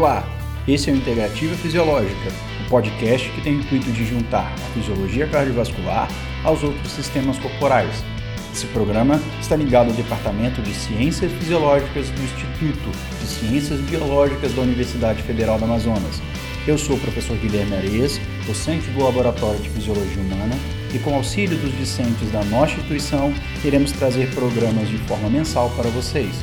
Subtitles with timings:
[0.00, 0.26] Olá,
[0.66, 2.32] esse é o Integrativa Fisiológica,
[2.64, 6.08] um podcast que tem o intuito de juntar a fisiologia cardiovascular
[6.42, 8.02] aos outros sistemas corporais.
[8.50, 12.90] Esse programa está ligado ao Departamento de Ciências Fisiológicas do Instituto
[13.20, 16.22] de Ciências Biológicas da Universidade Federal do Amazonas.
[16.66, 20.58] Eu sou o professor Guilherme Areias, docente do Laboratório de Fisiologia Humana,
[20.94, 25.90] e com auxílio dos discentes da nossa instituição, iremos trazer programas de forma mensal para
[25.90, 26.34] vocês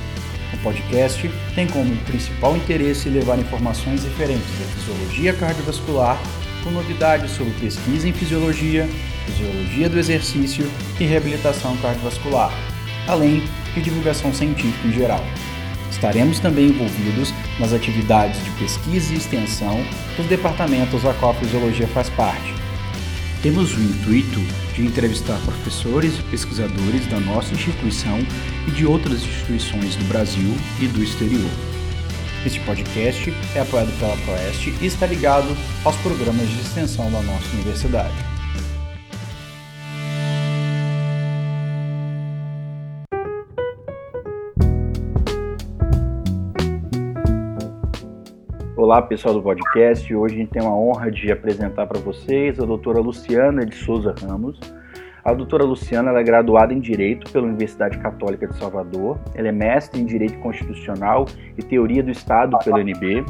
[0.53, 6.17] o podcast tem como principal interesse levar informações referentes à fisiologia cardiovascular,
[6.63, 8.87] com novidades sobre pesquisa em fisiologia,
[9.25, 12.51] fisiologia do exercício e reabilitação cardiovascular,
[13.07, 15.23] além de divulgação científica em geral.
[15.91, 19.83] Estaremos também envolvidos nas atividades de pesquisa e extensão
[20.15, 22.66] dos departamentos a qual a fisiologia faz parte.
[23.41, 24.39] Temos o intuito
[24.73, 28.17] de entrevistar professores e pesquisadores da nossa instituição
[28.67, 31.49] e de outras instituições do Brasil e do exterior.
[32.43, 37.47] Este podcast é apoiado pela Proeste e está ligado aos programas de extensão da nossa
[37.53, 38.26] universidade.
[48.87, 52.65] Olá pessoal do podcast, hoje a gente tem a honra de apresentar para vocês a
[52.65, 54.57] doutora Luciana de Souza Ramos.
[55.25, 59.99] A doutora Luciana é graduada em Direito pela Universidade Católica de Salvador, ela é mestre
[59.99, 61.25] em Direito Constitucional
[61.57, 63.25] e Teoria do Estado pela UNB,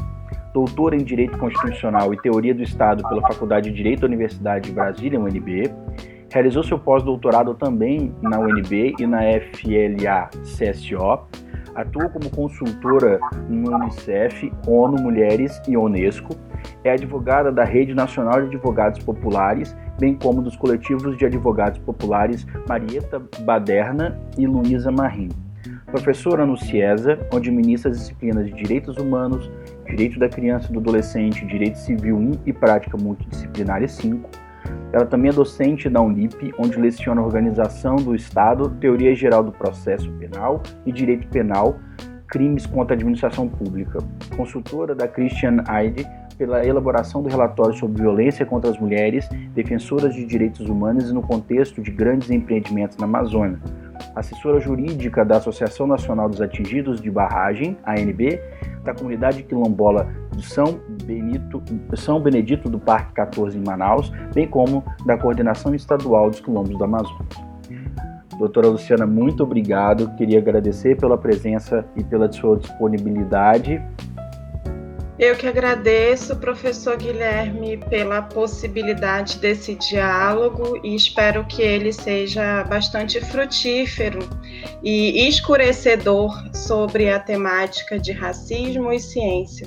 [0.54, 4.72] doutora em Direito Constitucional e Teoria do Estado pela Faculdade de Direito da Universidade de
[4.72, 5.74] Brasília, UNB,
[6.30, 11.18] realizou seu pós-doutorado também na UNB e na FLA-CSO,
[11.80, 16.34] atua como consultora no Unicef, ONU Mulheres e Unesco,
[16.82, 22.46] é advogada da Rede Nacional de Advogados Populares, bem como dos coletivos de advogados populares
[22.68, 25.28] Marieta Baderna e Luísa Marim.
[25.86, 29.50] Professora no CIESA, onde ministra as disciplinas de Direitos Humanos,
[29.86, 34.28] Direito da Criança e do Adolescente, Direito Civil 1 e Prática Multidisciplinária 5,
[34.92, 40.10] ela também é docente da Unip, onde leciona Organização do Estado, Teoria Geral do Processo
[40.12, 41.78] Penal e Direito Penal,
[42.28, 43.98] Crimes contra a Administração Pública.
[44.36, 46.06] Consultora da Christian Aid
[46.38, 51.20] pela elaboração do relatório sobre violência contra as mulheres, defensoras de direitos humanos e no
[51.20, 53.58] contexto de grandes empreendimentos na Amazônia.
[54.14, 58.40] Assessora jurídica da Associação Nacional dos Atingidos de Barragem, ANB,
[58.84, 61.60] da comunidade quilombola de São, Benito,
[61.96, 66.84] São Benedito do Parque 14 em Manaus, bem como da Coordenação Estadual dos Quilombos do
[66.84, 67.48] Amazonas.
[68.38, 70.14] Doutora Luciana, muito obrigado.
[70.14, 73.82] Queria agradecer pela presença e pela sua disponibilidade
[75.18, 83.20] eu que agradeço, professor Guilherme, pela possibilidade desse diálogo e espero que ele seja bastante
[83.20, 84.20] frutífero
[84.82, 89.66] e escurecedor sobre a temática de racismo e ciência.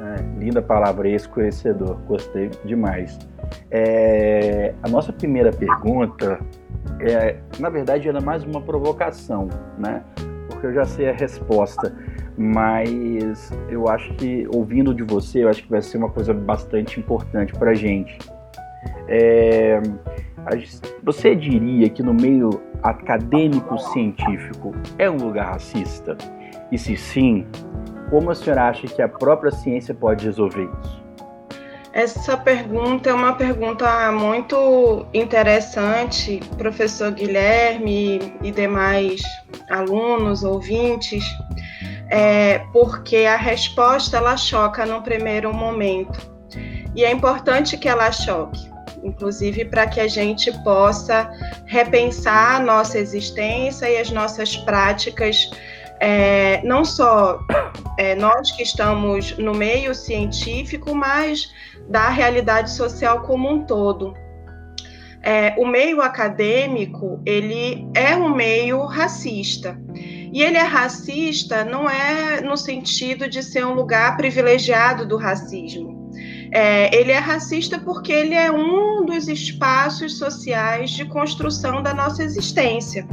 [0.00, 3.18] É, linda palavra, escurecedor, gostei demais.
[3.70, 6.40] É, a nossa primeira pergunta,
[7.00, 10.02] é, na verdade, era mais uma provocação, né?
[10.48, 11.94] Porque eu já sei a resposta
[12.42, 16.98] mas eu acho que ouvindo de você, eu acho que vai ser uma coisa bastante
[16.98, 18.18] importante para a gente.
[19.08, 19.80] É,
[21.02, 26.18] você diria que no meio acadêmico científico é um lugar racista?
[26.72, 27.46] E se sim,
[28.10, 31.02] como a senhora acha que a própria ciência pode resolver isso?
[31.92, 39.20] Essa pergunta é uma pergunta muito interessante, professor Guilherme e demais
[39.68, 41.22] alunos, ouvintes,
[42.12, 46.30] é, porque a resposta ela choca no primeiro momento.
[46.94, 48.70] E é importante que ela choque,
[49.02, 51.32] inclusive para que a gente possa
[51.64, 55.50] repensar a nossa existência e as nossas práticas,
[56.00, 57.40] é, não só
[57.98, 61.50] é, nós que estamos no meio científico, mas
[61.88, 64.12] da realidade social como um todo.
[65.22, 69.80] É, o meio acadêmico ele é um meio racista
[70.32, 76.10] e ele é racista não é no sentido de ser um lugar privilegiado do racismo.
[76.50, 82.22] É, ele é racista porque ele é um dos espaços sociais de construção da nossa
[82.22, 83.06] existência.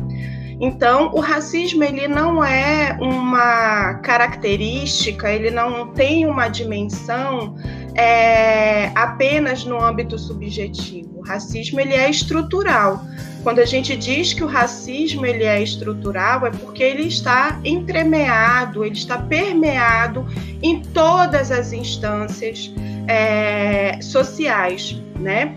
[0.61, 7.55] Então, o racismo ele não é uma característica, ele não tem uma dimensão
[7.95, 11.19] é, apenas no âmbito subjetivo.
[11.19, 13.01] O racismo ele é estrutural.
[13.43, 18.83] Quando a gente diz que o racismo ele é estrutural, é porque ele está entremeado,
[18.83, 20.25] ele está permeado
[20.61, 22.71] em todas as instâncias
[23.07, 25.55] é, sociais, né?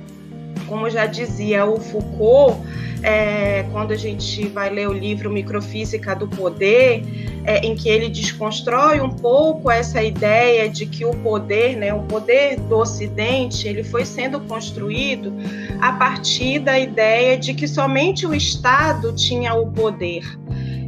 [0.72, 2.58] Como já dizia o Foucault,
[3.02, 7.04] é, quando a gente vai ler o livro Microfísica do Poder,
[7.44, 12.04] é, em que ele desconstrói um pouco essa ideia de que o poder, né, o
[12.04, 15.30] poder do Ocidente, ele foi sendo construído
[15.78, 20.24] a partir da ideia de que somente o Estado tinha o poder.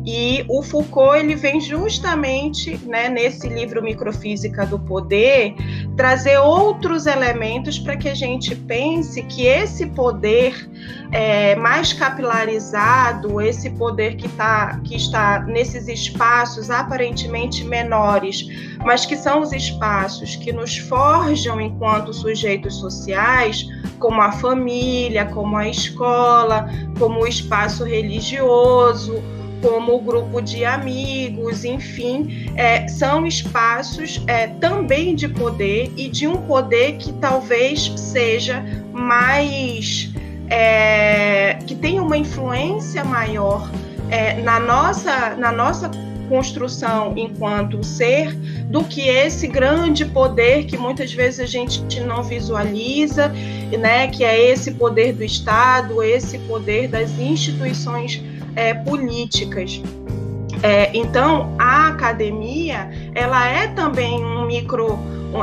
[0.06, 5.54] E o Foucault ele vem justamente né, nesse livro Microfísica do Poder
[5.96, 10.68] trazer outros elementos para que a gente pense que esse poder
[11.10, 18.46] é, mais capilarizado, esse poder que, tá, que está nesses espaços aparentemente menores,
[18.84, 23.64] mas que são os espaços que nos forjam enquanto sujeitos sociais,
[23.98, 26.68] como a família, como a escola,
[26.98, 29.22] como o espaço religioso
[29.64, 36.36] como grupo de amigos, enfim, é, são espaços é, também de poder e de um
[36.42, 38.62] poder que talvez seja
[38.92, 40.12] mais.
[40.50, 43.70] É, que tenha uma influência maior
[44.10, 45.90] é, na, nossa, na nossa
[46.28, 48.34] construção enquanto ser
[48.66, 53.28] do que esse grande poder que muitas vezes a gente não visualiza,
[53.78, 58.22] né, que é esse poder do Estado, esse poder das instituições
[58.56, 59.80] é, políticas.
[60.62, 64.98] É, então, a academia ela é também um micro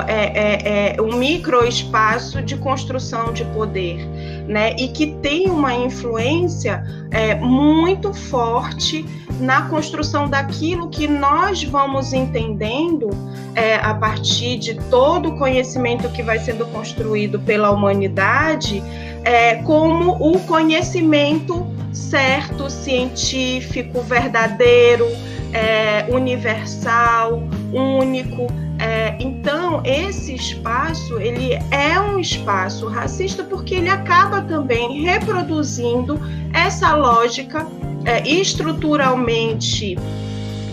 [0.08, 3.98] é, é, é, um micro espaço de construção de poder,
[4.48, 4.74] né?
[4.78, 6.82] E que tem uma influência
[7.12, 9.06] é, muito forte
[9.40, 13.10] na construção daquilo que nós vamos entendendo
[13.54, 18.82] é, a partir de todo o conhecimento que vai sendo construído pela humanidade,
[19.26, 25.08] é, como o conhecimento certo, científico, verdadeiro,
[25.54, 27.44] é, universal,
[27.74, 28.48] único.
[28.80, 36.20] É, então, esse espaço ele é um espaço racista porque ele acaba também reproduzindo
[36.54, 37.68] essa lógica
[38.06, 39.98] é, estruturalmente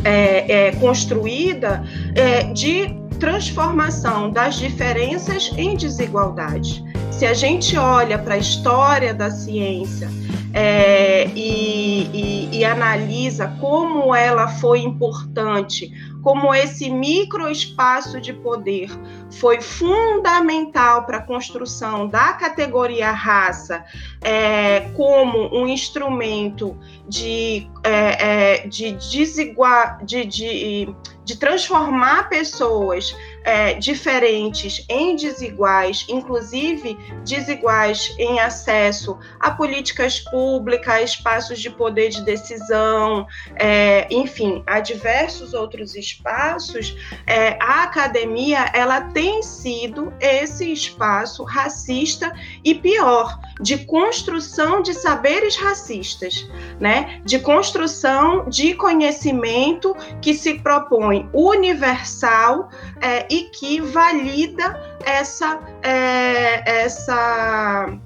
[0.04, 6.84] é, é, construída é, de transformação das diferenças em desigualdade.
[7.10, 10.08] Se a gente olha para a história da ciência
[10.52, 18.90] é, e, e, e analisa como ela foi importante, como esse microespaço de poder
[19.38, 23.84] foi fundamental para a construção da categoria raça
[24.20, 26.76] é, como um instrumento
[27.08, 30.94] de, é, é, de, desigual, de, de,
[31.24, 41.02] de transformar pessoas é, diferentes em desiguais, inclusive desiguais em acesso a políticas públicas, a
[41.02, 43.26] espaços de poder de decisão,
[43.56, 46.96] é, enfim, a diversos outros espaços,
[47.26, 52.32] é, a academia ela tem sido esse espaço racista
[52.64, 56.48] e pior de construção de saberes racistas,
[56.78, 57.20] né?
[57.24, 62.70] De construção de conhecimento que se propõe universal
[63.00, 67.98] é, e que valida essa, é, essa,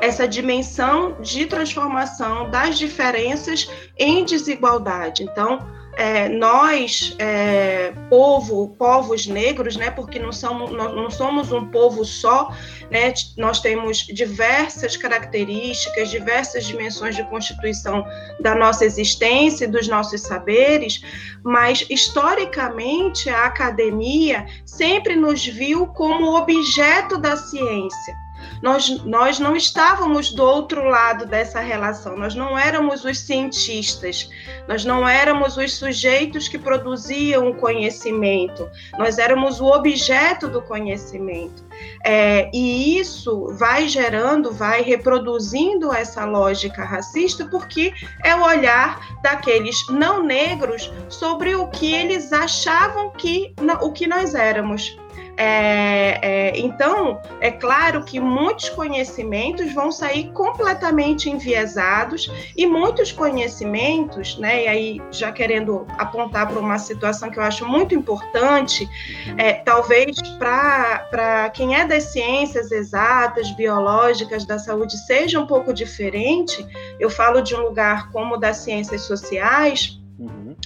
[0.00, 5.22] essa dimensão de transformação das diferenças em desigualdade.
[5.22, 5.58] Então,
[5.98, 12.54] é, nós, é, povo, povos negros, né, porque não somos, não somos um povo só,
[12.88, 18.06] né, nós temos diversas características, diversas dimensões de constituição
[18.40, 21.02] da nossa existência e dos nossos saberes,
[21.42, 28.27] mas historicamente a academia sempre nos viu como objeto da ciência
[28.62, 34.28] nós, nós não estávamos do outro lado dessa relação, nós não éramos os cientistas,
[34.66, 41.66] nós não éramos os sujeitos que produziam o conhecimento, nós éramos o objeto do conhecimento.
[42.04, 47.92] É, e isso vai gerando, vai reproduzindo essa lógica racista, porque
[48.24, 54.34] é o olhar daqueles não negros sobre o que eles achavam que o que nós
[54.34, 54.98] éramos.
[55.40, 64.36] É, é, então, é claro que muitos conhecimentos vão sair completamente enviesados e muitos conhecimentos,
[64.36, 68.88] né, e aí já querendo apontar para uma situação que eu acho muito importante,
[69.36, 76.66] é, talvez para quem é das ciências exatas, biológicas, da saúde, seja um pouco diferente,
[76.98, 80.56] eu falo de um lugar como das ciências sociais, uhum.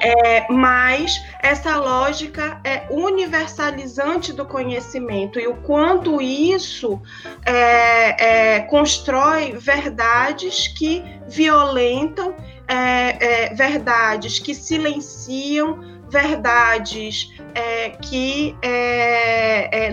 [0.00, 7.00] É, mas essa lógica é universalizante do conhecimento e o quanto isso
[7.44, 12.34] é, é, constrói verdades que violentam,
[12.68, 18.54] é, é, verdades que silenciam, verdades é, que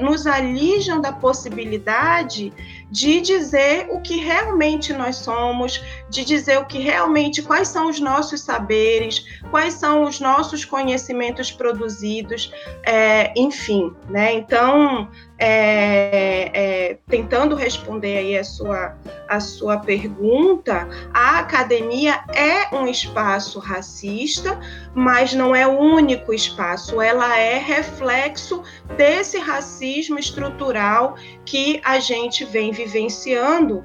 [0.02, 2.54] nos alijam da possibilidade
[2.92, 5.84] de dizer o que realmente nós somos,
[6.14, 11.52] de dizer o que realmente, quais são os nossos saberes, quais são os nossos conhecimentos
[11.52, 12.54] produzidos,
[12.84, 14.32] é, enfim, né?
[14.32, 18.96] Então, é, é, tentando responder aí a sua,
[19.28, 24.60] a sua pergunta, a academia é um espaço racista,
[24.94, 28.62] mas não é o único espaço, ela é reflexo
[28.96, 33.84] desse racismo estrutural que a gente vem vivenciando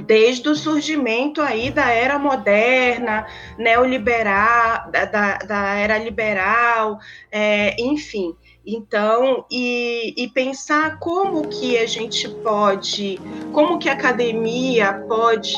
[0.00, 3.26] desde o surgimento aí da era moderna,
[3.56, 6.98] neoliberal, da, da, da era liberal,
[7.30, 8.34] é, enfim.
[8.66, 13.18] Então, e, e, pensar como que a gente pode,
[13.50, 15.56] como que a academia pode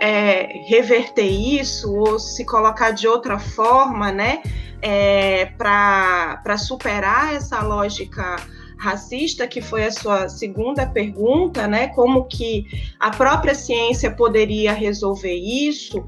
[0.00, 4.40] é, reverter isso ou se colocar de outra forma, né,
[4.80, 8.36] é, para superar essa lógica
[8.78, 12.66] racista, que foi a sua segunda pergunta, né, como que
[12.98, 16.04] a própria ciência poderia resolver isso,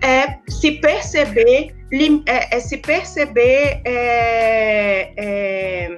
[0.00, 1.74] é se perceber,
[2.26, 5.96] é, é se perceber é, é,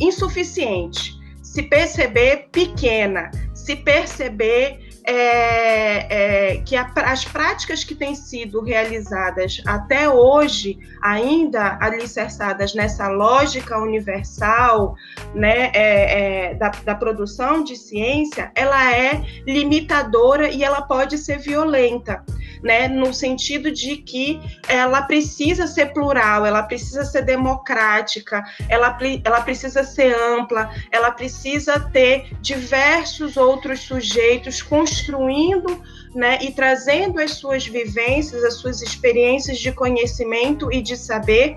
[0.00, 8.60] insuficiente, se perceber pequena, se perceber é, é, que a, as práticas que têm sido
[8.60, 14.96] realizadas até hoje, ainda alicerçadas nessa lógica universal
[15.32, 21.38] né, é, é, da, da, produção de ciência, ela é limitadora e ela pode ser
[21.38, 22.24] violenta.
[22.62, 29.40] Né, no sentido de que ela precisa ser plural, ela precisa ser democrática, ela, ela
[29.42, 35.82] precisa ser ampla, ela precisa ter diversos outros sujeitos construindo
[36.14, 41.56] né, e trazendo as suas vivências, as suas experiências de conhecimento e de saber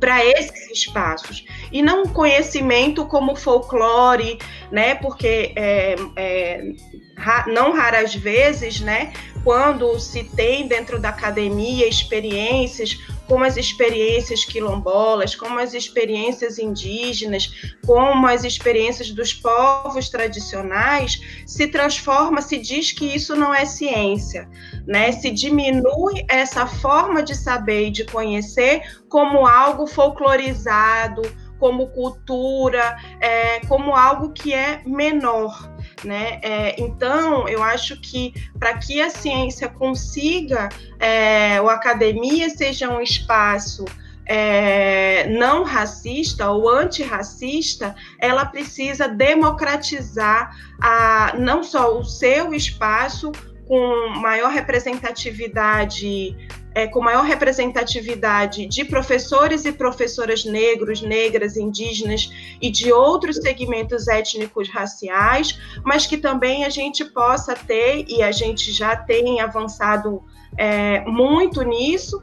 [0.00, 4.38] para esses espaços e não conhecimento como folclore,
[4.70, 4.94] né?
[4.96, 6.72] Porque é, é,
[7.46, 9.12] não raras vezes, né?
[9.44, 12.98] Quando se tem dentro da academia experiências
[13.32, 21.66] como as experiências quilombolas, como as experiências indígenas, como as experiências dos povos tradicionais, se
[21.68, 24.48] transforma, se diz que isso não é ciência,
[24.86, 25.12] né?
[25.12, 31.22] Se diminui essa forma de saber e de conhecer como algo folclorizado,
[31.58, 35.71] como cultura, é, como algo que é menor.
[36.04, 36.40] Né?
[36.42, 40.68] É, então, eu acho que para que a ciência consiga,
[40.98, 43.84] é, ou academia seja um espaço
[44.26, 53.32] é, não racista ou antirracista, ela precisa democratizar a, não só o seu espaço
[53.66, 56.36] com maior representatividade
[56.74, 64.08] é, com maior representatividade de professores e professoras negros, negras, indígenas e de outros segmentos
[64.08, 70.22] étnicos raciais, mas que também a gente possa ter, e a gente já tem avançado
[70.56, 72.22] é, muito nisso,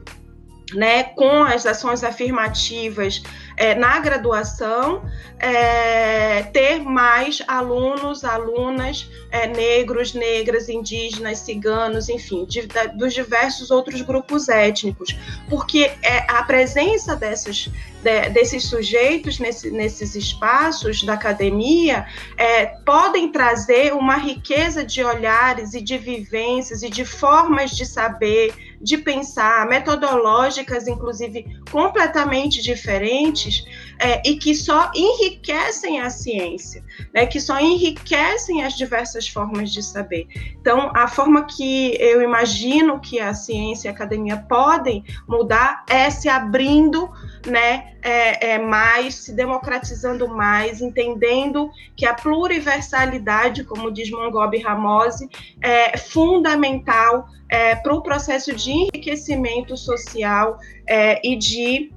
[0.74, 3.22] né, com as ações afirmativas
[3.56, 5.04] é, na graduação,
[5.38, 13.70] é, ter mais alunos, alunas é, negros, negras, indígenas, ciganos, enfim, de, de, dos diversos
[13.70, 15.16] outros grupos étnicos,
[15.48, 17.68] porque é, a presença dessas,
[18.02, 25.74] de, desses sujeitos nesse, nesses espaços da academia é, podem trazer uma riqueza de olhares
[25.74, 33.64] e de vivências e de formas de saber, de pensar, metodológicas, inclusive, completamente diferentes,
[34.00, 39.82] é, e que só enriquecem a ciência, né, que só enriquecem as diversas formas de
[39.82, 40.26] saber.
[40.58, 46.08] Então, a forma que eu imagino que a ciência e a academia podem mudar é
[46.08, 47.10] se abrindo
[47.46, 55.28] né, é, é, mais, se democratizando mais, entendendo que a pluriversalidade, como diz Mongobi Ramose,
[55.60, 61.92] é fundamental é, para o processo de enriquecimento social é, e de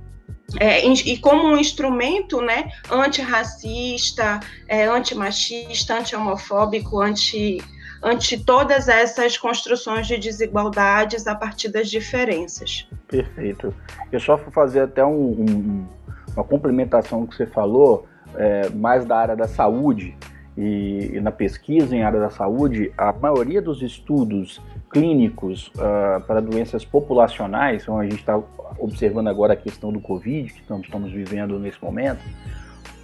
[0.60, 7.58] é, e como um instrumento né, antirracista, é, antimachista, anti-homofóbico, anti,
[8.02, 12.88] ante todas essas construções de desigualdades a partir das diferenças.
[13.08, 13.74] Perfeito.
[14.12, 15.88] Eu só vou fazer até um, um,
[16.36, 20.16] uma complementação que você falou, é, mais da área da saúde
[20.58, 24.62] e, e, na pesquisa em área da saúde, a maioria dos estudos
[24.94, 28.40] clínicos uh, para doenças populacionais, então a gente está
[28.80, 32.22] observando agora a questão do Covid, que estamos vivendo nesse momento,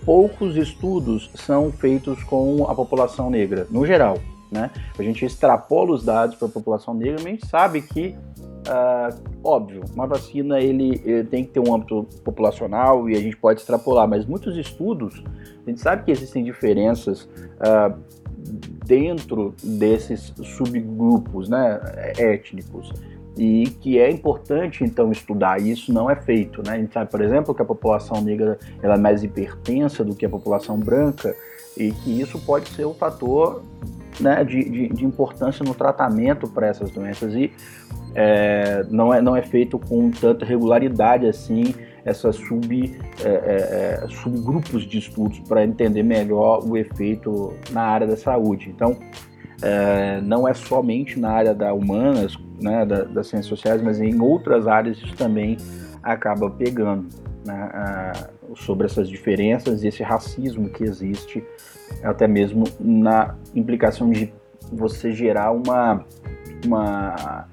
[0.05, 4.19] poucos estudos são feitos com a população negra, no geral.
[4.51, 4.71] Né?
[4.97, 9.19] A gente extrapola os dados para a população negra, mas a gente sabe que, uh,
[9.43, 13.59] óbvio, uma vacina ele, ele, tem que ter um âmbito populacional e a gente pode
[13.59, 15.23] extrapolar, mas muitos estudos,
[15.65, 17.95] a gente sabe que existem diferenças uh,
[18.85, 21.79] dentro desses subgrupos né,
[22.17, 22.91] étnicos
[23.37, 26.73] e que é importante então estudar e isso não é feito, né?
[26.73, 30.25] A gente sabe, por exemplo, que a população negra ela é mais hipertensa do que
[30.25, 31.33] a população branca
[31.77, 33.63] e que isso pode ser um fator
[34.19, 37.51] né, de, de, de importância no tratamento para essas doenças e
[38.13, 41.73] é, não, é, não é feito com tanta regularidade assim
[42.05, 43.29] essas sub, é,
[44.03, 48.69] é, subgrupos de estudos para entender melhor o efeito na área da saúde.
[48.69, 48.97] Então,
[49.61, 54.19] é, não é somente na área da humanas, né, da, das ciências sociais, mas em
[54.21, 55.57] outras áreas isso também
[56.01, 57.07] acaba pegando
[57.45, 58.13] né,
[58.55, 61.43] sobre essas diferenças e esse racismo que existe,
[62.03, 64.31] até mesmo na implicação de
[64.71, 66.05] você gerar uma,
[66.65, 67.47] uma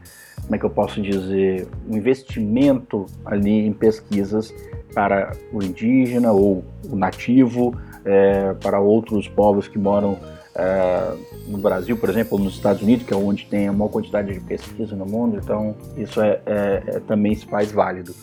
[0.47, 4.55] como é que eu posso dizer, um investimento ali em pesquisas
[4.95, 10.17] para o indígena ou o nativo, é, para outros povos que moram
[10.55, 11.17] é,
[11.49, 14.33] no Brasil, por exemplo, ou nos Estados Unidos, que é onde tem a maior quantidade
[14.33, 18.15] de pesquisa no mundo, então isso é, é, é também se faz válido.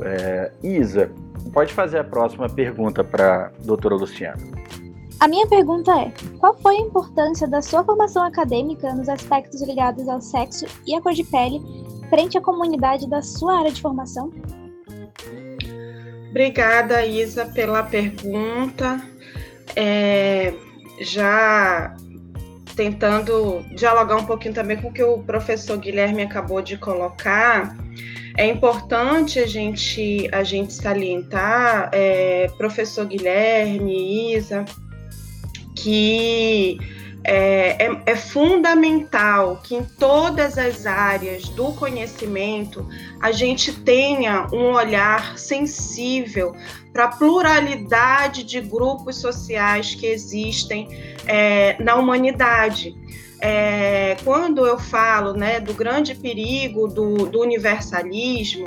[0.00, 1.10] É, Isa,
[1.52, 4.38] pode fazer a próxima pergunta para a doutora Luciana.
[5.22, 10.08] A minha pergunta é: qual foi a importância da sua formação acadêmica nos aspectos ligados
[10.08, 11.60] ao sexo e à cor de pele
[12.10, 14.32] frente à comunidade da sua área de formação?
[16.28, 19.00] Obrigada, Isa, pela pergunta.
[19.76, 20.54] É,
[21.00, 21.94] já
[22.74, 27.76] tentando dialogar um pouquinho também com o que o professor Guilherme acabou de colocar,
[28.36, 34.64] é importante a gente, a gente salientar, é, professor Guilherme, Isa,
[35.82, 36.78] que
[37.24, 42.88] é, é, é, fundamental que em todas as áreas do conhecimento
[43.20, 46.54] a gente tenha um olhar sensível
[46.92, 50.88] para a pluralidade de grupos sociais que existem
[51.26, 52.96] é, na humanidade.
[53.40, 58.66] É, quando eu falo né, do grande perigo do, do universalismo,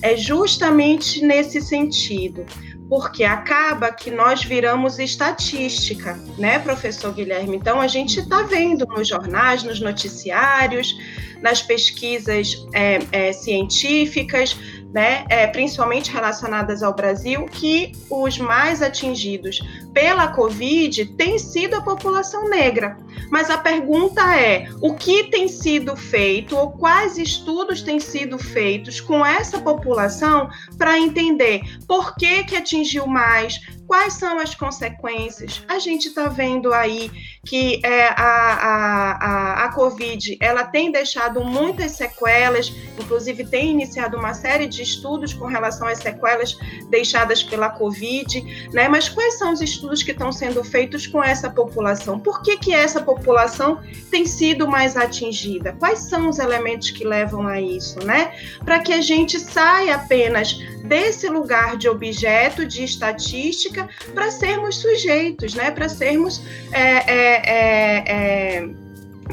[0.00, 2.44] é justamente nesse sentido
[2.88, 7.56] porque acaba que nós viramos estatística, né, professor Guilherme?
[7.56, 10.94] Então, a gente está vendo nos jornais, nos noticiários,
[11.40, 14.56] nas pesquisas é, é, científicas,
[14.94, 19.60] né, é, principalmente relacionadas ao Brasil, que os mais atingidos
[19.92, 22.96] pela Covid têm sido a população negra.
[23.28, 29.00] Mas a pergunta é: o que tem sido feito ou quais estudos têm sido feitos
[29.00, 35.62] com essa população para entender por que, que atingiu mais, Quais são as consequências?
[35.68, 37.10] A gente está vendo aí
[37.44, 44.16] que é, a, a, a, a Covid ela tem deixado muitas sequelas, inclusive tem iniciado
[44.16, 46.56] uma série de estudos com relação às sequelas
[46.88, 48.88] deixadas pela Covid, né?
[48.88, 52.18] Mas quais são os estudos que estão sendo feitos com essa população?
[52.18, 55.74] Por que, que essa população tem sido mais atingida?
[55.78, 58.32] Quais são os elementos que levam a isso, né?
[58.64, 63.73] Para que a gente saia apenas desse lugar de objeto, de estatística,
[64.14, 65.70] para sermos sujeitos, né?
[65.70, 68.68] para sermos é, é, é, é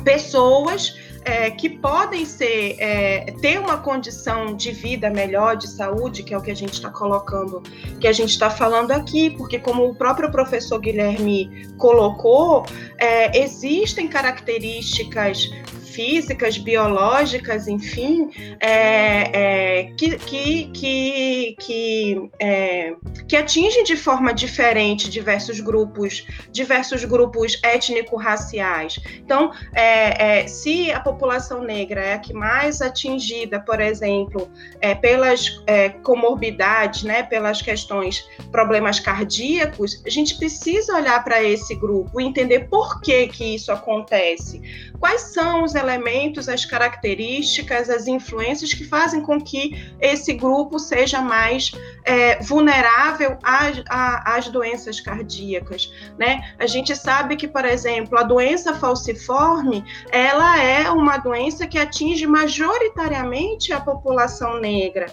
[0.04, 6.34] pessoas é, que podem ser é, ter uma condição de vida melhor, de saúde, que
[6.34, 7.62] é o que a gente está colocando,
[7.99, 12.65] que a gente está falando aqui, porque como o próprio professor Guilherme colocou,
[12.97, 15.51] é, existem características
[15.91, 22.93] físicas, biológicas, enfim, é, é, que, que, que, que, é,
[23.27, 28.99] que atingem de forma diferente diversos grupos, diversos grupos étnico-raciais.
[29.17, 34.49] Então, é, é, se a população negra é a que mais atingida, por exemplo,
[34.80, 35.62] é, pelas
[36.04, 42.67] comorbidades, né, pelas questões, problemas cardíacos, a gente precisa olhar para esse grupo e entender
[42.69, 44.62] por que, que isso acontece.
[44.99, 51.22] Quais são os elementos, as características, as influências que fazem com que esse grupo seja
[51.22, 51.72] mais
[52.04, 56.54] é, vulnerável às, às, doenças cardíacas, né?
[56.60, 62.26] A gente sabe que, por exemplo, a doença falciforme, ela é uma doença que atinge
[62.28, 65.06] majoritariamente a população negra.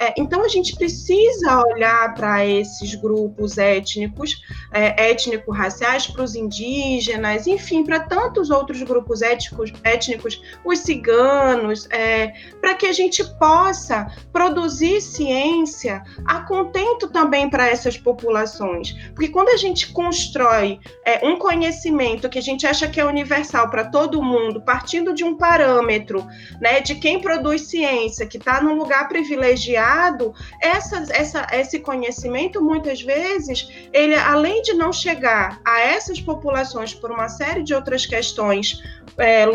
[0.00, 7.46] É, então, a gente precisa olhar para esses grupos étnicos, é, étnico-raciais, para os indígenas,
[7.46, 13.22] enfim, para tantos outros grupos étnicos, étnicos étnicos, os ciganos, é, para que a gente
[13.38, 18.92] possa produzir ciência a contento também para essas populações.
[19.14, 23.70] Porque quando a gente constrói é, um conhecimento que a gente acha que é universal
[23.70, 26.26] para todo mundo, partindo de um parâmetro
[26.60, 31.04] né, de quem produz ciência, que está num lugar privilegiado, essa,
[31.52, 37.62] esse conhecimento, muitas vezes, ele, além de não chegar a essas populações por uma série
[37.62, 38.82] de outras questões,
[39.18, 39.46] é,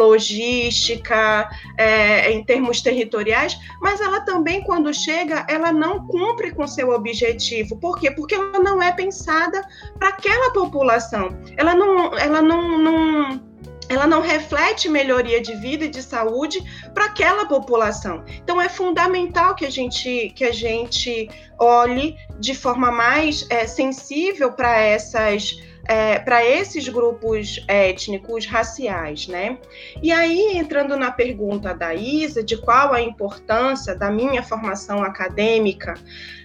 [0.52, 6.90] logística, é, em termos territoriais, mas ela também, quando chega, ela não cumpre com seu
[6.90, 7.78] objetivo.
[7.78, 8.12] Por quê?
[8.12, 9.62] Porque ela não é pensada
[9.98, 11.30] para aquela população.
[11.58, 13.52] Ela não, ela não, não
[13.90, 18.24] ela não reflete melhoria de vida e de saúde para aquela população.
[18.42, 24.54] Então é fundamental que a gente que a gente olhe de forma mais é, sensível
[24.54, 29.58] para essas é, para esses grupos étnicos, raciais, né?
[30.02, 35.94] E aí, entrando na pergunta da Isa, de qual a importância da minha formação acadêmica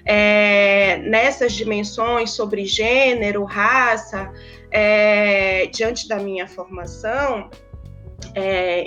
[0.05, 4.33] é, nessas dimensões sobre gênero, raça,
[4.71, 7.51] é, diante da minha formação,
[8.35, 8.85] é,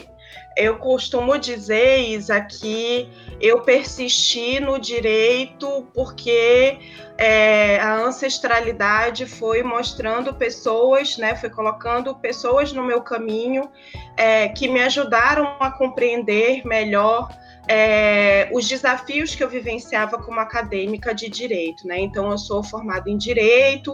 [0.58, 3.08] eu costumo dizer, Isa, que
[3.40, 6.78] eu persisti no direito porque
[7.20, 13.70] é, a ancestralidade foi mostrando pessoas, né, foi colocando pessoas no meu caminho
[14.16, 17.28] é, que me ajudaram a compreender melhor
[17.68, 22.00] é, os desafios que eu vivenciava como acadêmica de direito, né?
[22.00, 23.94] Então, eu sou formada em direito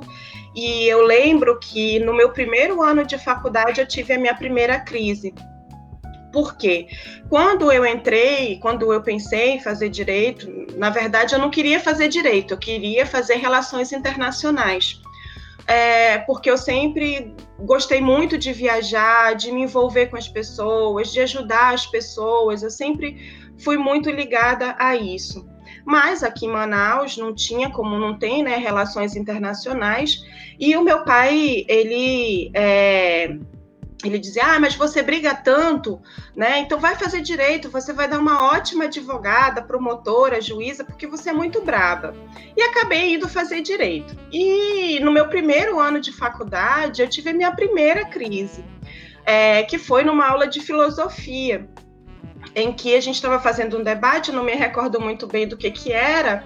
[0.55, 4.79] e eu lembro que no meu primeiro ano de faculdade eu tive a minha primeira
[4.79, 5.33] crise
[6.35, 6.89] por quê?
[7.29, 10.45] Quando eu entrei, quando eu pensei em fazer direito,
[10.75, 15.01] na verdade eu não queria fazer direito, eu queria fazer relações internacionais.
[15.65, 21.21] É, porque eu sempre gostei muito de viajar, de me envolver com as pessoas, de
[21.21, 23.07] ajudar as pessoas, eu sempre
[23.57, 25.47] fui muito ligada a isso.
[25.85, 30.21] Mas aqui em Manaus não tinha, como não tem, né, relações internacionais,
[30.59, 33.37] e o meu pai, ele é,
[34.03, 36.01] ele dizia: Ah, mas você briga tanto,
[36.35, 36.59] né?
[36.59, 41.33] Então vai fazer direito, você vai dar uma ótima advogada, promotora, juíza, porque você é
[41.33, 42.15] muito braba.
[42.55, 44.15] E acabei indo fazer direito.
[44.31, 48.63] E no meu primeiro ano de faculdade, eu tive a minha primeira crise,
[49.25, 51.67] é, que foi numa aula de filosofia
[52.53, 55.71] em que a gente estava fazendo um debate, não me recordo muito bem do que,
[55.71, 56.43] que era,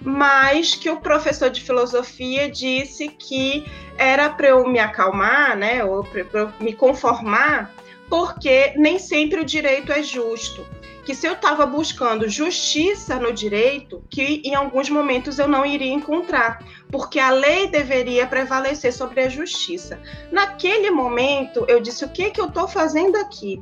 [0.00, 3.64] mas que o professor de filosofia disse que
[3.96, 7.72] era para eu me acalmar, né, ou para eu me conformar,
[8.08, 10.66] porque nem sempre o direito é justo.
[11.04, 15.92] Que se eu estava buscando justiça no direito, que em alguns momentos eu não iria
[15.92, 20.00] encontrar, porque a lei deveria prevalecer sobre a justiça.
[20.30, 23.60] Naquele momento, eu disse: o que, que eu estou fazendo aqui?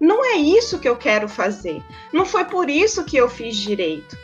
[0.00, 1.82] Não é isso que eu quero fazer.
[2.12, 4.16] Não foi por isso que eu fiz direito.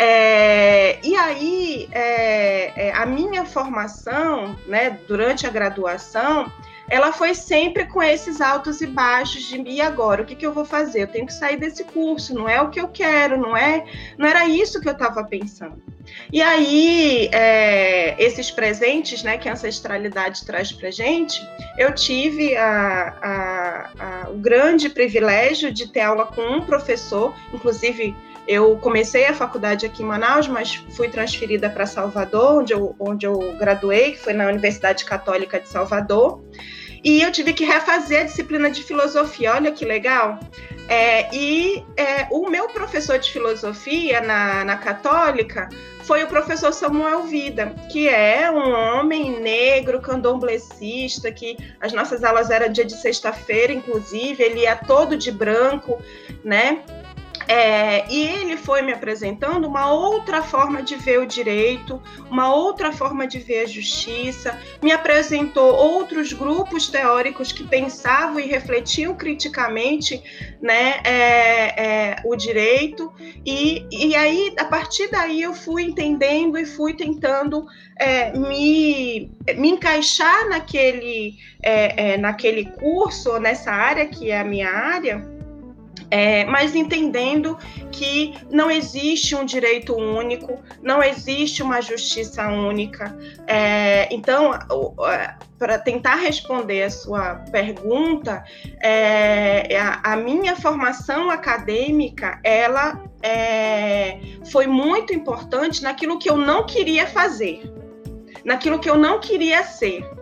[0.00, 6.50] É, e aí, é, é, a minha formação, né, durante a graduação,
[6.88, 10.52] ela foi sempre com esses altos e baixos de e agora o que, que eu
[10.52, 11.02] vou fazer?
[11.02, 13.84] Eu tenho que sair desse curso, não é o que eu quero, não é?
[14.16, 15.82] Não era isso que eu estava pensando.
[16.32, 21.46] E aí é, esses presentes, né, que a ancestralidade traz para gente,
[21.76, 28.16] eu tive a, a, a, o grande privilégio de ter aula com um professor, inclusive
[28.48, 33.26] eu comecei a faculdade aqui em Manaus, mas fui transferida para Salvador, onde eu, onde
[33.26, 36.40] eu graduei, que foi na Universidade Católica de Salvador.
[37.02, 39.54] E eu tive que refazer a disciplina de filosofia.
[39.54, 40.38] Olha que legal.
[40.88, 45.68] É, e é, o meu professor de filosofia na, na Católica
[46.08, 52.48] foi o professor Samuel Vida, que é um homem negro, candomblessista, que as nossas aulas
[52.48, 56.00] eram dia de sexta-feira, inclusive, ele ia todo de branco,
[56.42, 56.82] né?
[57.48, 61.98] É, e ele foi me apresentando uma outra forma de ver o direito,
[62.30, 68.46] uma outra forma de ver a justiça, me apresentou outros grupos teóricos que pensavam e
[68.46, 70.22] refletiam criticamente
[70.60, 73.10] né, é, é, o direito,
[73.46, 77.64] e, e aí, a partir daí, eu fui entendendo e fui tentando
[77.98, 84.68] é, me, me encaixar naquele, é, é, naquele curso, nessa área que é a minha
[84.68, 85.37] ária
[86.10, 87.58] é, mas entendendo
[87.92, 93.16] que não existe um direito único, não existe uma justiça única.
[93.46, 98.44] É, então, é, para tentar responder a sua pergunta,
[98.80, 104.18] é, a, a, minha formação acadêmica, ela é,
[104.50, 107.70] foi muito importante naquilo que eu não queria fazer,
[108.44, 110.17] naquilo que eu não queria ser.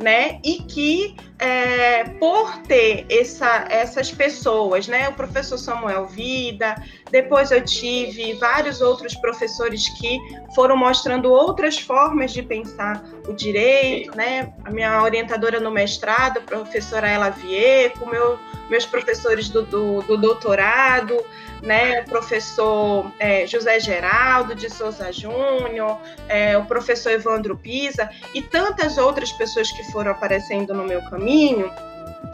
[0.00, 0.40] Né?
[0.44, 5.08] E que é, por ter essa, essas pessoas, né?
[5.08, 6.74] O professor Samuel Vida,
[7.10, 10.18] depois eu tive vários outros professores que
[10.54, 14.52] foram mostrando outras formas de pensar o direito, né?
[14.64, 20.16] A minha orientadora no mestrado, a professora Ela Vieco, meu, meus professores do, do, do
[20.16, 21.16] doutorado,
[21.62, 28.42] né, o professor é, José Geraldo de Souza Júnior, é, o professor Evandro Pisa e
[28.42, 31.70] tantas outras pessoas que foram aparecendo no meu caminho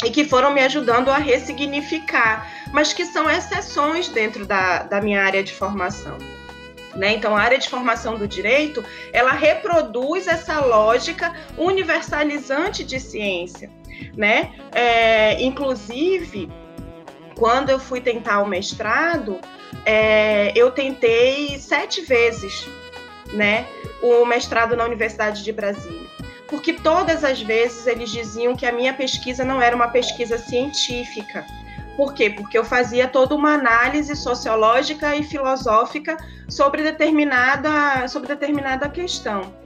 [0.04, 5.22] e que foram me ajudando a ressignificar, mas que são exceções dentro da, da minha
[5.22, 6.16] área de formação.
[6.94, 7.14] Né?
[7.14, 13.68] Então, a área de formação do direito, ela reproduz essa lógica universalizante de ciência,
[14.16, 14.52] né?
[14.72, 16.48] É, inclusive,
[17.36, 19.40] quando eu fui tentar o mestrado,
[19.84, 22.66] é, eu tentei sete vezes,
[23.32, 23.66] né,
[24.02, 26.08] o mestrado na Universidade de Brasília,
[26.48, 31.44] porque todas as vezes eles diziam que a minha pesquisa não era uma pesquisa científica.
[31.96, 32.30] Por quê?
[32.30, 36.16] Porque eu fazia toda uma análise sociológica e filosófica
[36.48, 39.63] sobre determinada, sobre determinada questão.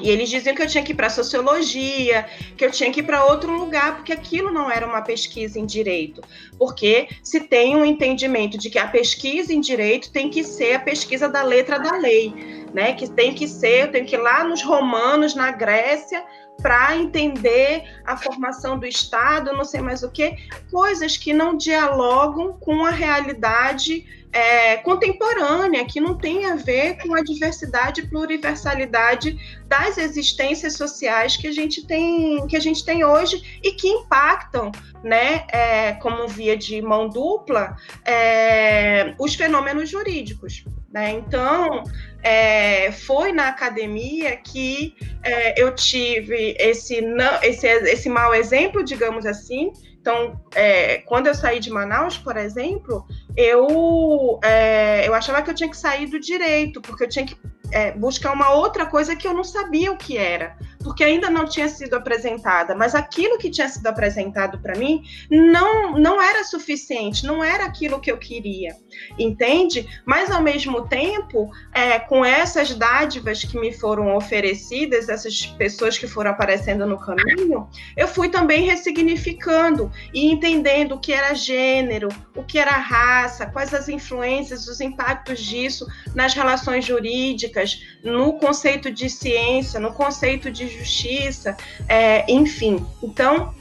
[0.00, 3.02] E eles diziam que eu tinha que ir para sociologia, que eu tinha que ir
[3.02, 6.22] para outro lugar, porque aquilo não era uma pesquisa em direito.
[6.58, 10.80] Porque se tem um entendimento de que a pesquisa em direito tem que ser a
[10.80, 12.32] pesquisa da letra da lei,
[12.72, 12.92] né?
[12.92, 16.24] Que tem que ser, eu tenho que ir lá nos romanos, na Grécia,
[16.60, 20.36] para entender a formação do Estado, não sei mais o que,
[20.70, 27.14] coisas que não dialogam com a realidade é, contemporânea, que não tem a ver com
[27.14, 33.04] a diversidade e pluriversalidade das existências sociais que a gente tem, que a gente tem
[33.04, 34.70] hoje e que impactam,
[35.02, 40.64] né, é, como via de mão dupla, é, os fenômenos jurídicos.
[40.90, 41.12] Né?
[41.12, 41.84] Então,
[42.22, 47.00] é, foi na academia que é, eu tive esse,
[47.42, 49.72] esse, esse mau exemplo, digamos assim,
[50.08, 55.54] então, é, quando eu saí de Manaus, por exemplo, eu, é, eu achava que eu
[55.54, 57.36] tinha que sair do direito, porque eu tinha que
[57.70, 60.56] é, buscar uma outra coisa que eu não sabia o que era,
[60.88, 62.74] porque ainda não tinha sido apresentada.
[62.74, 68.00] Mas aquilo que tinha sido apresentado para mim não, não era suficiente, não era aquilo
[68.00, 68.74] que eu queria,
[69.18, 69.86] entende?
[70.06, 76.06] Mas ao mesmo tempo, é, com essas dádivas que me foram oferecidas, essas pessoas que
[76.06, 82.42] foram aparecendo no caminho, eu fui também ressignificando e entendendo o que era gênero, o
[82.42, 89.10] que era raça, quais as influências, os impactos disso nas relações jurídicas no conceito de
[89.10, 91.56] ciência, no conceito de justiça,
[91.88, 92.84] é, enfim.
[93.02, 93.54] Então,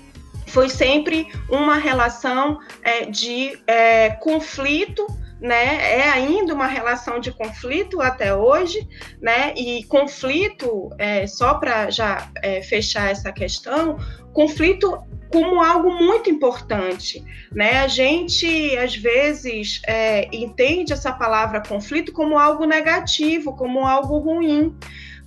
[0.48, 5.06] foi sempre uma relação é, de é, conflito
[5.40, 8.88] né, é ainda uma relação de conflito até hoje,
[9.22, 13.98] né, e conflito, é, só para já é, fechar essa questão,
[14.34, 14.98] conflito
[15.32, 17.80] como algo muito importante, né?
[17.80, 24.74] A gente às vezes é, entende essa palavra conflito como algo negativo, como algo ruim,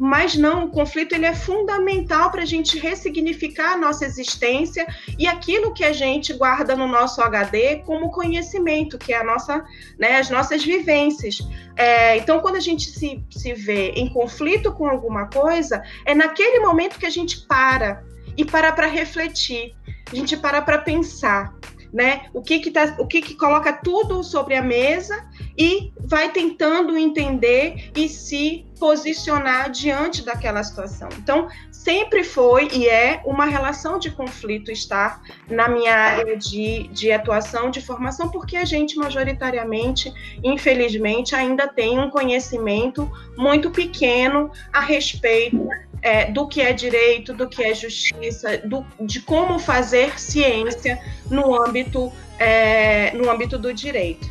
[0.01, 4.87] mas não, o conflito ele é fundamental para a gente ressignificar a nossa existência
[5.19, 9.63] e aquilo que a gente guarda no nosso HD como conhecimento, que é a nossa,
[9.99, 11.47] né, as nossas vivências.
[11.77, 16.61] É, então, quando a gente se, se vê em conflito com alguma coisa, é naquele
[16.61, 18.03] momento que a gente para
[18.39, 19.75] e para para refletir,
[20.11, 21.55] a gente para para pensar
[21.93, 22.27] né?
[22.33, 25.25] O que que, tá, o que que coloca tudo sobre a mesa
[25.59, 31.09] e vai tentando entender e se posicionar diante daquela situação.
[31.19, 37.13] Então, sempre foi e é uma relação de conflito estar na minha área de, de
[37.13, 44.81] atuação, de formação, porque a gente, majoritariamente, infelizmente, ainda tem um conhecimento muito pequeno a
[44.81, 45.69] respeito
[46.03, 50.99] é, do que é direito, do que é justiça, do, de como fazer ciência
[51.31, 54.29] no âmbito, é, no âmbito do direito.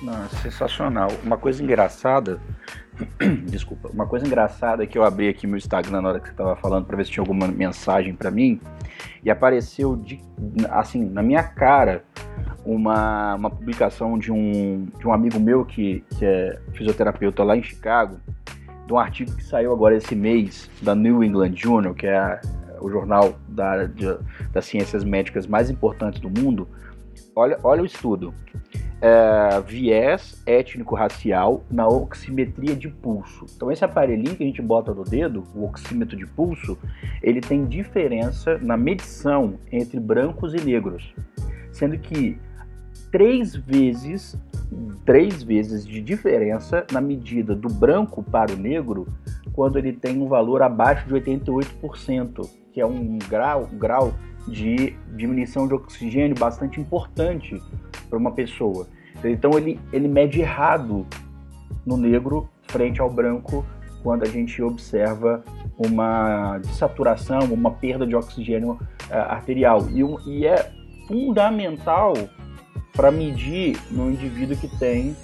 [0.00, 1.10] Não, sensacional.
[1.22, 2.40] Uma coisa engraçada,
[3.46, 6.32] desculpa, uma coisa engraçada é que eu abri aqui meu Instagram na hora que você
[6.32, 8.60] estava falando para ver se tinha alguma mensagem para mim
[9.24, 10.20] e apareceu de,
[10.70, 12.04] assim na minha cara
[12.64, 17.62] uma, uma publicação de um, de um amigo meu que, que é fisioterapeuta lá em
[17.62, 18.18] Chicago
[18.86, 22.40] de um artigo que saiu agora esse mês da New England Journal, que é
[22.80, 24.06] o jornal da, de,
[24.52, 26.68] das ciências médicas mais importantes do mundo.
[27.34, 28.34] Olha, olha o estudo.
[29.00, 33.46] É, viés étnico-racial na oximetria de pulso.
[33.56, 36.78] Então esse aparelhinho que a gente bota no dedo, o oxímetro de pulso,
[37.20, 41.12] ele tem diferença na medição entre brancos e negros,
[41.72, 42.38] sendo que
[43.12, 44.36] três vezes,
[45.04, 49.06] três vezes de diferença na medida do branco para o negro
[49.52, 52.48] quando ele tem um valor abaixo de 88%.
[52.72, 54.14] que é um grau, um grau
[54.48, 57.62] de diminuição de oxigênio bastante importante
[58.08, 58.88] para uma pessoa.
[59.22, 61.06] Então ele, ele mede errado
[61.84, 63.64] no negro frente ao branco
[64.02, 65.44] quando a gente observa
[65.76, 69.86] uma desaturação, uma perda de oxigênio uh, arterial.
[69.90, 70.72] E, e é
[71.06, 72.14] fundamental
[72.94, 75.16] para medir no indivíduo que tem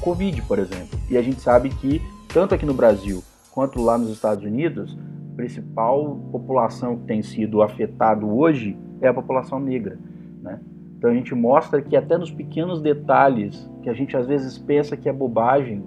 [0.00, 0.98] Covid, por exemplo.
[1.08, 4.98] E a gente sabe que, tanto aqui no Brasil quanto lá nos Estados Unidos,
[5.32, 9.98] a principal população que tem sido afetada hoje é a população negra.
[10.42, 10.60] Né?
[10.98, 14.96] Então a gente mostra que até nos pequenos detalhes, que a gente às vezes pensa
[14.96, 15.82] que é bobagem,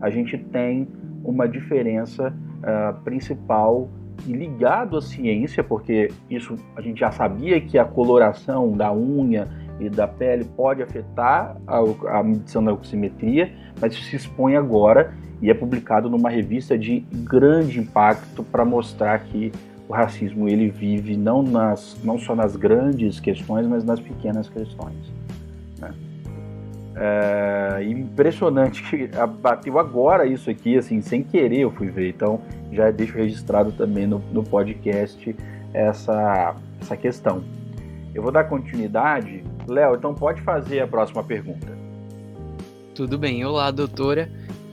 [0.00, 0.88] a gente tem
[1.24, 3.88] uma diferença uh, principal
[4.26, 9.48] e ligado à ciência, porque isso a gente já sabia que a coloração da unha
[9.86, 15.50] e da pele pode afetar a, a medição da oximetria, mas se expõe agora e
[15.50, 19.50] é publicado numa revista de grande impacto para mostrar que
[19.88, 25.12] o racismo ele vive não, nas, não só nas grandes questões, mas nas pequenas questões.
[25.78, 25.92] Né?
[26.94, 32.40] É impressionante que bateu agora isso aqui, assim, sem querer eu fui ver, então
[32.70, 35.34] já deixo registrado também no, no podcast
[35.74, 37.42] essa, essa questão.
[38.14, 39.42] Eu vou dar continuidade.
[39.66, 41.68] Léo, então pode fazer a próxima pergunta.
[42.94, 43.44] Tudo bem.
[43.44, 44.30] Olá, doutora.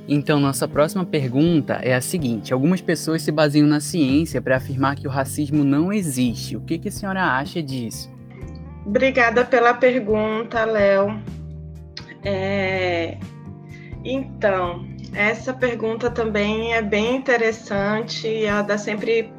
[0.08, 4.95] Então, nossa próxima pergunta é a seguinte: algumas pessoas se baseiam na ciência para afirmar
[4.95, 6.58] que o racismo não existe.
[6.58, 8.12] O que, que a senhora acha disso?
[8.86, 11.21] Obrigada pela pergunta, Léo.
[12.23, 13.17] É...
[14.04, 19.32] Então, essa pergunta também é bem interessante e ela dá sempre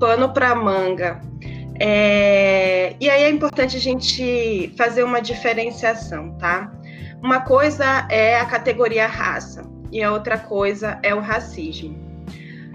[0.00, 1.20] pano para manga.
[1.80, 6.72] É, e aí é importante a gente fazer uma diferenciação, tá?
[7.22, 12.04] Uma coisa é a categoria raça e a outra coisa é o racismo.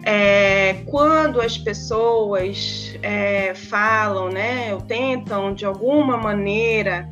[0.03, 7.09] É, quando as pessoas é, falam, né, ou tentam de alguma maneira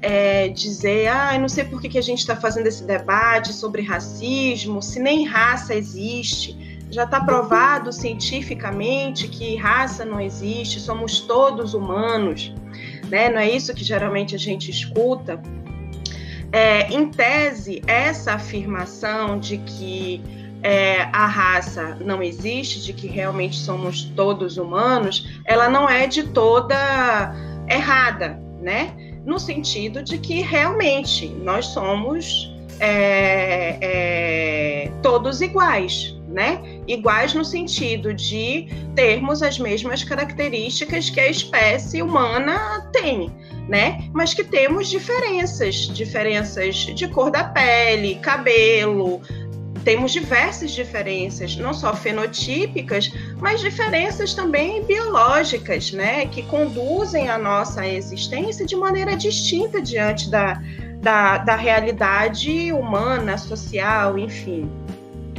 [0.00, 3.52] é, dizer, ah, eu não sei por que, que a gente está fazendo esse debate
[3.52, 11.20] sobre racismo, se nem raça existe, já está provado cientificamente que raça não existe, somos
[11.20, 12.52] todos humanos,
[13.08, 13.28] né?
[13.28, 15.40] Não é isso que geralmente a gente escuta.
[16.52, 20.20] É, em tese, essa afirmação de que
[20.62, 26.24] é, a raça não existe, de que realmente somos todos humanos, ela não é de
[26.24, 27.34] toda
[27.68, 28.94] errada, né?
[29.24, 36.79] No sentido de que realmente nós somos é, é todos iguais, né?
[36.92, 43.32] Iguais no sentido de termos as mesmas características que a espécie humana tem,
[43.68, 44.08] né?
[44.12, 49.22] Mas que temos diferenças, diferenças de cor da pele, cabelo,
[49.84, 57.86] temos diversas diferenças, não só fenotípicas, mas diferenças também biológicas, né, que conduzem a nossa
[57.86, 60.60] existência de maneira distinta diante da,
[61.00, 64.70] da, da realidade humana, social, enfim,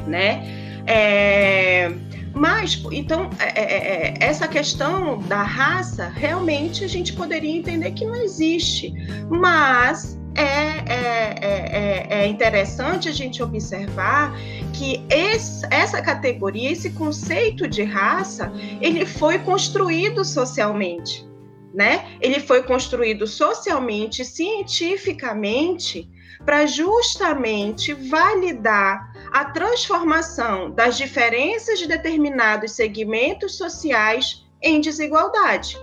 [0.08, 0.61] né?
[0.86, 1.92] É,
[2.34, 8.06] mas, então, é, é, é, essa questão da raça, realmente a gente poderia entender que
[8.06, 8.94] não existe.
[9.30, 14.34] Mas é, é, é, é interessante a gente observar
[14.74, 21.30] que esse, essa categoria, esse conceito de raça, ele foi construído socialmente.
[21.74, 22.18] Né?
[22.20, 26.10] Ele foi construído socialmente, cientificamente,
[26.46, 35.78] para justamente validar a transformação das diferenças de determinados segmentos sociais em desigualdade,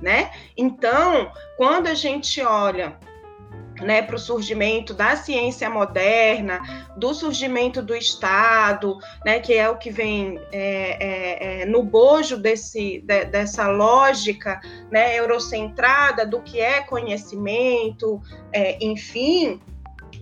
[0.00, 0.30] né?
[0.56, 2.98] Então, quando a gente olha
[3.82, 6.60] né, para o surgimento da ciência moderna,
[6.96, 12.36] do surgimento do Estado, né, que é o que vem é, é, é, no bojo
[12.36, 18.20] desse, de, dessa lógica né, eurocentrada do que é conhecimento,
[18.52, 19.60] é, enfim,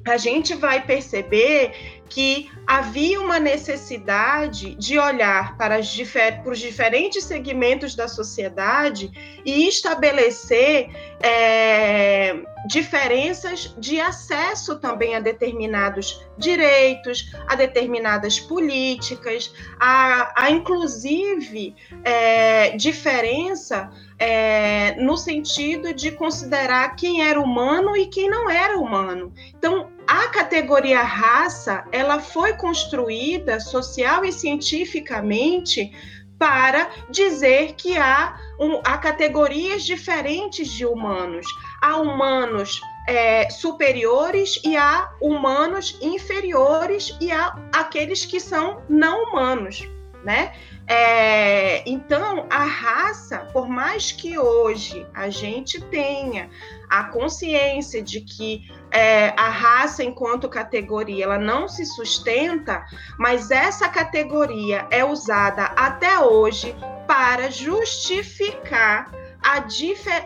[0.07, 7.25] a gente vai perceber que havia uma necessidade de olhar para, difer para os diferentes
[7.25, 9.11] segmentos da sociedade
[9.45, 10.91] e estabelecer
[11.21, 22.77] é, diferenças de acesso também a determinados direitos, a determinadas políticas, a, a inclusive é,
[22.77, 29.33] diferença é, no sentido de considerar quem era humano e quem não era humano.
[29.57, 35.93] Então, a categoria raça, ela foi construída social e cientificamente
[36.39, 41.47] para dizer que há, um, há categorias diferentes de humanos.
[41.83, 49.87] Há humanos é, superiores e há humanos inferiores e há aqueles que são não humanos,
[50.25, 50.55] né?
[50.87, 56.49] É, então, a raça, por mais que hoje a gente tenha
[56.89, 62.85] a consciência de que é, a raça, enquanto categoria, ela não se sustenta,
[63.19, 66.75] mas essa categoria é usada até hoje
[67.07, 69.11] para justificar
[69.43, 69.65] a,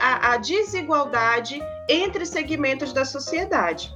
[0.01, 3.93] a, a desigualdade entre segmentos da sociedade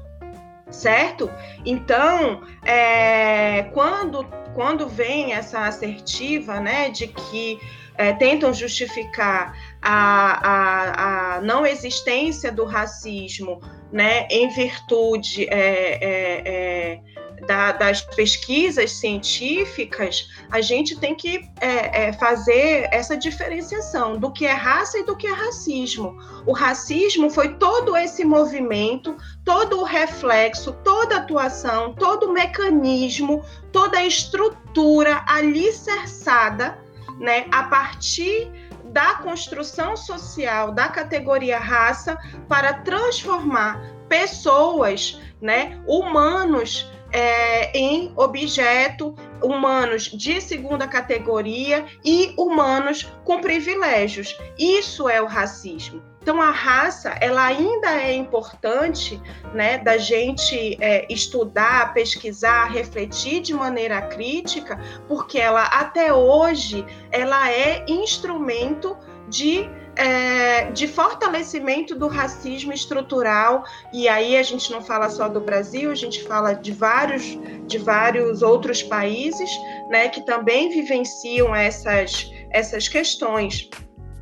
[0.71, 1.31] certo?
[1.65, 7.59] Então, é, quando, quando vem essa assertiva, né, de que
[7.97, 9.57] é, tentam justificar
[9.89, 13.61] a, a, a, não existência do racismo,
[13.93, 17.01] né, em virtude é, é, é
[17.47, 24.45] da, das pesquisas científicas, a gente tem que é, é, fazer essa diferenciação do que
[24.45, 26.17] é raça e do que é racismo.
[26.45, 33.45] O racismo foi todo esse movimento, todo o reflexo, toda a atuação, todo o mecanismo,
[33.71, 36.79] toda a estrutura alicerçada
[37.19, 38.51] né, a partir
[38.97, 42.17] da construção social da categoria raça
[42.49, 43.79] para transformar
[44.09, 54.35] pessoas, né, humanos é, em objeto humanos de segunda categoria e humanos com privilégios.
[54.59, 56.03] Isso é o racismo.
[56.27, 59.23] Então a raça ela ainda é importante,
[59.55, 67.49] né, da gente é, estudar, pesquisar, refletir de maneira crítica, porque ela até hoje ela
[67.53, 68.97] é instrumento
[69.29, 73.63] de é, de fortalecimento do racismo estrutural,
[73.93, 77.79] e aí a gente não fala só do Brasil, a gente fala de vários, de
[77.79, 79.49] vários outros países
[79.89, 83.71] né, que também vivenciam essas, essas questões.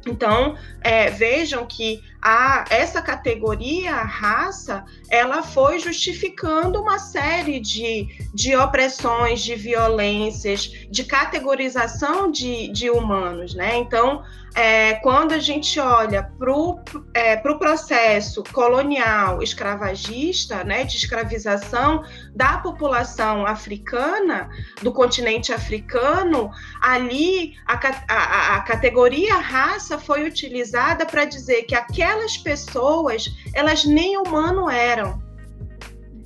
[0.07, 8.09] Então, é, vejam que a, essa categoria, a raça, ela foi justificando uma série de,
[8.33, 13.77] de opressões, de violências, de categorização de, de humanos, né?
[13.77, 14.23] Então,
[14.55, 16.79] é, quando a gente olha para o
[17.13, 24.49] é, pro processo colonial escravagista, né, de escravização da população africana,
[24.81, 26.51] do continente africano,
[26.81, 27.75] ali a,
[28.09, 35.23] a, a categoria raça foi utilizada para dizer que aquelas pessoas, elas nem humano eram.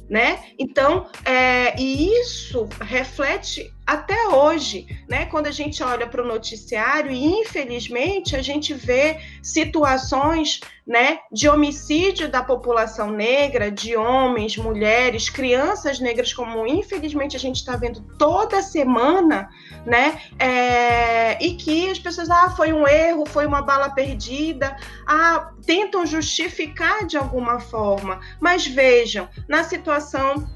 [0.09, 0.43] Né?
[0.59, 7.11] Então, é, e isso reflete até hoje, né, quando a gente olha para o noticiário,
[7.11, 15.31] e infelizmente a gente vê situações né, de homicídio da população negra, de homens, mulheres,
[15.31, 19.49] crianças negras, como infelizmente a gente está vendo toda semana,
[19.87, 24.77] né, é, e que as pessoas, ah, foi um erro, foi uma bala perdida,
[25.07, 30.47] ah, tentam justificar de alguma forma, mas vejam, na situação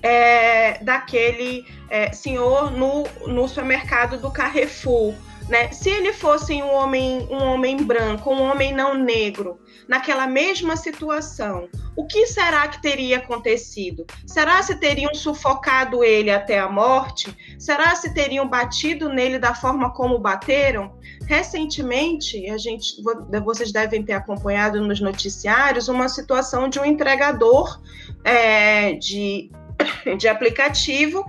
[0.00, 5.14] é, daquele é, senhor no, no supermercado do Carrefour.
[5.48, 5.70] Né?
[5.72, 11.68] Se ele fosse um homem, um homem branco, um homem não negro, naquela mesma situação,
[11.96, 14.06] o que será que teria acontecido?
[14.26, 17.36] Será se teriam sufocado ele até a morte?
[17.58, 20.96] Será se teriam batido nele da forma como bateram?
[21.26, 22.96] Recentemente, a gente,
[23.44, 27.80] vocês devem ter acompanhado nos noticiários uma situação de um entregador
[28.24, 29.50] é, de
[30.18, 31.24] de aplicativo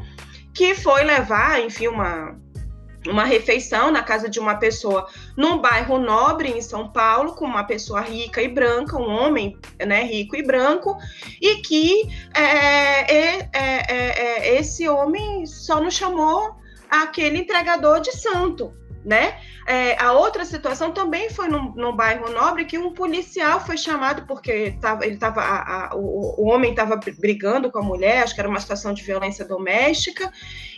[0.54, 2.36] que foi levar, enfim, uma,
[3.08, 7.64] uma refeição na casa de uma pessoa num bairro nobre em São Paulo, com uma
[7.64, 10.98] pessoa rica e branca, um homem né, rico e branco,
[11.42, 16.56] e que é, é, é, é esse homem só nos chamou
[16.90, 18.72] aquele entregador de santo
[19.06, 19.38] né?
[19.66, 24.26] É, a outra situação também foi num, num, bairro nobre que um policial foi chamado
[24.28, 28.34] porque tava, ele tava, a, a, o, o, homem estava brigando com a mulher, acho
[28.34, 30.32] que era uma situação de violência doméstica,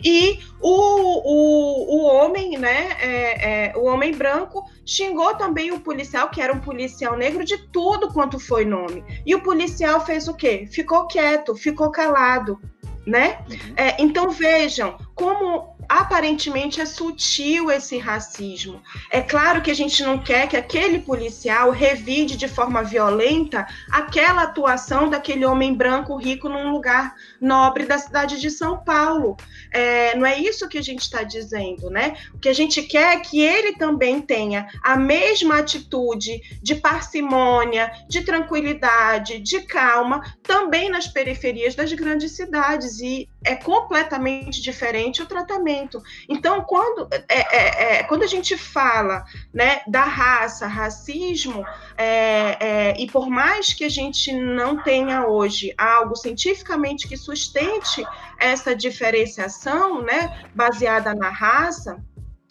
[0.04, 6.30] e o, o, o homem, né, é, é, o homem branco, xingou também o policial,
[6.30, 9.04] que era um policial negro, de tudo quanto foi nome.
[9.24, 10.68] E o policial fez o quê?
[10.70, 12.60] Ficou quieto, ficou calado,
[13.06, 13.38] né?
[13.48, 13.74] Uhum.
[13.76, 18.82] É, então vejam como aparentemente é sutil esse racismo.
[19.10, 24.42] É claro que a gente não quer que aquele policial revide de forma violenta aquela
[24.42, 29.36] atuação daquele homem branco rico num lugar nobre da cidade de São Paulo.
[29.72, 32.16] É, não é isso que a gente está dizendo, né?
[32.34, 37.90] O que a gente quer é que ele também tenha a mesma atitude de parcimônia,
[38.08, 43.00] de tranquilidade, de calma, também nas periferias das grandes cidades.
[43.00, 46.02] E é completamente diferente o tratamento.
[46.28, 49.24] Então, quando, é, é, é, quando a gente fala
[49.54, 51.64] né, da raça, racismo,
[51.96, 58.04] é, é, e por mais que a gente não tenha hoje algo cientificamente que sustente
[58.38, 62.02] essa diferenciação né, baseada na raça,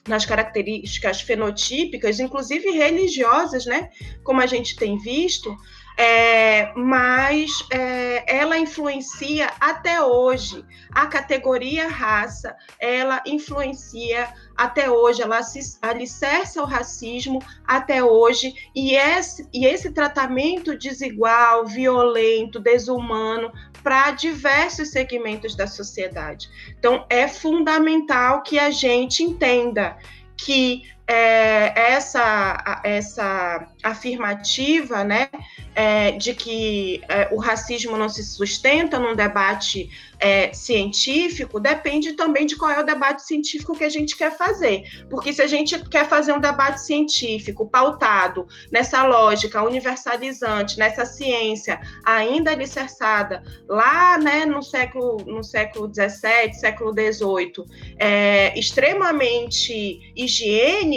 [0.07, 3.89] nas características fenotípicas, inclusive religiosas, né?
[4.23, 5.57] Como a gente tem visto,
[5.97, 10.65] é, mas é, ela influencia até hoje.
[10.91, 15.39] A categoria raça, ela influencia até hoje, ela
[15.81, 23.51] alicerça o racismo até hoje, e esse, e esse tratamento desigual, violento, desumano
[23.83, 26.49] para diversos segmentos da sociedade.
[26.77, 29.97] Então, é fundamental que a gente entenda
[30.37, 35.29] que é, essa, essa afirmativa né,
[35.75, 39.89] é, de que é, o racismo não se sustenta num debate
[40.19, 44.83] é, científico depende também de qual é o debate científico que a gente quer fazer.
[45.09, 51.79] Porque se a gente quer fazer um debate científico pautado nessa lógica universalizante, nessa ciência
[52.03, 57.65] ainda alicerçada lá né, no século no século XVII, século XVIII,
[57.99, 60.94] é, extremamente higiênica,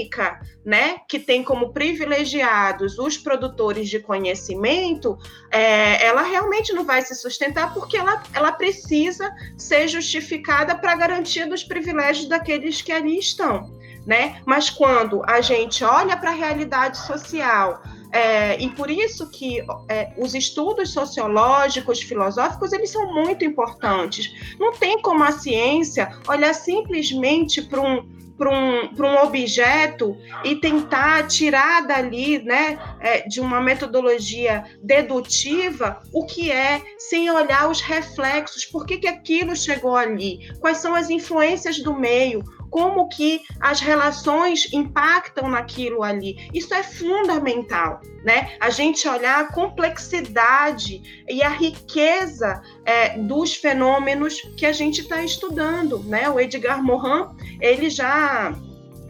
[0.64, 5.16] né, que tem como privilegiados os produtores de conhecimento,
[5.50, 11.46] é, ela realmente não vai se sustentar porque ela, ela precisa ser justificada para garantia
[11.46, 13.72] dos privilégios daqueles que ali estão.
[14.06, 14.40] Né?
[14.46, 20.12] Mas quando a gente olha para a realidade social, é, e por isso que é,
[20.16, 24.56] os estudos sociológicos, filosóficos, eles são muito importantes.
[24.58, 31.26] Não tem como a ciência olhar simplesmente para um, para um, um objeto e tentar
[31.26, 38.64] tirar dali, né, é, de uma metodologia dedutiva, o que é, sem olhar os reflexos,
[38.64, 43.80] por que, que aquilo chegou ali, quais são as influências do meio, como que as
[43.80, 46.48] relações impactam naquilo ali.
[46.52, 48.56] Isso é fundamental, né?
[48.60, 55.22] A gente olhar a complexidade e a riqueza é, dos fenômenos que a gente está
[55.22, 56.28] estudando, né?
[56.28, 57.28] O Edgar Morin,
[57.60, 58.54] ele já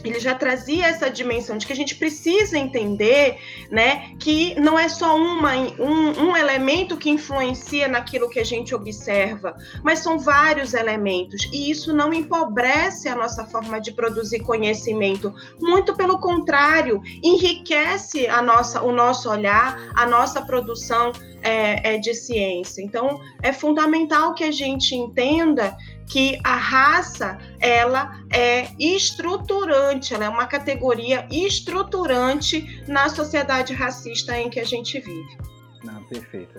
[0.04, 3.38] ele já trazia essa dimensão de que a gente precisa entender
[3.70, 8.74] né, que não é só uma, um, um, elemento que influencia naquilo que a gente
[8.74, 15.34] observa, mas são vários elementos, e isso não empobrece a nossa forma de produzir conhecimento,
[15.60, 22.14] muito pelo contrário, enriquece a nossa, o nosso olhar, a nossa produção é, é de
[22.14, 22.82] ciência.
[22.82, 25.76] Então, é fundamental que a gente entenda
[26.08, 34.48] que a raça ela é estruturante, ela é uma categoria estruturante na sociedade racista em
[34.48, 35.38] que a gente vive.
[35.84, 36.58] Não, perfeito.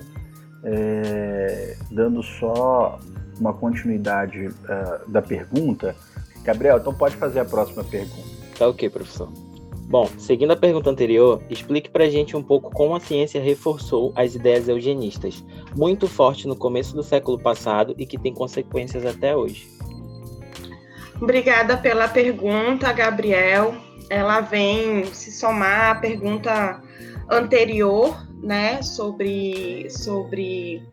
[0.64, 3.00] É, dando só
[3.40, 5.96] uma continuidade uh, da pergunta,
[6.44, 8.28] Gabriel, então pode fazer a próxima pergunta.
[8.58, 9.49] Tá ok, professor.
[9.90, 14.14] Bom, seguindo a pergunta anterior, explique para a gente um pouco como a ciência reforçou
[14.16, 15.44] as ideias eugenistas,
[15.76, 19.68] muito forte no começo do século passado e que tem consequências até hoje.
[21.20, 23.74] Obrigada pela pergunta, Gabriel.
[24.12, 26.84] Ela vem se somar à pergunta
[27.28, 30.84] anterior, né, sobre, sobre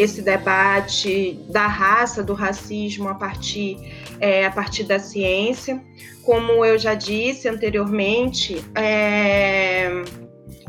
[0.00, 3.76] esse debate da raça, do racismo a partir,
[4.18, 5.78] é, a partir da ciência.
[6.24, 9.90] Como eu já disse anteriormente, é,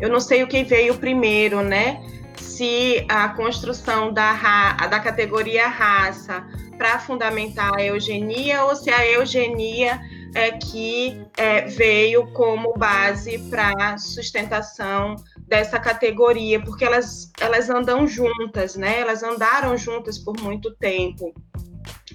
[0.01, 2.03] eu não sei o que veio primeiro, né?
[2.35, 6.45] Se a construção da, da categoria raça
[6.77, 10.01] para fundamentar a eugenia ou se a eugenia
[10.33, 15.15] é que é, veio como base para sustentação
[15.47, 18.99] dessa categoria, porque elas, elas andam juntas, né?
[18.99, 21.33] Elas andaram juntas por muito tempo.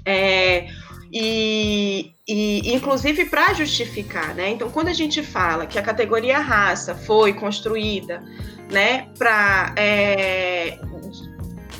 [0.05, 0.67] É,
[1.13, 4.51] e, e inclusive para justificar, né?
[4.51, 8.23] Então, quando a gente fala que a categoria raça foi construída,
[8.71, 10.79] né, para é,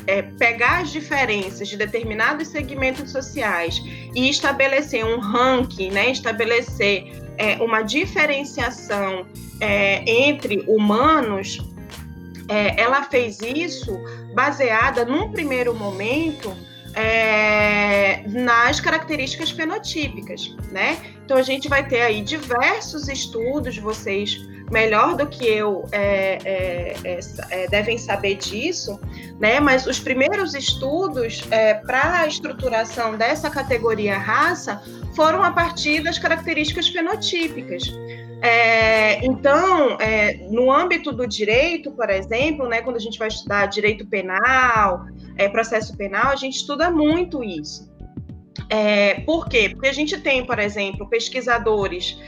[0.07, 3.83] é, pegar as diferenças de determinados segmentos sociais
[4.15, 9.27] e estabelecer um ranking, né, estabelecer é, uma diferenciação
[9.61, 11.59] é, entre humanos,
[12.49, 13.99] é, ela fez isso
[14.35, 16.57] baseada, num primeiro momento,
[16.95, 20.99] é, nas características fenotípicas, né?
[21.27, 26.97] Então a gente vai ter aí diversos estudos, vocês melhor do que eu é, é,
[27.05, 27.19] é,
[27.51, 29.01] é devem saber disso,
[29.41, 29.59] né?
[29.59, 34.81] Mas os primeiros estudos é, para a estruturação dessa categoria raça
[35.17, 37.83] foram a partir das características fenotípicas.
[38.41, 43.67] É, então, é, no âmbito do direito, por exemplo, né, quando a gente vai estudar
[43.67, 45.07] direito penal,
[45.37, 47.96] é, processo penal, a gente estuda muito isso.
[48.69, 49.71] É, por quê?
[49.71, 52.19] Porque a gente tem, por exemplo, pesquisadores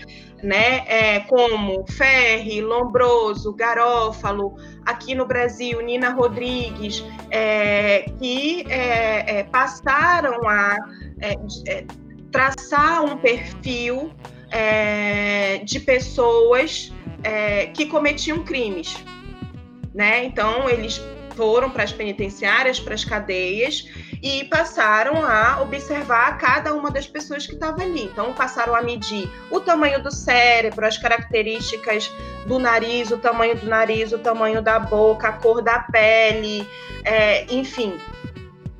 [0.42, 9.44] né, é, como Ferri, Lombroso, Garófalo, aqui no Brasil, Nina Rodrigues, é, que é, é
[9.44, 10.76] passaram a
[11.20, 11.84] é,
[12.30, 14.12] traçar um perfil
[14.50, 18.96] é, de pessoas é, que cometiam crimes.
[19.94, 20.24] Né?
[20.24, 21.00] Então, eles
[21.34, 23.88] foram para as penitenciárias, para as cadeias
[24.22, 28.04] e passaram a observar cada uma das pessoas que estavam ali.
[28.04, 32.10] Então, passaram a medir o tamanho do cérebro, as características
[32.46, 36.66] do nariz, o tamanho do nariz, o tamanho da boca, a cor da pele,
[37.04, 37.98] é, enfim.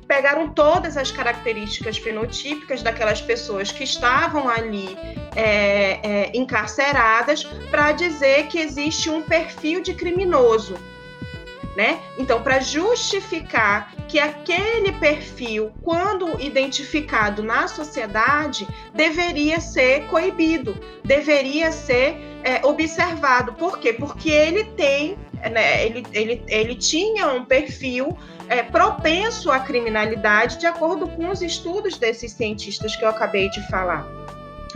[0.07, 4.97] Pegaram todas as características fenotípicas daquelas pessoas que estavam ali
[5.35, 10.75] é, é, encarceradas para dizer que existe um perfil de criminoso
[11.75, 11.99] né?
[12.17, 22.17] Então, para justificar que aquele perfil, quando identificado na sociedade, deveria ser coibido, deveria ser
[22.43, 23.53] é, observado.
[23.53, 23.93] Por quê?
[23.93, 25.17] Porque ele tem,
[25.51, 28.17] né, ele, ele, ele tinha um perfil
[28.47, 33.65] é, propenso à criminalidade, de acordo com os estudos desses cientistas que eu acabei de
[33.69, 34.07] falar.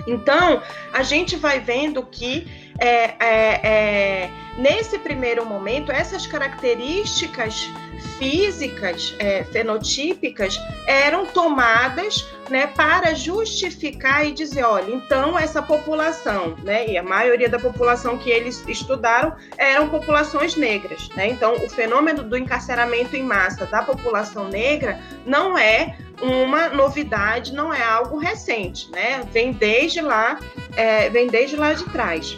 [0.07, 2.47] Então, a gente vai vendo que
[2.79, 7.69] é, é, é, nesse primeiro momento, essas características
[8.17, 16.87] físicas, é, fenotípicas, eram tomadas né, para justificar e dizer, olha, então essa população, né,
[16.87, 21.09] e a maioria da população que eles estudaram eram populações negras.
[21.15, 21.29] Né?
[21.29, 27.73] Então, o fenômeno do encarceramento em massa da população negra não é uma novidade, não
[27.73, 29.23] é algo recente, né?
[29.31, 30.39] Vem desde lá,
[30.75, 32.37] é, vem desde lá de trás.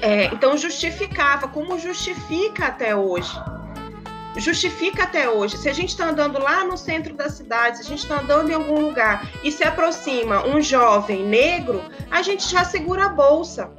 [0.00, 3.32] É, então justificava, como justifica até hoje.
[4.36, 5.58] Justifica até hoje.
[5.58, 8.50] Se a gente está andando lá no centro da cidade, se a gente está andando
[8.50, 13.70] em algum lugar e se aproxima um jovem negro, a gente já segura a bolsa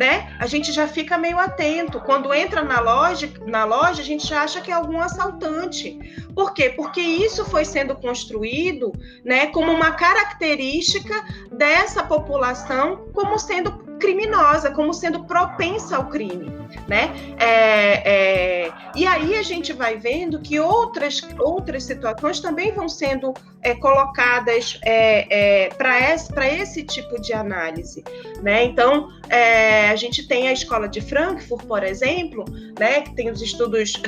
[0.00, 0.34] né?
[0.38, 2.00] A gente já fica meio atento.
[2.00, 5.98] Quando entra na loja, na loja, a gente já acha que é algum assaltante.
[6.34, 6.70] Por quê?
[6.70, 8.92] Porque isso foi sendo construído,
[9.22, 11.14] né, como uma característica
[11.52, 16.50] dessa população como sendo criminosa, como sendo propensa ao crime,
[16.88, 17.10] né?
[17.38, 23.32] É, é, e aí a gente vai vendo que outras, outras situações também vão sendo
[23.62, 28.02] é, colocadas é, é, para esse, esse tipo de análise,
[28.42, 28.64] né?
[28.64, 32.44] Então é, a gente tem a escola de Frankfurt, por exemplo,
[32.78, 34.00] né, que tem os estudos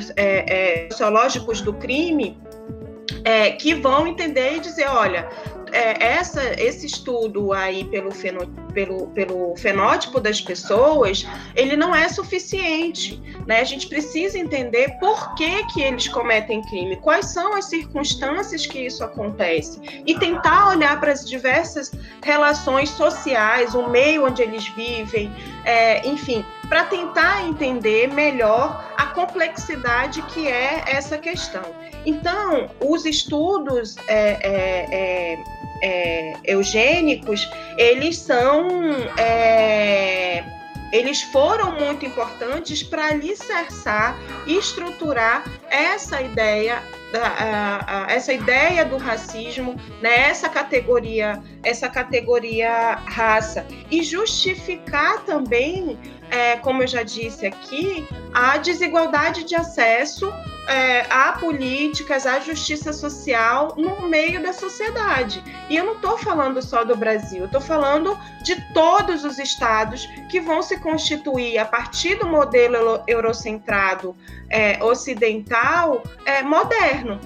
[0.91, 2.37] sociológicos do crime,
[3.59, 5.29] que vão entender e dizer, olha,
[5.73, 8.11] é, essa, esse estudo aí pelo,
[8.73, 13.21] pelo, pelo fenótipo das pessoas, ele não é suficiente.
[13.47, 13.59] Né?
[13.59, 18.85] A gente precisa entender por que, que eles cometem crime, quais são as circunstâncias que
[18.85, 21.91] isso acontece, e tentar olhar para as diversas
[22.23, 25.31] relações sociais, o meio onde eles vivem,
[25.65, 31.63] é, enfim, para tentar entender melhor a complexidade que é essa questão.
[32.05, 35.43] Então, os estudos é, é,
[35.83, 38.67] é eugênicos, eles são.
[39.17, 40.43] É,
[40.93, 44.15] eles foram muito importantes para alicerçar
[44.45, 46.83] e estruturar essa ideia
[47.17, 55.97] a, a, essa ideia do racismo, né, essa categoria, essa categoria raça e justificar também,
[56.29, 60.31] é, como eu já disse aqui, a desigualdade de acesso
[60.67, 65.43] é, a políticas, a justiça social no meio da sociedade.
[65.69, 70.39] E eu não estou falando só do Brasil, estou falando de todos os estados que
[70.39, 74.15] vão se constituir a partir do modelo eurocentrado
[74.53, 77.19] é, ocidental é, moderno.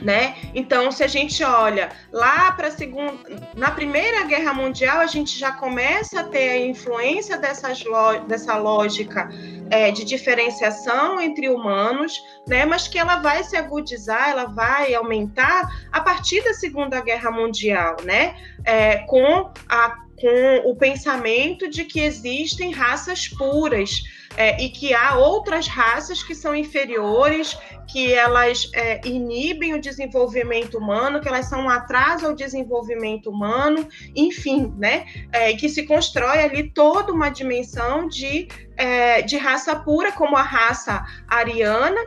[0.00, 0.36] Né?
[0.54, 3.14] Então, se a gente olha lá para a segunda,
[3.54, 7.82] na Primeira Guerra Mundial, a gente já começa a ter a influência dessas,
[8.28, 9.30] dessa lógica
[9.70, 15.66] é, de diferenciação entre humanos, né, mas que ela vai se agudizar, ela vai aumentar
[15.90, 18.36] a partir da Segunda Guerra Mundial, né,
[18.66, 24.02] é, com, a, com o pensamento de que existem raças puras
[24.36, 27.56] é, e que há outras raças que são inferiores,
[27.88, 33.88] que elas é, inibem o desenvolvimento humano, que elas são um atraso ao desenvolvimento humano,
[34.14, 35.06] enfim, né?
[35.32, 40.42] É, que se constrói ali toda uma dimensão de, é, de raça pura, como a
[40.42, 42.00] raça ariana,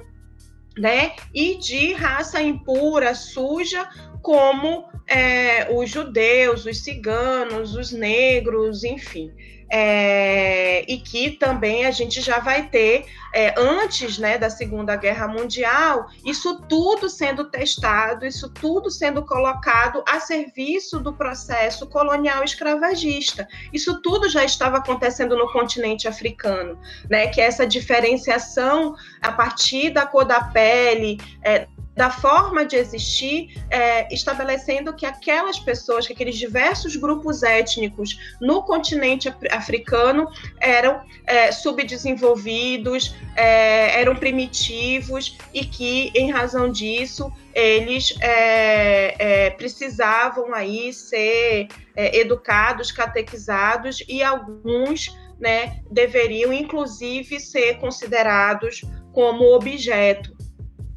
[0.77, 1.13] né?
[1.33, 3.89] E de raça impura, suja,
[4.21, 9.31] como é, os judeus, os ciganos, os negros, enfim
[9.71, 15.27] é, e que também a gente já vai ter, é, antes né, da Segunda Guerra
[15.27, 23.47] Mundial, isso tudo sendo testado, isso tudo sendo colocado a serviço do processo colonial escravagista.
[23.71, 29.91] Isso tudo já estava acontecendo no continente africano, né, que é essa diferenciação a partir
[29.91, 31.67] da cor da pele, é,
[31.99, 38.63] da forma de existir, é, estabelecendo que aquelas pessoas, que aqueles diversos grupos étnicos no
[38.63, 40.25] continente africano
[40.61, 49.15] eram é, subdesenvolvidos, é, eram primitivos e que, em razão disso, eles é,
[49.47, 59.53] é, precisavam aí ser é, educados, catequizados e alguns né, deveriam inclusive ser considerados como
[59.53, 60.38] objeto.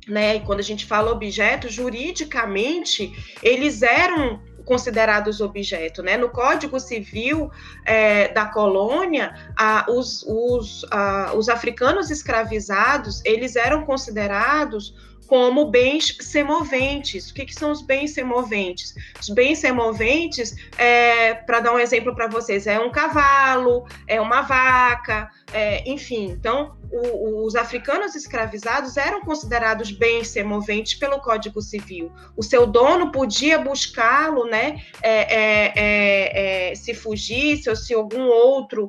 [0.07, 0.37] Né?
[0.37, 6.03] E quando a gente fala objeto, juridicamente, eles eram considerados objeto.
[6.03, 6.17] Né?
[6.17, 7.51] No Código Civil
[7.85, 14.95] é, da colônia, a, os, os, a, os africanos escravizados, eles eram considerados
[15.27, 17.31] como bens semoventes.
[17.31, 18.95] O que, que, são os bens semoventes?
[19.19, 24.43] Os bens semoventes, é, para dar um exemplo para vocês, é um cavalo, é uma
[24.43, 26.27] vaca, é, enfim.
[26.31, 32.11] Então, o, os africanos escravizados eram considerados bens semoventes pelo Código Civil.
[32.37, 38.27] O seu dono podia buscá-lo, né, é, é, é, é se fugisse ou se algum
[38.27, 38.89] outro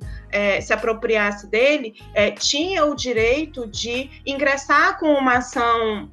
[0.63, 1.93] se apropriasse dele,
[2.39, 6.09] tinha o direito de ingressar com uma ação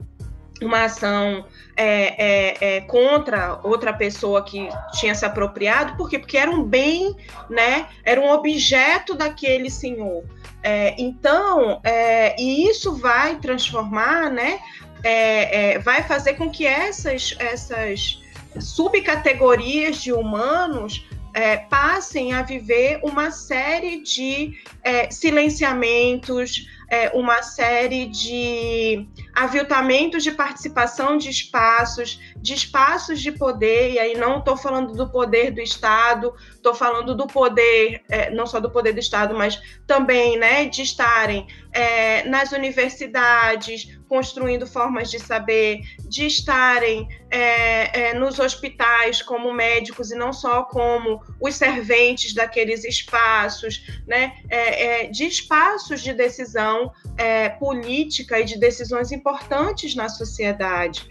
[0.65, 1.45] uma ação
[1.77, 1.87] é,
[2.19, 6.19] é, é, contra outra pessoa que tinha se apropriado, por quê?
[6.19, 7.17] Porque era um bem,
[7.49, 7.87] né?
[8.05, 10.25] Era um objeto daquele senhor.
[10.63, 14.61] É, então, é, e isso vai transformar, né?
[15.03, 18.21] É, vai fazer com que essas, essas
[18.59, 21.09] subcategorias de humanos
[21.71, 24.59] passem a viver uma série de
[25.09, 33.99] silenciamentos, é, uma série de aviltamentos de participação de espaços, de espaços de poder, e
[33.99, 38.61] aí não estou falando do poder do Estado, estou falando do poder, é, não só
[38.61, 45.21] do poder do Estado, mas também né, de estarem é, nas universidades, construindo formas de
[45.21, 52.35] saber, de estarem é, é, nos hospitais como médicos e não só como os serventes
[52.35, 56.93] daqueles espaços, né, é, é, de espaços de decisão
[57.59, 61.07] política e de decisões importantes na sociedade.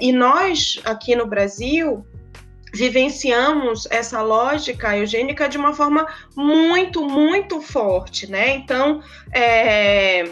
[0.00, 2.04] E nós, aqui no Brasil,
[2.72, 8.54] vivenciamos essa lógica eugênica de uma forma muito, muito forte, né?
[8.54, 9.02] Então,
[9.32, 10.30] é,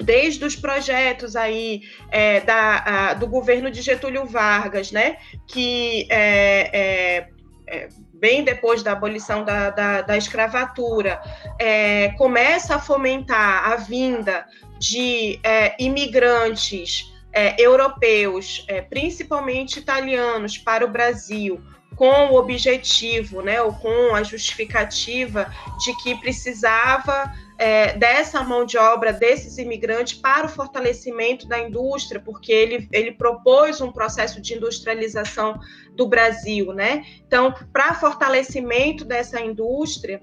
[0.00, 5.18] desde os projetos aí é, da, a, do governo de Getúlio Vargas, né?
[5.46, 7.28] Que é, é,
[7.68, 11.20] é bem depois da abolição da, da, da escravatura,
[11.58, 14.46] é, começa a fomentar a vinda
[14.80, 15.38] de
[15.78, 21.60] imigrantes é, europeus, é, principalmente italianos, para o Brasil,
[21.94, 25.48] com o objetivo, né, ou com a justificativa
[25.84, 32.20] de que precisava é, dessa mão de obra desses imigrantes para o fortalecimento da indústria,
[32.20, 35.60] porque ele, ele propôs um processo de industrialização
[35.94, 37.04] do Brasil, né?
[37.24, 40.20] Então, para fortalecimento dessa indústria,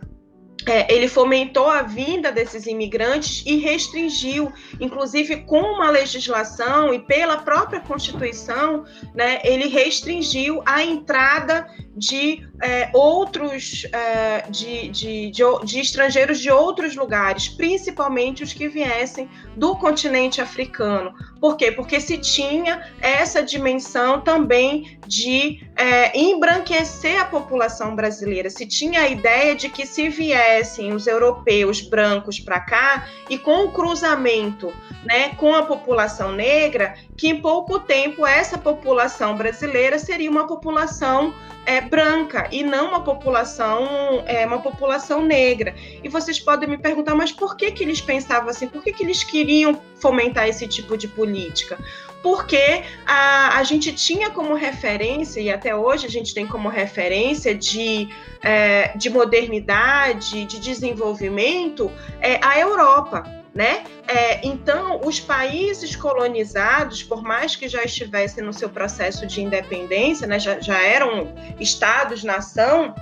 [0.68, 7.38] é, ele fomentou a vinda desses imigrantes e restringiu, inclusive com uma legislação e pela
[7.38, 15.80] própria Constituição, né, ele restringiu a entrada de é, outros, é, de, de, de, de,
[15.80, 21.14] estrangeiros de outros lugares, principalmente os que viessem do continente africano.
[21.40, 21.72] Por quê?
[21.72, 29.08] Porque se tinha essa dimensão também de é, embranquecer a população brasileira, se tinha a
[29.08, 34.74] ideia de que se viessem os europeus brancos para cá e com o cruzamento
[35.06, 41.34] né, com a população negra, que em pouco tempo essa população brasileira seria uma população
[41.66, 45.74] é, branca e não uma população é, uma população negra.
[46.04, 48.68] E vocês podem me perguntar, mas por que que eles pensavam assim?
[48.68, 51.78] Por que que eles queriam fomentar esse tipo de política?
[52.22, 57.54] Porque a, a gente tinha como referência, e até hoje a gente tem como referência
[57.54, 58.10] de,
[58.42, 63.86] é, de modernidade, de desenvolvimento, é, a Europa né?
[64.06, 70.28] É, então, os países colonizados, por mais que já estivessem no seu processo de independência,
[70.28, 72.94] né, já, já eram estados-nação,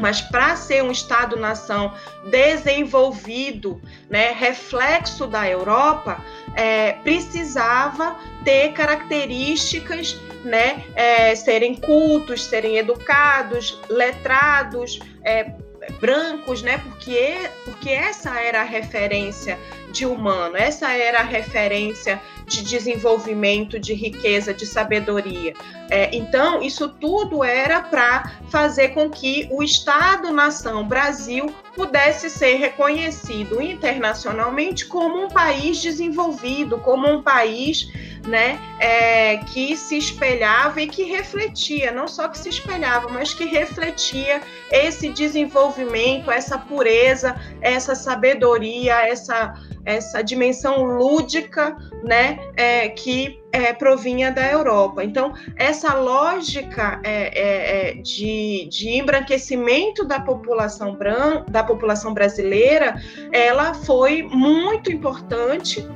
[0.00, 1.92] mas para ser um Estado-nação
[2.30, 6.24] desenvolvido, né, reflexo da Europa,
[6.56, 15.52] é, precisava ter características, né, é, serem cultos, serem educados, letrados, é,
[16.00, 16.78] brancos, né?
[16.78, 19.58] Porque, porque essa era a referência
[19.90, 25.54] de humano, essa era a referência de desenvolvimento, de riqueza, de sabedoria.
[25.90, 33.60] É, então, isso tudo era para fazer com que o Estado-nação Brasil pudesse ser reconhecido
[33.60, 37.88] internacionalmente como um país desenvolvido, como um país
[38.26, 43.44] né, é, que se espelhava e que refletia, não só que se espelhava, mas que
[43.44, 44.40] refletia
[44.70, 49.54] esse desenvolvimento, essa pureza, essa sabedoria, essa,
[49.84, 55.02] essa dimensão lúdica, né, é, que é, provinha da Europa.
[55.02, 63.00] Então, essa lógica é, é, é de, de embranquecimento da população, bran da população brasileira,
[63.32, 65.86] ela foi muito importante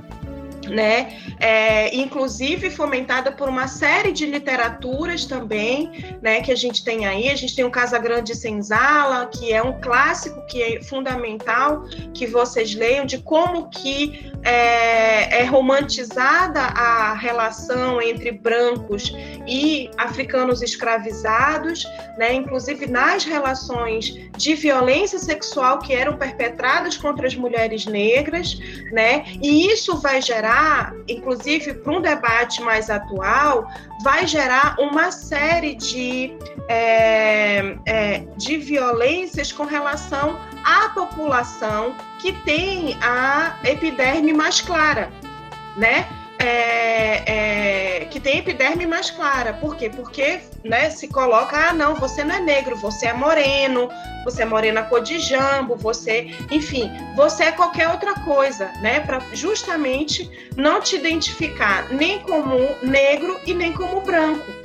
[0.68, 1.18] né?
[1.38, 6.40] É, inclusive fomentada por uma série de literaturas também, né?
[6.40, 7.28] Que a gente tem aí.
[7.30, 12.26] A gente tem o Casa Grande Senzala, que é um clássico que é fundamental que
[12.26, 19.12] vocês leiam de como que é, é romantizada a relação entre brancos
[19.46, 21.84] e africanos escravizados,
[22.18, 22.32] né?
[22.34, 28.58] Inclusive nas relações de violência sexual que eram perpetradas contra as mulheres negras,
[28.92, 29.24] né?
[29.42, 33.68] E isso vai gerar gerar, inclusive para um debate mais atual,
[34.02, 36.32] vai gerar uma série de,
[36.68, 45.10] é, é, de violências com relação à população que tem a epiderme mais clara,
[45.76, 46.06] né?
[46.46, 49.54] É, é, que tem epiderme mais clara.
[49.54, 49.88] Por quê?
[49.88, 53.88] Porque né, se coloca, ah, não, você não é negro, você é moreno,
[54.24, 59.20] você é morena cor de jambo, você, enfim, você é qualquer outra coisa, né, para
[59.32, 64.63] justamente não te identificar nem como negro e nem como branco.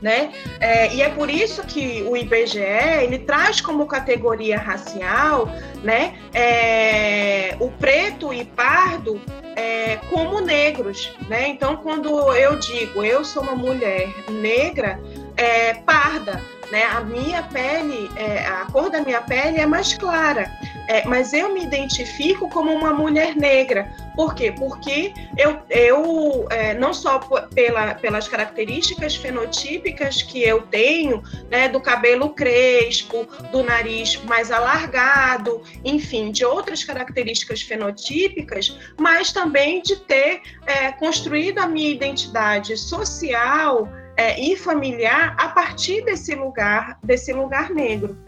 [0.00, 0.32] Né?
[0.60, 2.60] É, e é por isso que o IBGE
[3.02, 5.48] ele traz como categoria racial,
[5.82, 9.20] né, é, o preto e pardo
[9.56, 11.48] é, como negros, né?
[11.48, 15.00] Então, quando eu digo eu sou uma mulher negra,
[15.36, 16.40] é, parda,
[16.70, 16.84] né?
[16.84, 20.48] A minha pele, é, a cor da minha pele é mais clara,
[20.88, 23.92] é, mas eu me identifico como uma mulher negra.
[24.16, 24.50] Por quê?
[24.50, 27.18] Porque eu, eu é, não só
[27.54, 35.62] pela, pelas características fenotípicas que eu tenho, né, do cabelo crespo, do nariz mais alargado,
[35.84, 43.88] enfim, de outras características fenotípicas, mas também de ter é, construído a minha identidade social
[44.16, 48.18] é, e familiar a partir desse lugar, desse lugar negro.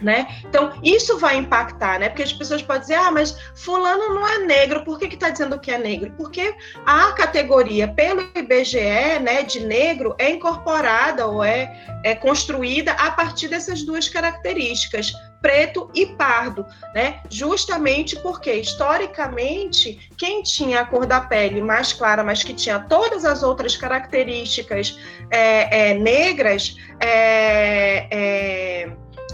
[0.00, 0.26] Né?
[0.46, 2.08] Então, isso vai impactar, né?
[2.08, 5.58] Porque as pessoas podem dizer, ah, mas fulano não é negro, por que está dizendo
[5.58, 6.12] que é negro?
[6.16, 6.54] Porque
[6.86, 13.48] a categoria pelo IBGE, né, de negro, é incorporada ou é, é construída a partir
[13.48, 17.20] dessas duas características, preto e pardo, né?
[17.30, 23.24] Justamente porque, historicamente, quem tinha a cor da pele mais clara, mas que tinha todas
[23.24, 24.98] as outras características
[25.30, 28.90] é, é, negras, é, é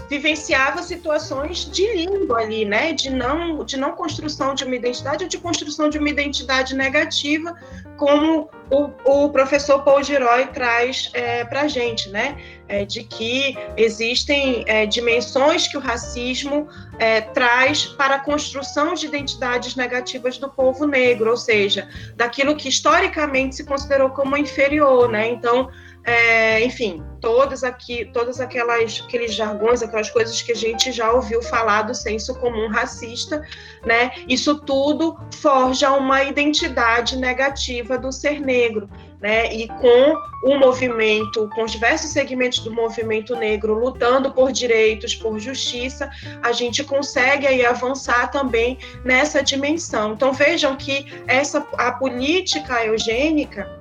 [0.09, 2.93] vivenciava situações de língua ali, né?
[2.93, 7.55] De não, de não construção de uma identidade ou de construção de uma identidade negativa,
[7.97, 8.89] como o,
[9.25, 12.37] o professor Paul Giroy traz é, para a gente, né?
[12.69, 16.67] É, de que existem é, dimensões que o racismo
[16.99, 22.67] é, traz para a construção de identidades negativas do povo negro, ou seja, daquilo que
[22.69, 25.29] historicamente se considerou como inferior, né?
[25.29, 25.69] Então,
[26.07, 31.41] é, enfim, todas aqui, todas aquelas aqueles jargões, aquelas coisas que a gente já ouviu
[31.41, 33.45] falar do senso comum racista,
[33.85, 34.13] né?
[34.25, 38.89] Isso tudo forja uma identidade negativa do ser negro,
[39.19, 39.53] né?
[39.53, 45.37] E com o movimento, com os diversos segmentos do movimento negro lutando por direitos, por
[45.39, 46.09] justiça,
[46.41, 50.13] a gente consegue aí avançar também nessa dimensão.
[50.13, 53.75] Então vejam que essa a política eugênica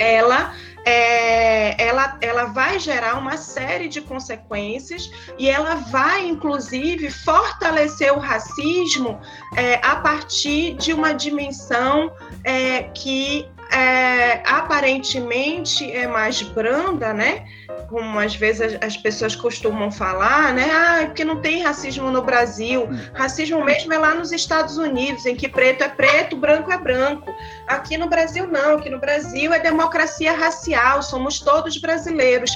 [0.00, 0.52] ela
[0.84, 8.18] é, ela, ela vai gerar uma série de consequências e ela vai, inclusive, fortalecer o
[8.18, 9.20] racismo
[9.56, 12.12] é, a partir de uma dimensão
[12.44, 17.44] é, que é, aparentemente é mais branda, né?
[17.88, 20.68] como às vezes as pessoas costumam falar, né?
[20.72, 22.88] Ah, porque não tem racismo no Brasil.
[23.14, 27.32] Racismo mesmo é lá nos Estados Unidos, em que preto é preto, branco é branco.
[27.66, 32.50] Aqui no Brasil não, aqui no Brasil é democracia racial, somos todos brasileiros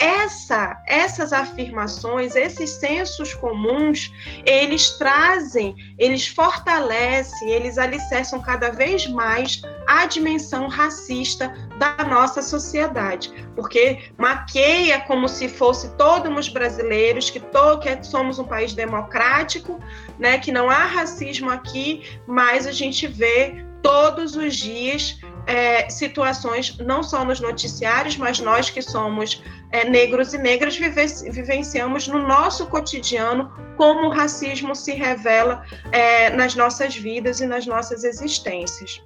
[0.00, 4.10] essa, essas afirmações, esses sensos comuns,
[4.46, 13.30] eles trazem, eles fortalecem, eles alicerçam cada vez mais a dimensão racista da nossa sociedade,
[13.54, 19.78] porque maqueia como se fosse todos os brasileiros, que, to, que somos um país democrático,
[20.18, 25.18] né, que não há racismo aqui, mas a gente vê todos os dias
[25.50, 29.42] é, situações, não só nos noticiários, mas nós que somos
[29.72, 36.54] é, negros e negras vivenciamos no nosso cotidiano como o racismo se revela é, nas
[36.54, 39.02] nossas vidas e nas nossas existências.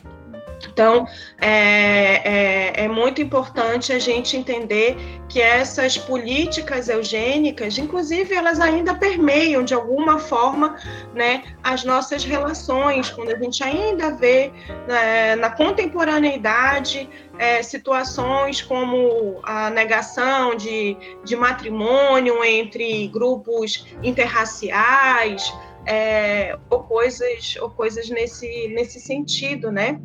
[0.73, 1.07] Então,
[1.41, 4.97] é, é, é, muito importante a gente entender
[5.29, 10.77] que essas políticas eugênicas, inclusive, elas ainda permeiam de alguma forma
[11.15, 14.53] né, as nossas relações, quando a gente ainda vê
[14.87, 17.09] né, na contemporaneidade
[17.39, 25.53] é, situações como a negação de, de matrimônio entre grupos interraciais,
[25.87, 30.01] é, ou coisas, ou coisas nesse, nesse sentido, né?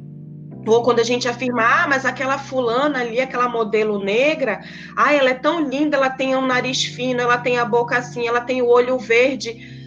[0.70, 4.62] Ou quando a gente afirma, ah, mas aquela fulana ali, aquela modelo negra,
[4.96, 8.28] ah, ela é tão linda, ela tem um nariz fino, ela tem a boca assim,
[8.28, 9.79] ela tem o olho verde.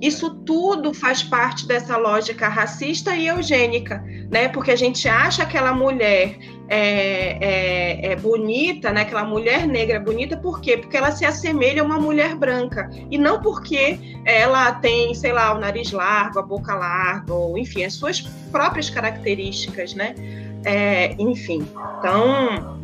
[0.00, 4.48] Isso tudo faz parte dessa lógica racista e eugênica, né?
[4.48, 6.36] Porque a gente acha aquela mulher
[6.68, 9.02] é, é, é, bonita, né?
[9.02, 10.76] Aquela mulher negra bonita, por quê?
[10.76, 15.54] Porque ela se assemelha a uma mulher branca e não porque ela tem, sei lá,
[15.54, 18.20] o nariz largo, a boca larga, ou enfim, as suas
[18.52, 20.14] próprias características, né?
[20.64, 21.66] É, enfim,
[21.98, 22.75] então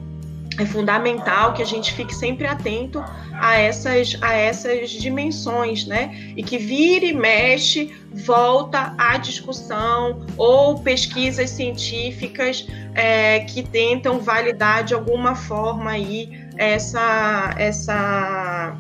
[0.61, 6.33] é fundamental que a gente fique sempre atento a essas, a essas dimensões, né?
[6.37, 14.85] E que vire e mexe, volta à discussão ou pesquisas científicas é, que tentam validar
[14.85, 18.77] de alguma forma aí essa, essa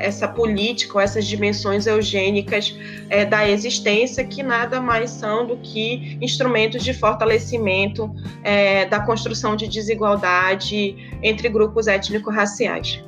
[0.00, 2.76] essa política ou essas dimensões eugênicas
[3.08, 8.10] é, da existência, que nada mais são do que instrumentos de fortalecimento
[8.42, 13.04] é, da construção de desigualdade entre grupos étnico-raciais.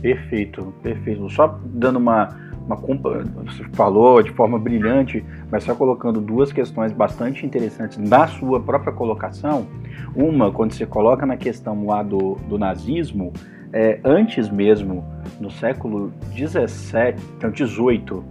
[0.00, 1.28] Perfeito, perfeito.
[1.28, 2.28] Só dando uma,
[2.66, 8.60] uma você falou de forma brilhante, mas só colocando duas questões bastante interessantes na sua
[8.60, 9.66] própria colocação.
[10.14, 13.32] Uma, quando você coloca na questão lá do, do nazismo,
[13.72, 15.04] é, antes mesmo,
[15.40, 18.24] no século 17, então 18,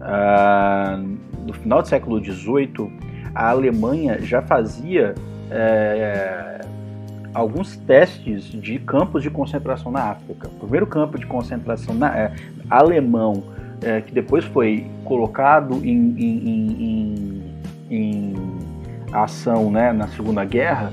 [0.00, 1.00] ah,
[1.46, 2.90] no final do século 18,
[3.34, 5.14] a Alemanha já fazia
[5.50, 6.60] é,
[7.34, 10.48] alguns testes de campos de concentração na África.
[10.48, 12.32] O primeiro campo de concentração na, é,
[12.70, 13.44] alemão,
[13.82, 16.48] é, que depois foi colocado em, em,
[16.80, 17.44] em,
[17.90, 18.34] em
[19.12, 20.90] ação né, na Segunda Guerra,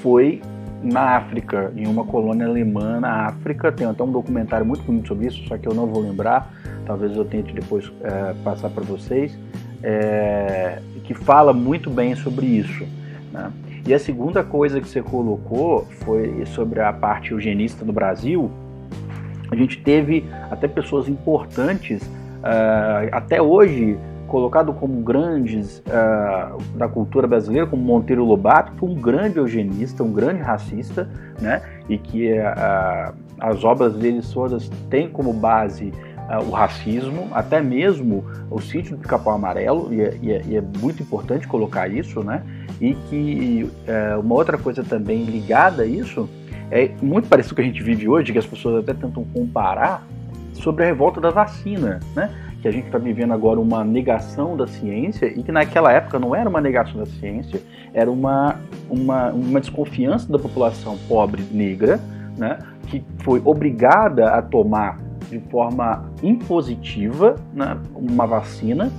[0.00, 0.40] foi
[0.82, 3.70] na África, em uma colônia alemã na África.
[3.70, 6.52] Tem até um documentário muito bonito sobre isso, só que eu não vou lembrar.
[6.86, 9.38] Talvez eu tente depois é, passar para vocês,
[9.82, 12.84] é, que fala muito bem sobre isso.
[13.32, 13.52] Né?
[13.86, 18.50] E a segunda coisa que você colocou foi sobre a parte eugenista no Brasil.
[19.50, 23.98] A gente teve até pessoas importantes, uh, até hoje
[24.32, 30.02] colocado como grandes uh, da cultura brasileira, como Monteiro Lobato, que foi um grande eugenista,
[30.02, 31.06] um grande racista,
[31.38, 31.60] né?
[31.86, 35.92] E que uh, as obras dele todas têm como base
[36.30, 40.56] uh, o racismo, até mesmo o sítio do Capão Amarelo, e é, e, é, e
[40.56, 42.42] é, muito importante colocar isso, né?
[42.80, 43.70] E que
[44.18, 46.28] uma outra coisa também ligada a isso
[46.70, 49.24] é muito parecido com o que a gente vive hoje, que as pessoas até tentam
[49.24, 50.04] comparar
[50.54, 52.30] sobre a revolta da vacina, né?
[52.62, 56.34] Que a gente está vivendo agora uma negação da ciência e que naquela época não
[56.34, 57.60] era uma negação da ciência,
[57.92, 62.00] era uma, uma, uma desconfiança da população pobre negra,
[62.38, 68.90] né, que foi obrigada a tomar de forma impositiva né, uma vacina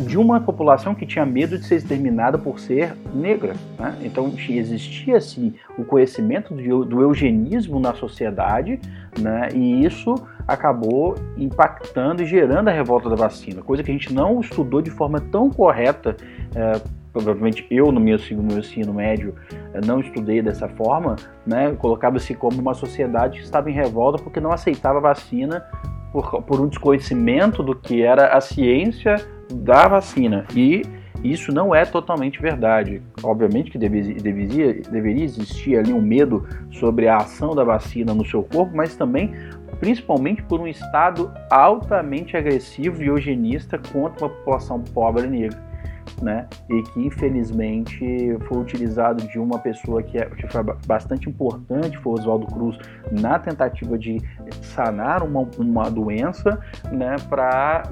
[0.00, 3.54] de uma população que tinha medo de ser exterminada por ser negra.
[3.78, 3.96] Né?
[4.02, 8.80] Então existia assim o conhecimento do, do eugenismo na sociedade,
[9.18, 9.48] né?
[9.54, 10.14] e isso
[10.46, 14.90] acabou impactando e gerando a revolta da vacina, coisa que a gente não estudou de
[14.90, 16.16] forma tão correta.
[16.54, 16.80] É,
[17.12, 19.36] provavelmente eu no meu, meu ensino médio
[19.72, 21.72] é, não estudei dessa forma, né?
[21.78, 25.64] colocava-se como uma sociedade que estava em revolta porque não aceitava a vacina
[26.12, 29.16] por, por um desconhecimento do que era a ciência
[29.52, 30.44] da vacina.
[30.54, 30.82] E
[31.24, 33.00] isso não é totalmente verdade.
[33.22, 38.26] Obviamente que deveria, deveria, deveria existir ali um medo sobre a ação da vacina no
[38.26, 39.32] seu corpo, mas também,
[39.80, 45.74] principalmente por um Estado altamente agressivo e eugenista contra uma população pobre e negra.
[46.20, 46.46] Né?
[46.68, 52.12] E que infelizmente foi utilizado de uma pessoa que, é, que foi bastante importante, foi
[52.12, 52.78] Oswaldo Cruz,
[53.10, 54.20] na tentativa de
[54.60, 56.60] sanar uma, uma doença,
[56.92, 57.84] né, para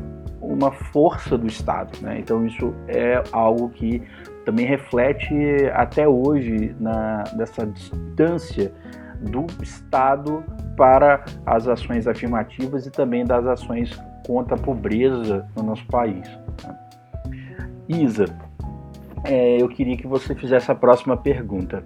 [0.43, 1.99] uma força do Estado.
[2.03, 2.19] Né?
[2.19, 4.03] Então isso é algo que
[4.45, 5.35] também reflete
[5.73, 7.25] até hoje na,
[7.73, 8.73] distância
[9.21, 10.43] do Estado
[10.77, 16.29] para as ações afirmativas e também das ações contra a pobreza no nosso país.
[16.65, 16.79] Né?
[17.89, 18.25] Isa,
[19.25, 21.85] é, eu queria que você fizesse a próxima pergunta.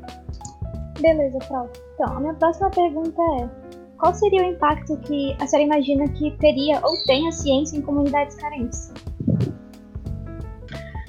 [1.01, 1.69] Beleza, Frau.
[1.95, 3.66] Então, a minha próxima pergunta é:
[3.99, 7.83] qual seria o impacto que a senhora imagina que teria ou tem a ciência em
[7.83, 8.93] comunidades carentes?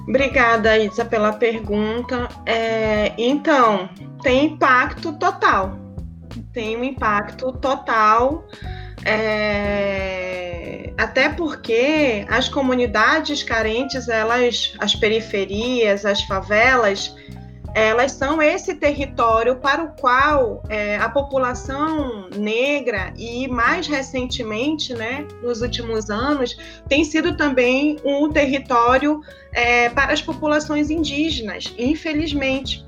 [0.08, 2.30] Obrigada, Isa, pela pergunta.
[2.46, 3.90] É, então,
[4.22, 5.78] tem impacto total.
[6.54, 8.48] Tem um impacto total.
[9.06, 17.14] É, até porque as comunidades carentes, elas, as periferias, as favelas,
[17.74, 25.28] elas são esse território para o qual é, a população negra e mais recentemente, né,
[25.44, 26.58] nos últimos anos,
[26.88, 32.86] tem sido também um território é, para as populações indígenas, infelizmente.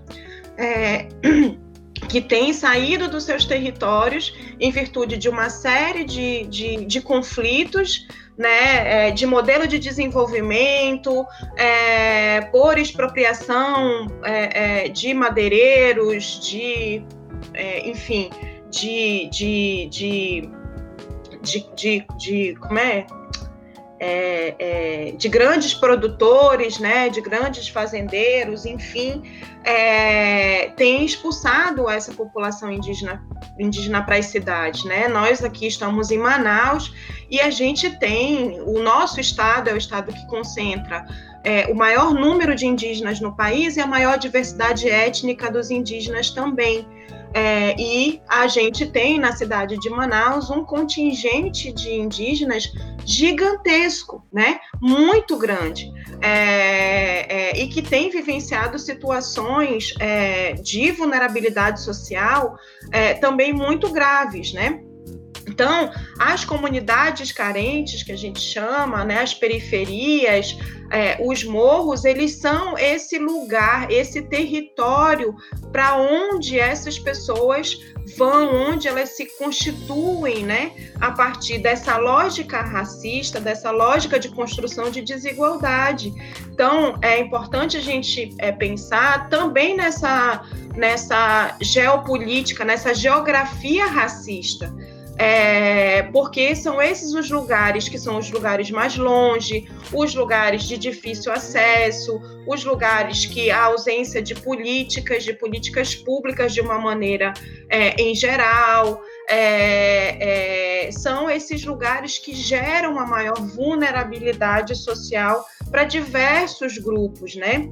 [0.57, 1.07] É,
[2.07, 8.07] que têm saído dos seus territórios em virtude de uma série de, de, de conflitos
[8.39, 11.25] né, é, de modelo de desenvolvimento,
[11.57, 17.03] é, por expropriação é, é de madeireiros, de,
[17.53, 18.29] é, enfim,
[18.71, 20.49] de, de, de,
[21.41, 23.05] de, de, de como é?
[24.01, 29.21] É, é, de grandes produtores, né, de grandes fazendeiros, enfim,
[29.65, 33.21] é, tem expulsado essa população indígena,
[33.59, 34.83] indígena para as cidades.
[34.85, 35.07] Né?
[35.07, 36.93] Nós aqui estamos em Manaus
[37.29, 41.05] e a gente tem, o nosso estado é o estado que concentra
[41.43, 46.31] é, o maior número de indígenas no país e a maior diversidade étnica dos indígenas
[46.31, 46.87] também.
[47.33, 52.71] É, e a gente tem na cidade de Manaus um contingente de indígenas
[53.05, 54.59] gigantesco, né?
[54.81, 62.57] Muito grande, é, é, e que tem vivenciado situações é, de vulnerabilidade social
[62.91, 64.81] é, também muito graves, né?
[65.49, 70.55] Então, as comunidades carentes, que a gente chama, né, as periferias,
[70.91, 75.35] é, os morros, eles são esse lugar, esse território
[75.71, 77.77] para onde essas pessoas
[78.17, 84.89] vão, onde elas se constituem, né, a partir dessa lógica racista, dessa lógica de construção
[84.89, 86.13] de desigualdade.
[86.51, 90.43] Então, é importante a gente é, pensar também nessa,
[90.75, 94.71] nessa geopolítica, nessa geografia racista
[95.19, 100.77] é, porque são esses os lugares que são os lugares mais longe, os lugares de
[100.77, 107.33] difícil acesso, os lugares que a ausência de políticas, de políticas públicas de uma maneira
[107.67, 115.83] é, em geral, é, é são esses lugares que geram uma maior vulnerabilidade social para
[115.83, 117.67] diversos grupos, né?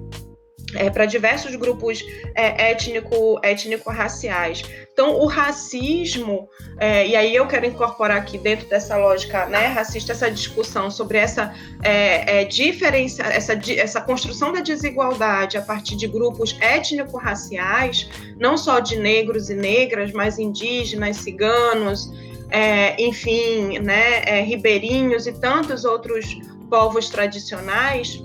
[0.75, 2.03] É, para diversos grupos
[2.35, 4.63] é, étnico, étnico-raciais.
[4.91, 6.49] Então, o racismo,
[6.79, 11.19] é, e aí eu quero incorporar aqui dentro dessa lógica né, racista essa discussão sobre
[11.19, 11.53] essa
[11.83, 18.79] é, é, diferença, essa, essa construção da desigualdade a partir de grupos étnico-raciais, não só
[18.79, 22.11] de negros e negras, mas indígenas, ciganos,
[22.49, 26.25] é, enfim, né, ribeirinhos e tantos outros
[26.69, 28.21] povos tradicionais,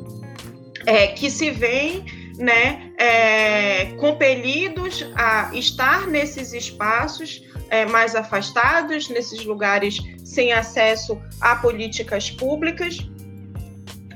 [1.16, 2.04] que se veem
[2.38, 11.56] né, é, compelidos a estar nesses espaços é, mais afastados, nesses lugares sem acesso a
[11.56, 12.98] políticas públicas,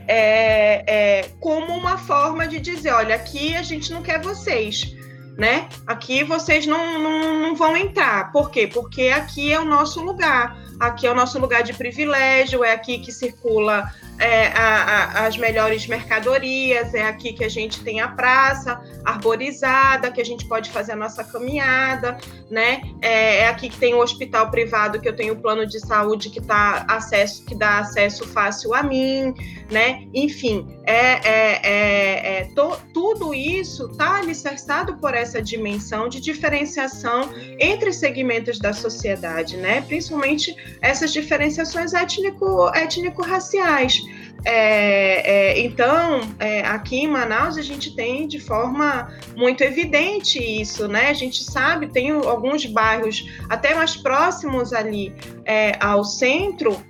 [0.06, 4.94] é, é, como uma forma de dizer, olha, aqui a gente não quer vocês,
[5.36, 5.68] né?
[5.86, 8.30] Aqui vocês não, não, não vão entrar.
[8.32, 8.66] Por quê?
[8.66, 10.56] Porque aqui é o nosso lugar.
[10.78, 15.36] Aqui é o nosso lugar de privilégio, é aqui que circula é, a, a, as
[15.36, 20.70] melhores mercadorias, é aqui que a gente tem a praça arborizada, que a gente pode
[20.70, 22.18] fazer a nossa caminhada,
[22.50, 22.82] né?
[23.00, 26.30] É, é aqui que tem o hospital privado, que eu tenho o plano de saúde
[26.30, 29.34] que tá acesso, que dá acesso fácil a mim,
[29.70, 30.06] né?
[30.14, 37.30] Enfim, é, é, é, é to, tudo isso está alicerçado por essa dimensão de diferenciação
[37.58, 39.82] entre segmentos da sociedade, né?
[39.82, 44.05] Principalmente essas diferenciações étnico, étnico-raciais.
[44.44, 50.86] É, é, então, é, aqui em Manaus, a gente tem de forma muito evidente isso,
[50.86, 51.08] né?
[51.08, 55.12] A gente sabe, tem alguns bairros até mais próximos ali
[55.44, 56.80] é, ao centro,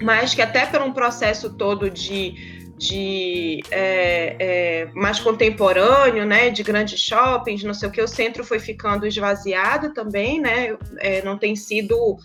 [0.00, 6.62] mas que até por um processo todo de de é, é, mais contemporâneo, né, de
[6.62, 11.36] grandes shoppings, não sei o que, o centro foi ficando esvaziado também, né, é, não
[11.36, 12.16] tem sido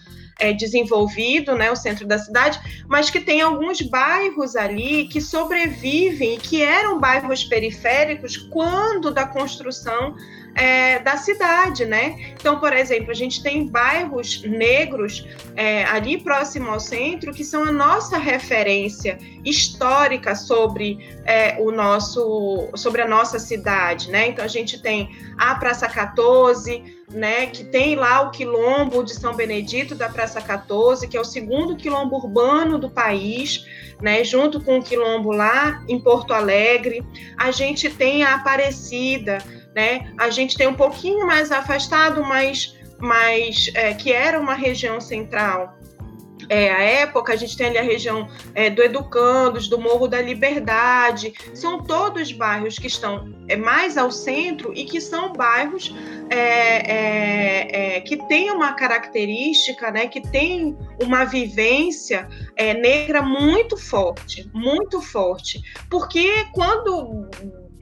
[0.43, 6.37] é, desenvolvido, né, o centro da cidade, mas que tem alguns bairros ali que sobrevivem,
[6.37, 10.17] que eram bairros periféricos quando da construção
[10.55, 12.33] é, da cidade, né?
[12.39, 17.63] Então, por exemplo, a gente tem bairros negros é, ali próximo ao centro que são
[17.63, 24.27] a nossa referência histórica sobre é, o nosso, sobre a nossa cidade, né?
[24.27, 29.35] Então a gente tem a Praça 14, né, que tem lá o quilombo de São
[29.35, 33.65] Benedito da Praça 14, que é o segundo quilombo urbano do país,
[34.01, 37.05] né, junto com o quilombo lá em Porto Alegre.
[37.37, 39.37] A gente tem a Aparecida,
[39.75, 40.13] né?
[40.17, 45.77] A gente tem um pouquinho mais afastado, mas, mas é, que era uma região central.
[46.49, 50.21] É, a época, a gente tem ali a região é, do Educandos, do Morro da
[50.21, 55.93] Liberdade, são todos bairros que estão é, mais ao centro e que são bairros
[56.29, 62.27] é, é, é, que têm uma característica, né, que tem uma vivência
[62.81, 67.29] negra muito forte, muito forte, porque quando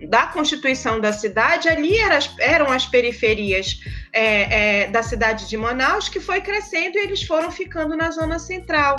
[0.07, 3.79] da constituição da cidade, ali era, eram as periferias
[4.11, 8.39] é, é, da cidade de Manaus, que foi crescendo e eles foram ficando na zona
[8.39, 8.95] central.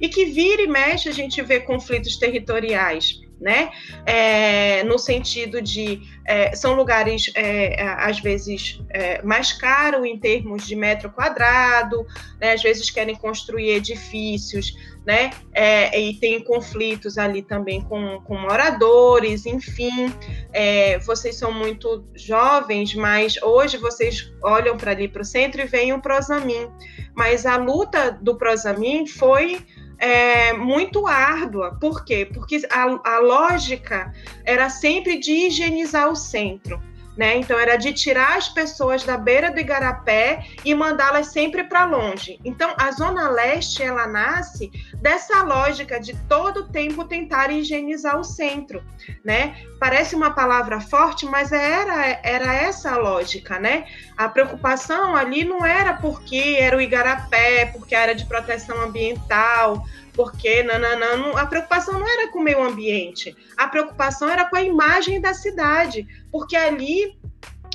[0.00, 3.70] E que vira e mexe a gente vê conflitos territoriais né?
[4.06, 10.66] É, no sentido de é, são lugares é, às vezes é, mais caros em termos
[10.66, 12.06] de metro quadrado,
[12.40, 12.52] né?
[12.52, 14.74] às vezes querem construir edifícios,
[15.06, 15.30] né?
[15.54, 20.12] É, e tem conflitos ali também com, com moradores, enfim.
[20.52, 25.66] É, vocês são muito jovens, mas hoje vocês olham para ali para o centro e
[25.66, 26.68] veem o Prosamin.
[27.14, 29.64] Mas a luta do Prosamin foi
[29.98, 31.78] é, muito árdua.
[31.80, 32.28] Por quê?
[32.30, 34.12] Porque a, a lógica
[34.44, 36.80] era sempre de higienizar o centro.
[37.16, 37.38] Né?
[37.38, 42.38] Então era de tirar as pessoas da beira do igarapé e mandá-las sempre para longe.
[42.44, 48.82] Então a zona leste ela nasce dessa lógica de todo tempo tentar higienizar o centro,
[49.24, 49.56] né?
[49.80, 53.86] Parece uma palavra forte, mas era era essa a lógica, né?
[54.16, 59.82] A preocupação ali não era porque era o igarapé, porque era de proteção ambiental,
[60.16, 64.62] porque nananã, a preocupação não era com o meio ambiente, a preocupação era com a
[64.62, 67.16] imagem da cidade, porque ali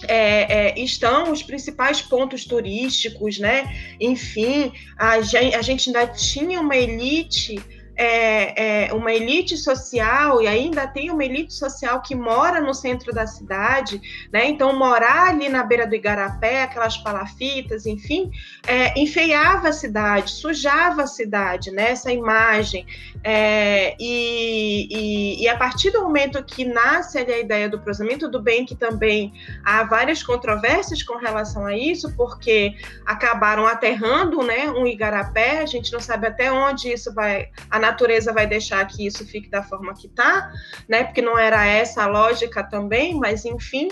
[0.07, 3.95] é, é, estão os principais pontos turísticos, né?
[3.99, 7.61] Enfim, a gente, a gente ainda tinha uma elite
[8.01, 13.13] é, é, uma elite social, e ainda tem uma elite social que mora no centro
[13.13, 14.01] da cidade,
[14.33, 14.49] né?
[14.49, 18.31] Então, morar ali na beira do Igarapé, aquelas palafitas, enfim,
[18.65, 21.91] é, enfeiava a cidade, sujava a cidade, né?
[21.91, 22.87] Essa imagem.
[23.23, 28.25] É, e, e, e, a partir do momento que nasce ali a ideia do cruzamento,
[28.25, 29.31] tudo bem que também
[29.63, 32.73] há várias controvérsias com relação a isso, porque
[33.05, 37.49] acabaram aterrando né, um igarapé, a gente não sabe até onde isso vai.
[37.69, 40.51] A natureza vai deixar que isso fique da forma que está,
[40.87, 41.03] né?
[41.03, 43.89] Porque não era essa a lógica também, mas enfim.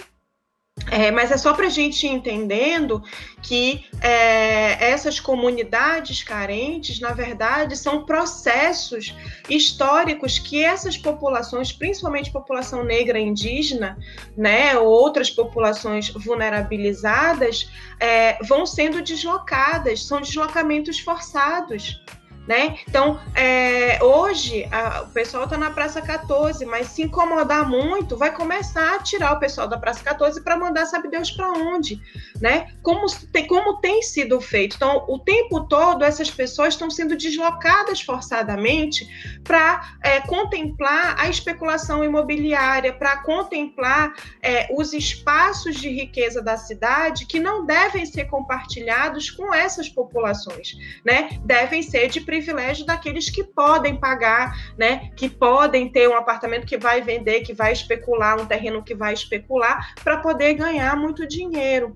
[0.89, 3.03] É, mas é só para a gente ir entendendo
[3.41, 9.13] que é, essas comunidades carentes, na verdade, são processos
[9.49, 13.97] históricos que essas populações, principalmente população negra indígena,
[14.37, 17.69] né, ou outras populações vulnerabilizadas,
[17.99, 22.01] é, vão sendo deslocadas, são deslocamentos forçados
[22.49, 22.79] né?
[22.87, 28.33] Então, é, hoje a, o pessoal está na Praça 14, mas se incomodar muito, vai
[28.33, 32.01] começar a tirar o pessoal da Praça 14 para mandar sabe Deus para onde,
[32.41, 32.71] né?
[32.81, 34.77] Como tem, como tem sido feito.
[34.77, 42.03] Então, o tempo todo essas pessoas estão sendo deslocadas forçadamente para é, contemplar a especulação
[42.03, 44.11] imobiliária, para contemplar
[44.41, 50.75] é, os espaços de riqueza da cidade que não devem ser compartilhados com essas populações,
[51.05, 51.39] né?
[51.45, 52.38] Devem ser de privilégio
[52.85, 55.11] daqueles que podem pagar, né?
[55.15, 59.13] Que podem ter um apartamento que vai vender, que vai especular, um terreno que vai
[59.13, 61.95] especular, para poder ganhar muito dinheiro.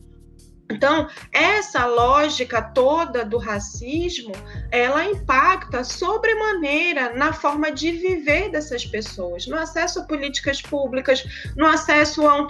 [0.71, 4.31] Então, essa lógica toda do racismo,
[4.71, 11.23] ela impacta sobremaneira na forma de viver dessas pessoas, no acesso a políticas públicas,
[11.55, 12.47] no acesso a um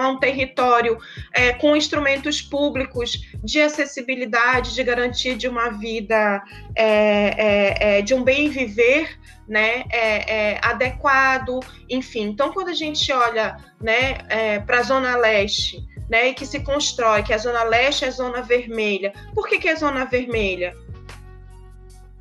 [0.00, 0.98] a um território
[1.32, 6.42] é, com instrumentos públicos de acessibilidade, de garantia de uma vida,
[6.76, 9.18] é, é, é de um bem viver,
[9.50, 11.58] né, é, é, adequado,
[11.88, 12.28] enfim.
[12.28, 16.60] Então, quando a gente olha né, é, para a Zona Leste, né, e que se
[16.60, 19.14] constrói, que a zona leste é a zona vermelha.
[19.32, 20.76] Por que, que é zona vermelha?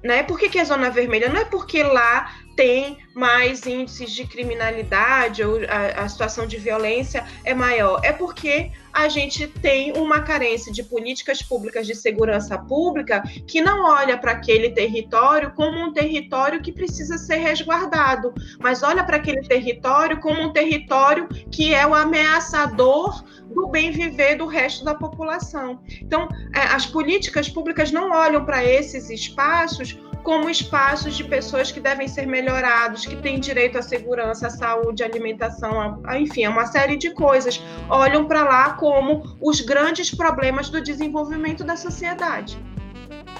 [0.03, 0.21] Né?
[0.21, 1.27] Por que, que é zona vermelha?
[1.27, 7.25] Não é porque lá tem mais índices de criminalidade ou a, a, situação de violência
[7.45, 8.01] é maior?
[8.03, 13.85] É porque a gente tem uma carência de políticas públicas de segurança pública que não
[13.85, 19.47] olha para aquele território como um território que precisa ser resguardado, mas olha para aquele
[19.47, 23.23] território como um território que é o ameaçador
[23.53, 25.79] do bem viver do resto da população.
[26.01, 31.79] Então, é, as políticas públicas não olham para esses espaços como espaços de pessoas que
[31.79, 36.49] devem ser melhorados, que têm direito à segurança, à saúde, à alimentação, a, enfim, a
[36.49, 37.61] uma série de coisas.
[37.89, 42.59] Olham para lá como os grandes problemas do desenvolvimento da sociedade.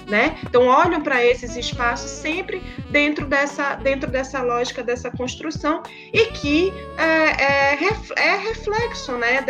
[0.08, 0.40] Né?
[0.44, 6.74] Então olham para esses espaços sempre dentro dessa, dentro dessa lógica dessa construção e que
[6.98, 7.80] é, é,
[8.18, 9.46] é reflexo né,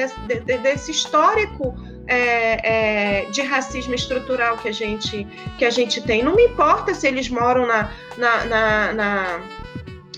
[0.61, 1.73] desse histórico
[2.10, 5.26] é, é, de racismo estrutural que a gente
[5.57, 6.23] que a gente tem.
[6.23, 9.41] Não me importa se eles moram na, na, na, na,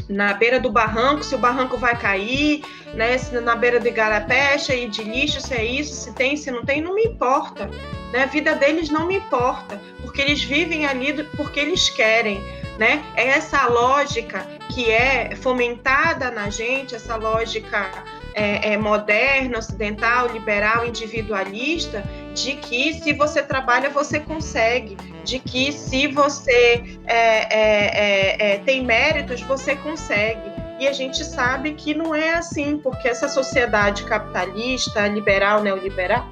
[0.07, 2.63] na beira do barranco, se o barranco vai cair,
[2.93, 3.17] né?
[3.17, 6.63] Se na beira do igarapé, cheio de lixo, se é isso, se tem, se não
[6.63, 7.69] tem, não me importa.
[8.13, 8.23] Né?
[8.23, 12.41] A vida deles não me importa, porque eles vivem ali porque eles querem.
[12.79, 13.03] Né?
[13.15, 17.91] É essa lógica que é fomentada na gente, essa lógica
[18.33, 22.03] é, é, moderna, ocidental, liberal, individualista,
[22.33, 28.83] de que se você trabalha, você consegue, de que se você é, é, é, tem
[28.83, 30.51] méritos, você consegue.
[30.79, 36.27] E a gente sabe que não é assim, porque essa sociedade capitalista, liberal, neoliberal,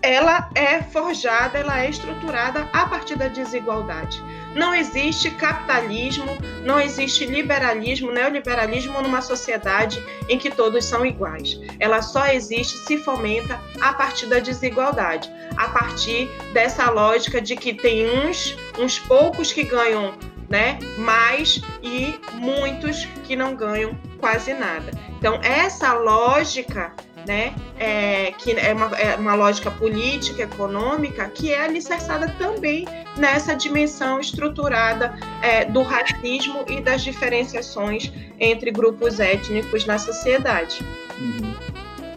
[0.00, 4.22] ela é forjada, ela é estruturada a partir da desigualdade.
[4.54, 11.60] Não existe capitalismo, não existe liberalismo, neoliberalismo numa sociedade em que todos são iguais.
[11.78, 17.74] Ela só existe, se fomenta a partir da desigualdade, a partir dessa lógica de que
[17.74, 20.14] tem uns, uns poucos que ganham
[20.48, 24.90] né, mais e muitos que não ganham quase nada.
[25.18, 26.92] Então, essa lógica
[27.28, 32.86] né, é, que é uma, é uma lógica política, econômica, que é alicerçada também
[33.16, 38.10] nessa dimensão estruturada é, do racismo e das diferenciações
[38.40, 40.82] entre grupos étnicos na sociedade.
[41.20, 41.54] Uhum.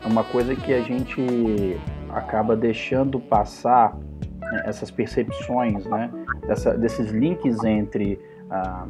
[0.03, 1.77] É uma coisa que a gente
[2.09, 3.95] acaba deixando passar
[4.39, 6.09] né, essas percepções, né,
[6.47, 8.17] dessa, desses links entre
[8.49, 8.87] ah,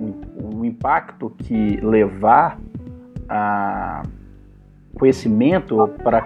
[0.00, 2.58] o, o impacto que levar
[3.28, 4.02] a
[4.94, 6.22] conhecimento para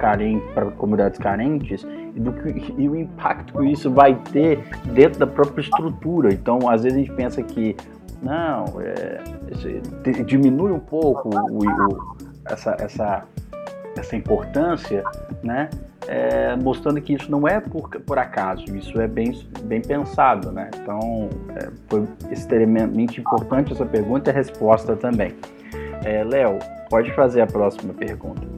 [0.55, 4.61] para comunidades carentes e, do que, e o impacto que isso vai ter
[4.93, 6.33] dentro da própria estrutura.
[6.33, 7.77] Então, às vezes a gente pensa que
[8.23, 9.23] não, é,
[10.25, 12.17] diminui um pouco o, o,
[12.47, 13.25] essa, essa,
[13.97, 15.05] essa importância,
[15.43, 15.69] né?
[16.09, 19.33] É, mostrando que isso não é por, por acaso, isso é bem,
[19.65, 20.71] bem pensado, né?
[20.81, 25.35] Então, é, foi extremamente importante essa pergunta e a resposta também.
[26.05, 28.56] É, Léo, pode fazer a próxima pergunta.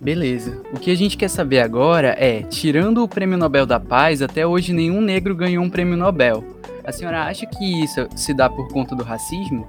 [0.00, 0.62] Beleza.
[0.72, 4.46] O que a gente quer saber agora é, tirando o Prêmio Nobel da Paz, até
[4.46, 6.44] hoje nenhum negro ganhou um Prêmio Nobel.
[6.84, 9.66] A senhora acha que isso se dá por conta do racismo?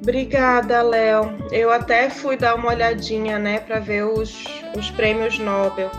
[0.00, 1.34] Obrigada, Léo.
[1.50, 4.44] Eu até fui dar uma olhadinha, né, para ver os,
[4.76, 5.90] os prêmios Nobel.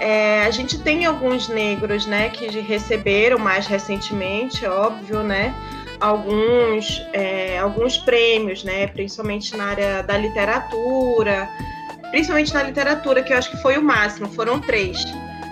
[0.00, 5.54] É, a gente tem alguns negros, né, que receberam mais recentemente, óbvio, né,
[6.00, 11.48] alguns, é, alguns prêmios, né, principalmente na área da literatura,
[12.10, 15.04] principalmente na literatura, que eu acho que foi o máximo, foram três.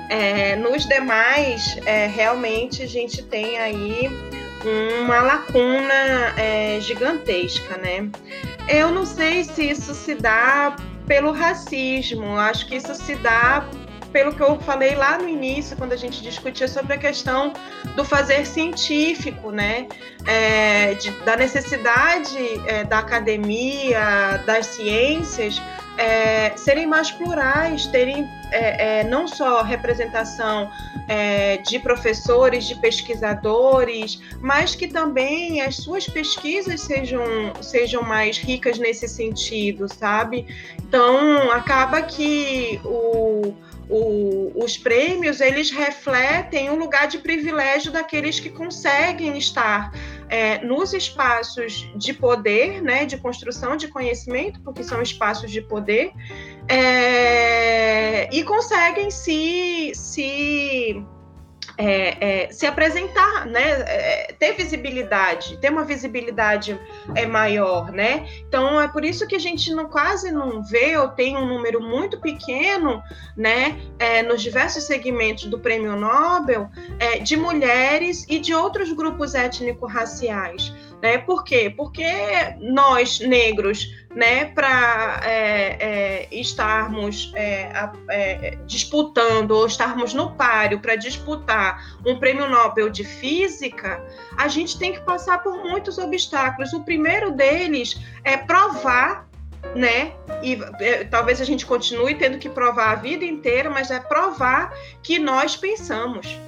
[0.08, 4.08] É, nos demais, é, realmente a gente tem aí
[4.64, 8.08] uma lacuna é, gigantesca, né?
[8.68, 10.76] Eu não sei se isso se dá
[11.06, 13.68] pelo racismo, acho que isso se dá
[14.12, 17.52] pelo que eu falei lá no início, quando a gente discutia sobre a questão
[17.94, 19.86] do fazer científico, né?
[20.26, 25.60] É, de, da necessidade é, da academia, das ciências,
[25.96, 30.70] é, serem mais plurais, terem é, é, não só representação
[31.08, 37.22] é, de professores, de pesquisadores, mas que também as suas pesquisas sejam,
[37.60, 40.46] sejam mais ricas nesse sentido, sabe?
[40.78, 43.54] Então, acaba que o,
[43.88, 49.92] o, os prêmios eles refletem o lugar de privilégio daqueles que conseguem estar
[50.28, 56.12] é, nos espaços de poder, né, de construção de conhecimento, porque são espaços de poder,
[56.68, 61.04] é, e conseguem se, se
[61.78, 66.78] é, é, se apresentar, né, é, ter visibilidade, ter uma visibilidade
[67.14, 68.26] é, maior, né?
[68.48, 71.80] Então é por isso que a gente não, quase não vê ou tem um número
[71.80, 73.02] muito pequeno,
[73.36, 79.34] né, é, nos diversos segmentos do Prêmio Nobel é, de mulheres e de outros grupos
[79.34, 81.18] étnico-raciais Né?
[81.18, 81.72] Por quê?
[81.74, 82.04] Porque
[82.60, 87.70] nós, negros, né, para é, é, estarmos é,
[88.08, 94.02] é, disputando ou estarmos no páreo para disputar um prêmio Nobel de Física,
[94.36, 96.72] a gente tem que passar por muitos obstáculos.
[96.72, 99.26] O primeiro deles é provar
[99.74, 100.12] né?
[100.42, 104.72] E é, talvez a gente continue tendo que provar a vida inteira, mas é provar
[105.02, 106.38] que nós pensamos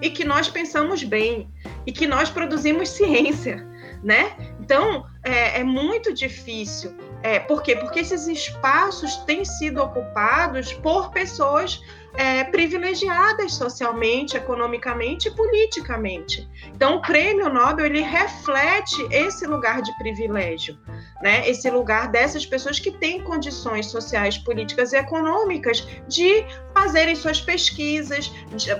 [0.00, 1.50] e que nós pensamos bem
[1.86, 3.66] e que nós produzimos ciência,
[4.02, 4.36] né?
[4.60, 6.96] Então é, é muito difícil.
[7.22, 7.74] É, por quê?
[7.74, 11.82] Porque esses espaços têm sido ocupados por pessoas
[12.14, 16.48] é, privilegiadas socialmente, economicamente e politicamente.
[16.74, 20.76] Então, o Prêmio Nobel ele reflete esse lugar de privilégio,
[21.20, 21.48] né?
[21.48, 28.32] Esse lugar dessas pessoas que têm condições sociais, políticas e econômicas de fazerem suas pesquisas.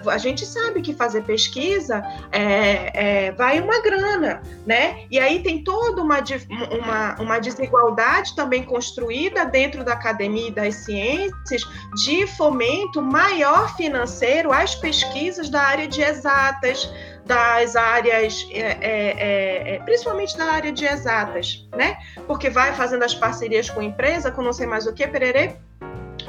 [0.07, 5.05] A gente sabe que fazer pesquisa é, é, vai uma grana, né?
[5.11, 6.19] E aí tem toda uma,
[6.71, 11.63] uma, uma desigualdade também construída dentro da academia e das ciências
[12.05, 16.89] de fomento maior financeiro às pesquisas da área de exatas,
[17.29, 21.99] das áreas, é, é, é, é, principalmente da área de exatas, né?
[22.27, 25.55] Porque vai fazendo as parcerias com empresa, com não sei mais o que, pererê,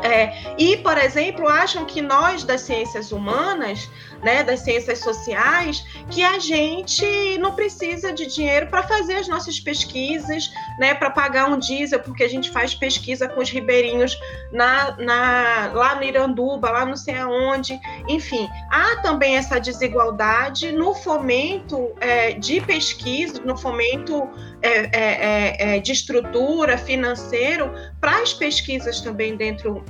[0.03, 3.89] é, e, por exemplo, acham que nós das ciências humanas,
[4.21, 9.59] né, das ciências sociais, que a gente não precisa de dinheiro para fazer as nossas
[9.59, 14.17] pesquisas, né, para pagar um diesel, porque a gente faz pesquisa com os ribeirinhos
[14.51, 17.79] na, na, lá no Iranduba, lá não sei aonde.
[18.07, 24.29] Enfim, há também essa desigualdade no fomento é, de pesquisa, no fomento
[24.61, 29.83] é, é, é, é de estrutura financeiro para as pesquisas também dentro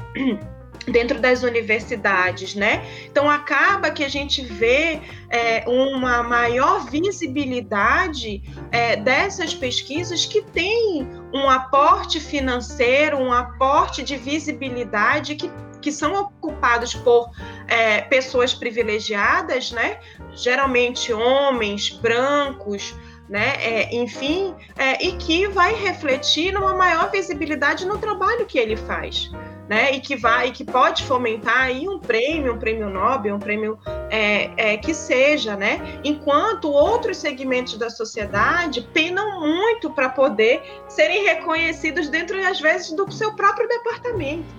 [0.88, 2.84] dentro das universidades, né?
[3.06, 5.00] Então acaba que a gente vê
[5.30, 8.42] é, uma maior visibilidade
[8.72, 15.50] é, dessas pesquisas que têm um aporte financeiro, um aporte de visibilidade que
[15.82, 17.32] que são ocupados por
[17.66, 19.98] é, pessoas privilegiadas, né?
[20.34, 22.94] Geralmente homens, brancos,
[23.30, 23.56] né?
[23.62, 29.32] É, enfim, é, e que vai refletir numa maior visibilidade no trabalho que ele faz
[29.70, 29.96] né?
[29.96, 33.78] E que vai, e que pode fomentar aí um prêmio, um prêmio Nobel, um prêmio
[34.10, 36.00] é, é, que seja, né?
[36.04, 43.12] Enquanto outros segmentos da sociedade penam muito para poder serem reconhecidos dentro, às vezes, do
[43.12, 44.58] seu próprio departamento.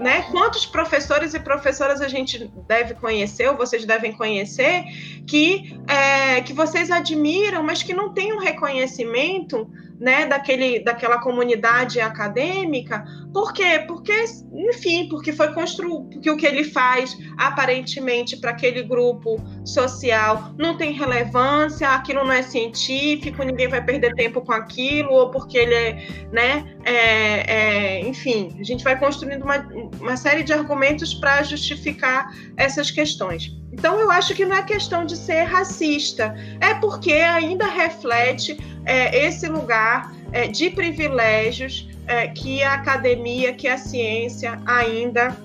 [0.00, 0.22] Né?
[0.30, 4.84] Quantos professores e professoras a gente deve conhecer, ou vocês devem conhecer,
[5.26, 9.68] que, é, que vocês admiram, mas que não têm um reconhecimento
[10.00, 13.04] né, daquele, daquela comunidade acadêmica.
[13.32, 13.84] Por quê?
[13.86, 14.12] Porque,
[14.54, 20.76] enfim, porque foi construído, porque o que ele faz aparentemente para aquele grupo social não
[20.76, 25.74] tem relevância, aquilo não é científico, ninguém vai perder tempo com aquilo, ou porque ele
[25.74, 25.92] é,
[26.32, 29.58] né, é, é, enfim, a gente vai construindo uma,
[30.00, 33.50] uma série de argumentos para justificar essas questões.
[33.78, 39.26] Então, eu acho que não é questão de ser racista, é porque ainda reflete é,
[39.26, 45.36] esse lugar é, de privilégios é, que a academia, que a ciência ainda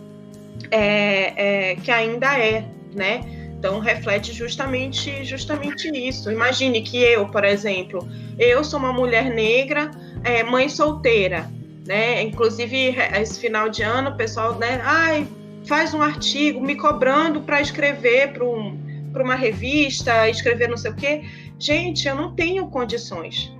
[0.71, 2.65] é, é, que ainda é,
[2.95, 3.21] né?
[3.59, 6.31] Então reflete justamente justamente isso.
[6.31, 8.07] Imagine que eu, por exemplo,
[8.39, 9.91] eu sou uma mulher negra,
[10.23, 11.49] é, mãe solteira,
[11.85, 12.23] né?
[12.23, 14.81] Inclusive esse final de ano, o pessoal, né?
[14.83, 15.27] Ai,
[15.65, 18.77] faz um artigo me cobrando para escrever para um,
[19.15, 21.23] uma revista, escrever não sei o quê.
[21.59, 23.51] Gente, eu não tenho condições.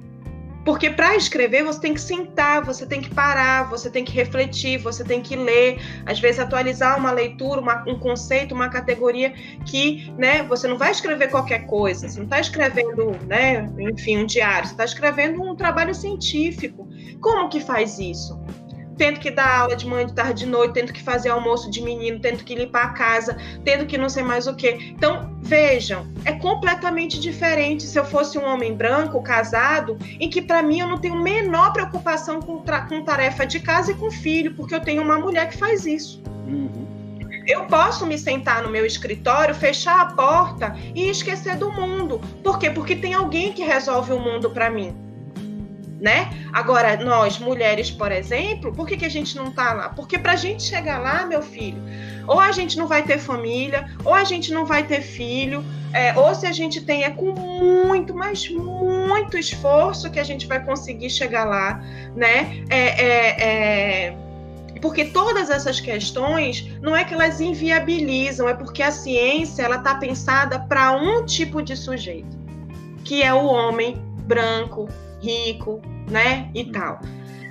[0.66, 4.78] Porque para escrever você tem que sentar, você tem que parar, você tem que refletir,
[4.78, 9.34] você tem que ler, às vezes atualizar uma leitura, uma, um conceito, uma categoria
[9.66, 14.26] que, né, você não vai escrever qualquer coisa, você não está escrevendo, né, enfim, um
[14.26, 16.88] diário, você está escrevendo um trabalho científico.
[17.20, 18.40] Como que faz isso?
[18.98, 21.82] Tendo que dar aula de manhã, de tarde, de noite, tendo que fazer almoço de
[21.82, 24.70] menino, tendo que limpar a casa, tendo que não sei mais o que.
[24.96, 30.62] Então, vejam, é completamente diferente se eu fosse um homem branco, casado, em que para
[30.62, 34.76] mim eu não tenho menor preocupação com, com tarefa de casa e com filho, porque
[34.76, 36.22] eu tenho uma mulher que faz isso.
[36.48, 36.84] Uhum.
[37.46, 42.22] Eu posso me sentar no meu escritório, fechar a porta e esquecer do mundo.
[42.42, 42.70] Por quê?
[42.70, 45.13] Porque tem alguém que resolve o mundo para mim
[46.04, 46.30] né?
[46.52, 49.88] Agora, nós, mulheres, por exemplo, por que, que a gente não tá lá?
[49.88, 51.82] Porque para a gente chegar lá, meu filho,
[52.28, 55.64] ou a gente não vai ter família, ou a gente não vai ter filho,
[55.94, 60.46] é, ou se a gente tem, é com muito, mas muito esforço que a gente
[60.46, 61.82] vai conseguir chegar lá,
[62.14, 62.66] né?
[62.70, 64.16] É, é, é
[64.82, 69.96] porque todas essas questões não é que elas inviabilizam, é porque a ciência ela está
[69.96, 72.38] pensada para um tipo de sujeito,
[73.06, 74.90] que é o homem branco,
[75.24, 76.50] rico, né?
[76.54, 77.00] E tal.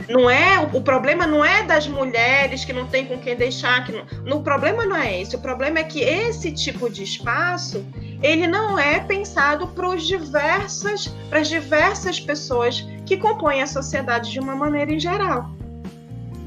[0.09, 3.93] Não é o problema não é das mulheres que não tem com quem deixar, que
[3.93, 5.37] não, no problema não é esse.
[5.37, 7.85] O problema é que esse tipo de espaço
[8.21, 14.41] ele não é pensado para diversas para as diversas pessoas que compõem a sociedade de
[14.41, 15.51] uma maneira em geral,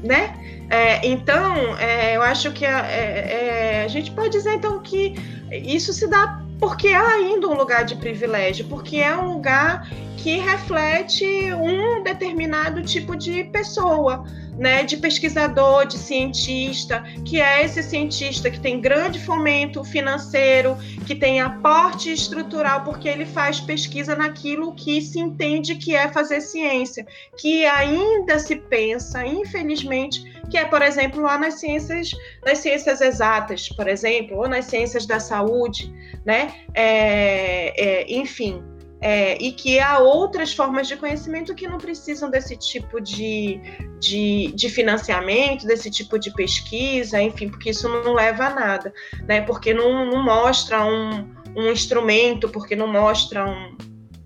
[0.02, 0.34] né?
[0.68, 5.14] É, então, é, eu acho que a, é, é, a gente pode dizer então que
[5.50, 9.88] isso se dá porque é ainda um lugar de privilégio, porque é um lugar
[10.26, 14.24] que reflete um determinado tipo de pessoa,
[14.58, 20.76] né, de pesquisador, de cientista, que é esse cientista que tem grande fomento financeiro,
[21.06, 26.40] que tem aporte estrutural, porque ele faz pesquisa naquilo que se entende que é fazer
[26.40, 27.06] ciência,
[27.38, 32.10] que ainda se pensa, infelizmente, que é, por exemplo, lá nas ciências,
[32.44, 35.88] nas ciências exatas, por exemplo, ou nas ciências da saúde,
[36.24, 38.60] né, é, é, enfim
[39.00, 43.60] é, e que há outras formas de conhecimento que não precisam desse tipo de,
[44.00, 48.92] de, de, financiamento, desse tipo de pesquisa, enfim, porque isso não leva a nada,
[49.26, 49.42] né?
[49.42, 53.76] Porque não, não mostra um, um instrumento, porque não mostra um,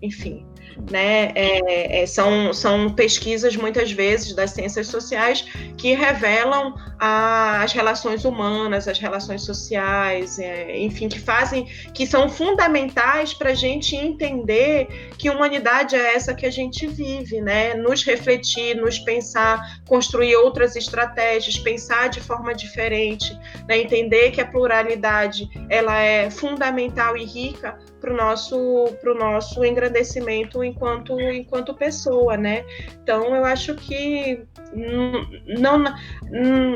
[0.01, 0.45] enfim,
[0.89, 1.31] né?
[1.35, 5.45] É, é, são, são pesquisas, muitas vezes, das ciências sociais
[5.77, 12.29] que revelam a, as relações humanas, as relações sociais, é, enfim, que fazem, que são
[12.29, 17.73] fundamentais para a gente entender que humanidade é essa que a gente vive, né?
[17.73, 23.37] Nos refletir, nos pensar, construir outras estratégias, pensar de forma diferente,
[23.67, 23.77] né?
[23.77, 30.63] entender que a pluralidade ela é fundamental e rica para o nosso, pro nosso engrandecimento
[30.63, 32.65] enquanto, enquanto pessoa, né?
[33.01, 35.25] Então, eu acho que não,
[35.59, 35.83] não,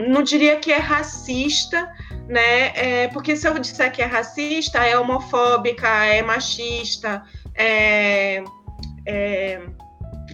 [0.08, 1.92] não diria que é racista,
[2.30, 2.68] né?
[2.76, 7.24] É, porque se eu disser que é racista, é homofóbica, é machista,
[7.56, 8.44] é,
[9.06, 9.60] é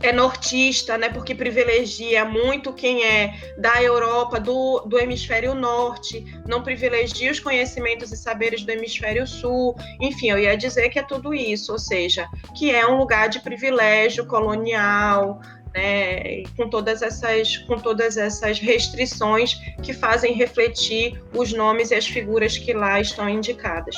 [0.02, 6.64] é nortista, né, porque privilegia muito quem é da Europa, do, do hemisfério norte, não
[6.64, 9.76] privilegia os conhecimentos e saberes do hemisfério sul.
[10.00, 13.40] Enfim, eu ia dizer que é tudo isso, ou seja, que é um lugar de
[13.40, 15.40] privilégio colonial,
[15.74, 22.08] né, com todas essas com todas essas restrições que fazem refletir os nomes e as
[22.08, 23.96] figuras que lá estão indicadas.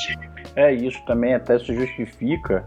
[0.56, 2.64] É isso também até se justifica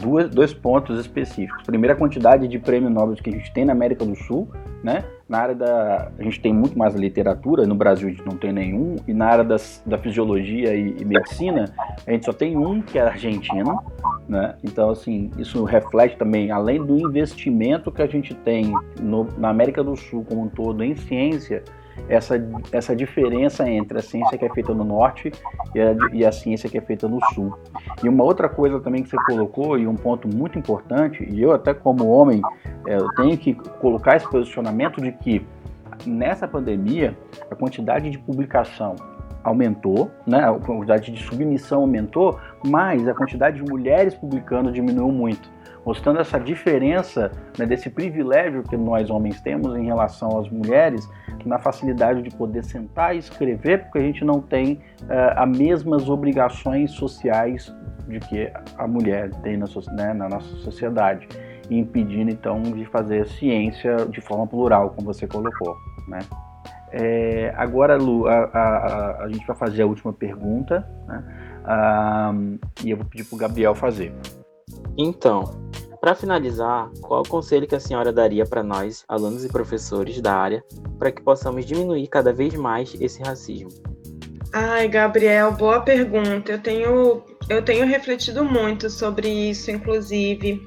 [0.00, 1.62] duas, dois pontos específicos.
[1.64, 4.48] Primeiro, a quantidade de prêmios Nobel que a gente tem na América do Sul,
[4.82, 5.04] né?
[5.28, 6.10] Na área da.
[6.18, 9.26] A gente tem muito mais literatura, no Brasil a gente não tem nenhum, e na
[9.26, 11.72] área das, da fisiologia e, e medicina,
[12.06, 13.76] a gente só tem um, que é a Argentina,
[14.28, 14.54] né?
[14.64, 19.82] Então, assim, isso reflete também, além do investimento que a gente tem no, na América
[19.82, 21.62] do Sul como um todo em ciência,
[22.08, 22.34] essa,
[22.72, 25.32] essa diferença entre a ciência que é feita no norte
[25.74, 27.56] e a, e a ciência que é feita no sul.
[28.02, 31.52] E uma outra coisa também que você colocou, e um ponto muito importante, e eu
[31.52, 32.40] até como homem,
[32.86, 35.46] é, eu tenho que colocar esse posicionamento de que
[36.06, 37.16] nessa pandemia
[37.50, 38.96] a quantidade de publicação
[39.42, 40.48] aumentou, né?
[40.48, 45.57] a quantidade de submissão aumentou, mas a quantidade de mulheres publicando diminuiu muito
[45.88, 51.08] mostrando essa diferença né, desse privilégio que nós homens temos em relação às mulheres,
[51.46, 54.74] na facilidade de poder sentar e escrever, porque a gente não tem
[55.04, 57.74] uh, as mesmas obrigações sociais
[58.06, 61.26] de que a mulher tem na, né, na nossa sociedade,
[61.70, 65.74] e impedindo então de fazer ciência de forma plural, como você colocou,
[66.06, 66.18] né?
[66.90, 71.24] É, agora, Lu, a, a, a, gente vai fazer a última pergunta, né?
[72.84, 74.14] E eu vou pedir para o Gabriel fazer.
[74.98, 75.44] Então,
[76.00, 80.34] para finalizar, qual o conselho que a senhora daria para nós, alunos e professores da
[80.34, 80.64] área,
[80.98, 83.70] para que possamos diminuir cada vez mais esse racismo?
[84.52, 86.50] Ai, Gabriel, boa pergunta.
[86.50, 90.60] Eu tenho, eu tenho refletido muito sobre isso, inclusive.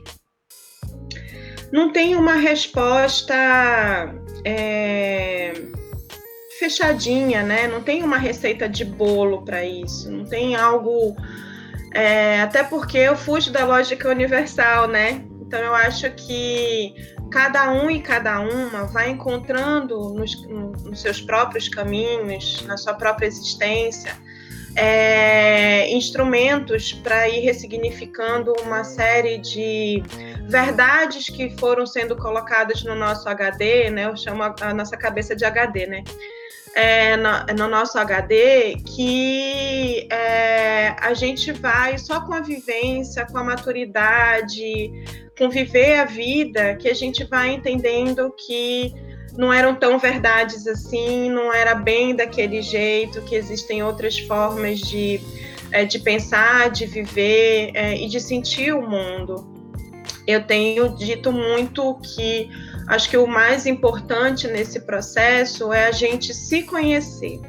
[1.71, 3.35] Não tem uma resposta
[4.45, 5.53] é,
[6.57, 7.67] fechadinha, né?
[7.67, 10.09] Não tem uma receita de bolo para isso.
[10.09, 11.15] Não tem algo
[11.93, 15.23] é, até porque eu fujo da lógica universal, né?
[15.41, 16.95] Então eu acho que
[17.29, 23.27] cada um e cada uma vai encontrando nos, nos seus próprios caminhos, na sua própria
[23.27, 24.15] existência,
[24.75, 30.01] é, instrumentos para ir ressignificando uma série de
[30.47, 34.05] verdades que foram sendo colocadas no nosso HD, né?
[34.05, 36.03] Eu chamo a, a nossa cabeça de HD, né?
[36.75, 43.37] É, no, no, nosso HD que é, a gente vai só com a vivência, com
[43.37, 44.91] a maturidade,
[45.37, 48.93] com viver a vida, que a gente vai entendendo que
[49.37, 55.19] não eram tão verdades assim, não era bem daquele jeito, que existem outras formas de,
[55.71, 59.49] é, de pensar, de viver é, e de sentir o mundo.
[60.27, 62.49] eu tenho dito muito que
[62.87, 67.39] acho que o mais importante nesse processo é a gente se conhecer,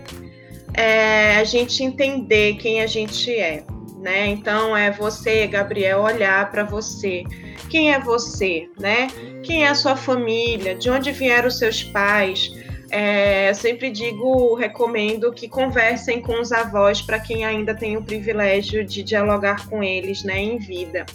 [0.74, 3.64] é a gente entender quem a gente é.
[3.98, 4.26] Né?
[4.26, 7.22] Então é você, Gabriel, olhar para você.
[7.70, 9.06] Quem é você, né?
[9.44, 10.74] Quem é a sua família?
[10.74, 12.50] De onde vieram os seus pais?
[12.90, 18.02] É, eu sempre digo, recomendo que conversem com os avós para quem ainda tem o
[18.02, 21.06] privilégio de dialogar com eles, né, em vida.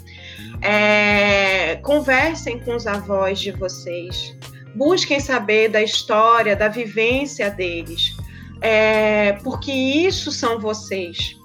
[0.61, 4.35] É, conversem com os avós de vocês,
[4.75, 8.15] busquem saber da história, da vivência deles,
[8.61, 11.37] é, porque isso são vocês,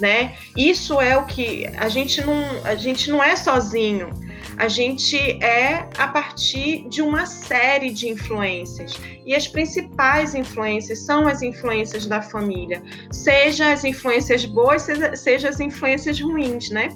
[0.00, 0.34] né?
[0.56, 4.10] Isso é o que a gente não, a gente não é sozinho
[4.58, 8.98] a gente é a partir de uma série de influências.
[9.24, 12.82] E as principais influências são as influências da família,
[13.12, 16.88] seja as influências boas, seja, seja as influências ruins, né?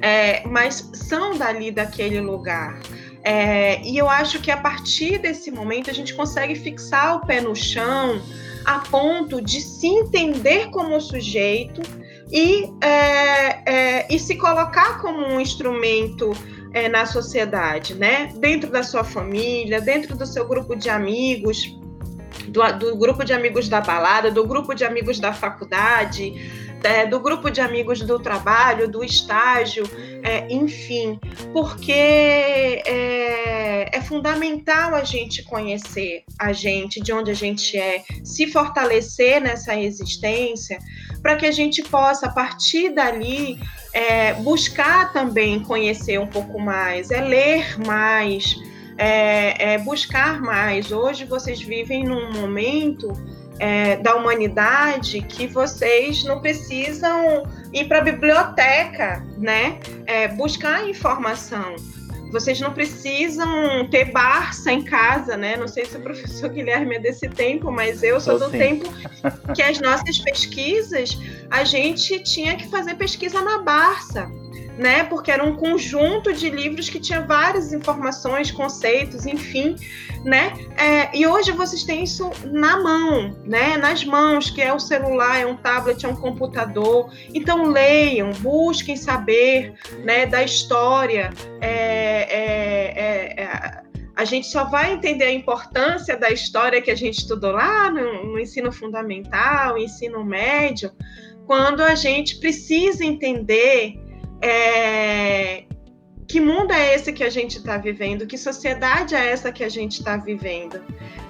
[0.00, 2.80] É, mas são dali daquele lugar.
[3.22, 7.40] É, e eu acho que a partir desse momento a gente consegue fixar o pé
[7.40, 8.22] no chão
[8.64, 11.82] a ponto de se entender como sujeito
[12.30, 16.32] e, é, é, e se colocar como um instrumento
[16.72, 18.32] é, na sociedade, né?
[18.36, 21.74] Dentro da sua família, dentro do seu grupo de amigos,
[22.48, 27.20] do, do grupo de amigos da balada, do grupo de amigos da faculdade, é, do
[27.20, 29.84] grupo de amigos do trabalho, do estágio,
[30.22, 31.18] é, enfim,
[31.52, 38.46] porque é, é, fundamental a gente conhecer a gente, de onde a gente é, se
[38.46, 40.78] fortalecer nessa existência,
[41.22, 43.58] para que a gente possa, a partir dali,
[43.92, 48.56] é, buscar também conhecer um pouco mais, é ler mais,
[48.96, 50.92] é, é buscar mais.
[50.92, 53.12] Hoje vocês vivem num momento
[53.58, 59.78] é, da humanidade que vocês não precisam ir para a biblioteca, né?
[60.06, 61.76] É, buscar informação.
[62.30, 65.56] Vocês não precisam ter Barça em casa, né?
[65.56, 68.86] Não sei se o professor Guilherme é desse tempo, mas eu sou do tempo
[69.54, 71.18] que as nossas pesquisas,
[71.50, 74.30] a gente tinha que fazer pesquisa na Barça
[74.78, 75.02] né?
[75.04, 79.74] Porque era um conjunto de livros que tinha várias informações, conceitos, enfim,
[80.24, 80.52] né?
[80.76, 83.76] É, e hoje vocês têm isso na mão, né?
[83.76, 87.10] Nas mãos, que é o celular, é um tablet, é um computador.
[87.34, 89.74] Então leiam, busquem saber,
[90.04, 90.26] né?
[90.26, 91.30] Da história.
[91.60, 91.68] É,
[92.30, 97.18] é, é, é a gente só vai entender a importância da história que a gente
[97.18, 100.90] estudou lá no, no ensino fundamental, ensino médio,
[101.46, 104.07] quando a gente precisa entender
[104.40, 105.64] é,
[106.28, 108.26] que mundo é esse que a gente está vivendo?
[108.26, 110.82] Que sociedade é essa que a gente está vivendo?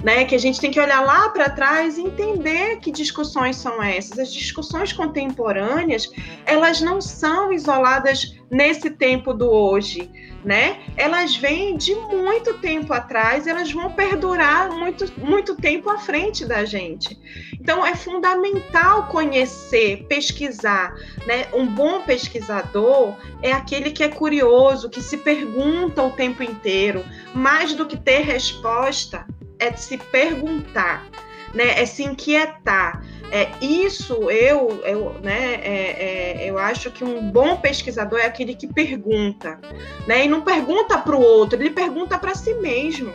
[0.02, 0.24] Né?
[0.24, 4.18] Que a gente tem que olhar lá para trás e entender que discussões são essas.
[4.18, 6.10] As discussões contemporâneas,
[6.44, 10.10] elas não são isoladas nesse tempo do hoje,
[10.44, 10.80] né?
[10.96, 16.64] Elas vêm de muito tempo atrás, elas vão perdurar muito, muito tempo à frente da
[16.64, 17.18] gente.
[17.60, 20.94] Então é fundamental conhecer, pesquisar,
[21.26, 21.48] né?
[21.52, 27.04] Um bom pesquisador é aquele que é curioso, que se pergunta o tempo inteiro,
[27.34, 29.26] mais do que ter resposta,
[29.58, 31.06] é se perguntar,
[31.52, 31.80] né?
[31.80, 33.02] É se inquietar.
[33.30, 38.54] É, isso eu, eu, né, é, é, eu acho que um bom pesquisador é aquele
[38.54, 39.60] que pergunta,
[40.06, 40.24] né?
[40.24, 43.12] E não pergunta para o outro, ele pergunta para si mesmo.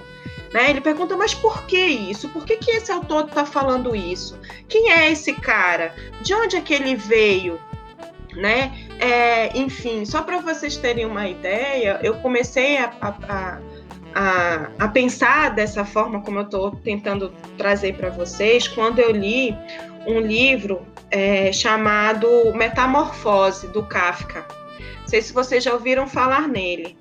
[0.53, 0.69] Né?
[0.69, 2.29] Ele pergunta, mas por que isso?
[2.29, 4.39] Por que, que esse autor está falando isso?
[4.69, 5.95] Quem é esse cara?
[6.21, 7.59] De onde é que ele veio?
[8.35, 8.71] Né?
[8.99, 13.59] É, enfim, só para vocês terem uma ideia, eu comecei a, a,
[14.13, 19.55] a, a pensar dessa forma como eu estou tentando trazer para vocês quando eu li
[20.05, 24.45] um livro é, chamado Metamorfose, do Kafka.
[25.01, 26.97] Não sei se vocês já ouviram falar nele.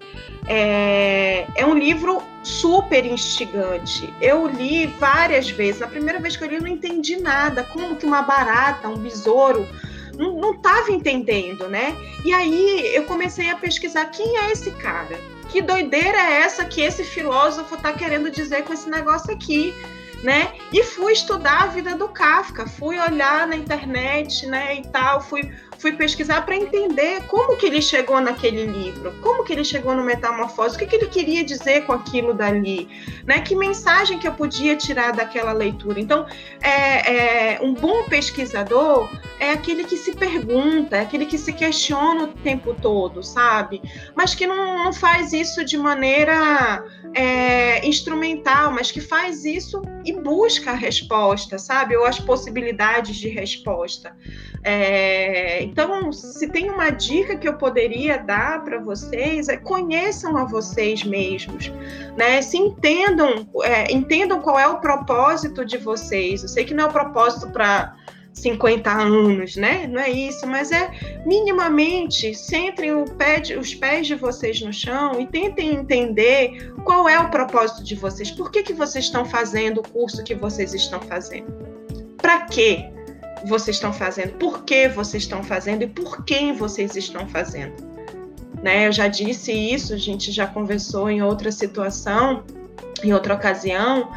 [0.46, 4.12] É, é, um livro super instigante.
[4.20, 5.80] Eu li várias vezes.
[5.80, 7.62] Na primeira vez que eu li, eu não entendi nada.
[7.64, 9.66] Como que uma barata, um besouro,
[10.14, 11.96] não estava entendendo, né?
[12.24, 15.18] E aí eu comecei a pesquisar quem é esse cara.
[15.48, 19.74] Que doideira é essa que esse filósofo está querendo dizer com esse negócio aqui?
[20.22, 20.54] Né?
[20.72, 25.52] E fui estudar a vida do Kafka, fui olhar na internet, né, e tal, fui
[25.82, 30.04] fui pesquisar para entender como que ele chegou naquele livro, como que ele chegou no
[30.04, 32.88] Metamorfose, o que, que ele queria dizer com aquilo dali,
[33.26, 33.40] né?
[33.40, 35.98] Que mensagem que eu podia tirar daquela leitura.
[35.98, 36.24] Então,
[36.62, 39.10] é, é, um bom pesquisador
[39.40, 43.82] é aquele que se pergunta, é aquele que se questiona o tempo todo, sabe?
[44.14, 50.12] Mas que não, não faz isso de maneira é, instrumental, mas que faz isso e
[50.12, 51.96] busca a resposta, sabe?
[51.96, 54.16] Ou as possibilidades de resposta.
[54.62, 60.44] É, Então, se tem uma dica que eu poderia dar para vocês, é conheçam a
[60.44, 61.72] vocês mesmos,
[62.14, 62.42] né?
[62.42, 66.42] Se entendam, é, entendam qual é o propósito de vocês.
[66.42, 67.96] Eu sei que não é o propósito para
[68.34, 69.86] 50 anos, né?
[69.86, 70.90] Não é isso, mas é
[71.24, 77.18] minimamente centrem pé de, os pés de vocês no chão e tentem entender qual é
[77.18, 78.30] o propósito de vocês.
[78.30, 81.50] Por que, que vocês estão fazendo o curso que vocês estão fazendo?
[82.18, 82.92] Para quê
[83.44, 84.32] vocês estão fazendo?
[84.38, 87.74] Por que vocês estão fazendo e por quem vocês estão fazendo?
[88.62, 88.86] Né?
[88.86, 92.44] Eu já disse isso, a gente já conversou em outra situação,
[93.02, 94.12] em outra ocasião.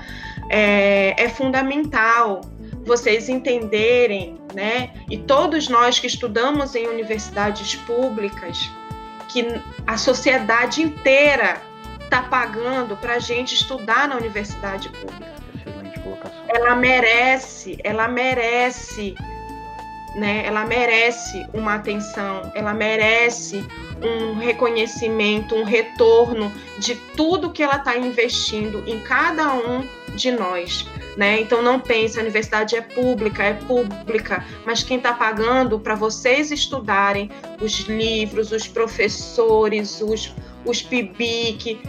[0.50, 2.42] É, é fundamental
[2.86, 4.92] vocês entenderem, né?
[5.10, 8.70] E todos nós que estudamos em universidades públicas,
[9.28, 9.44] que
[9.88, 11.60] a sociedade inteira
[12.00, 15.34] está pagando para a gente estudar na universidade pública.
[15.56, 16.35] Excelente colocação.
[16.48, 19.16] Ela merece, ela merece,
[20.16, 20.44] né?
[20.46, 23.66] Ela merece uma atenção, ela merece
[24.02, 30.86] um reconhecimento, um retorno de tudo que ela está investindo em cada um de nós.
[31.18, 31.40] Né?
[31.42, 36.52] Então não pense, a universidade é pública, é pública, mas quem está pagando para vocês
[36.52, 37.32] estudarem
[37.62, 40.34] os livros, os professores, os,
[40.66, 41.80] os PIBIC,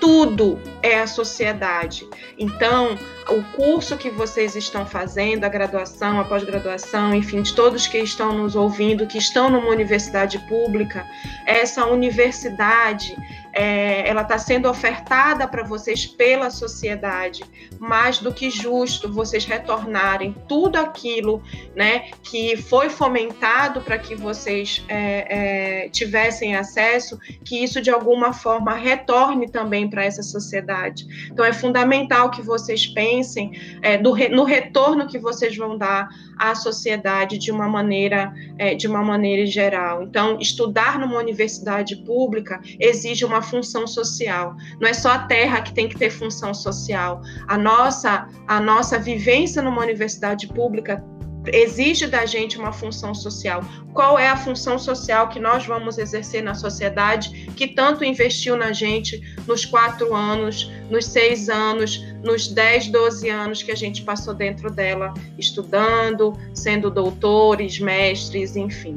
[0.00, 2.06] tudo é a sociedade.
[2.38, 2.98] Então,
[3.28, 8.32] o curso que vocês estão fazendo, a graduação, a pós-graduação, enfim, de todos que estão
[8.32, 11.06] nos ouvindo, que estão numa universidade pública,
[11.46, 13.16] essa universidade
[13.58, 17.42] é, ela está sendo ofertada para vocês pela sociedade,
[17.80, 21.42] mais do que justo vocês retornarem tudo aquilo
[21.74, 28.32] né, que foi fomentado para que vocês é, é, tivessem acesso, que isso de alguma
[28.32, 31.28] forma retorne também para essa sociedade.
[31.32, 33.50] Então é fundamental que vocês pensem
[33.82, 36.08] é, do, no retorno que vocês vão dar
[36.38, 40.04] à sociedade de uma maneira, é, de uma maneira geral.
[40.04, 44.54] Então, estudar numa universidade pública exige uma função social.
[44.80, 47.20] Não é só a terra que tem que ter função social.
[47.46, 51.02] A nossa, a nossa vivência numa universidade pública
[51.46, 53.62] exige da gente uma função social.
[53.92, 58.72] Qual é a função social que nós vamos exercer na sociedade que tanto investiu na
[58.72, 64.34] gente nos quatro anos, nos seis anos, nos 10, 12 anos que a gente passou
[64.34, 68.96] dentro dela, estudando, sendo doutores, mestres, enfim.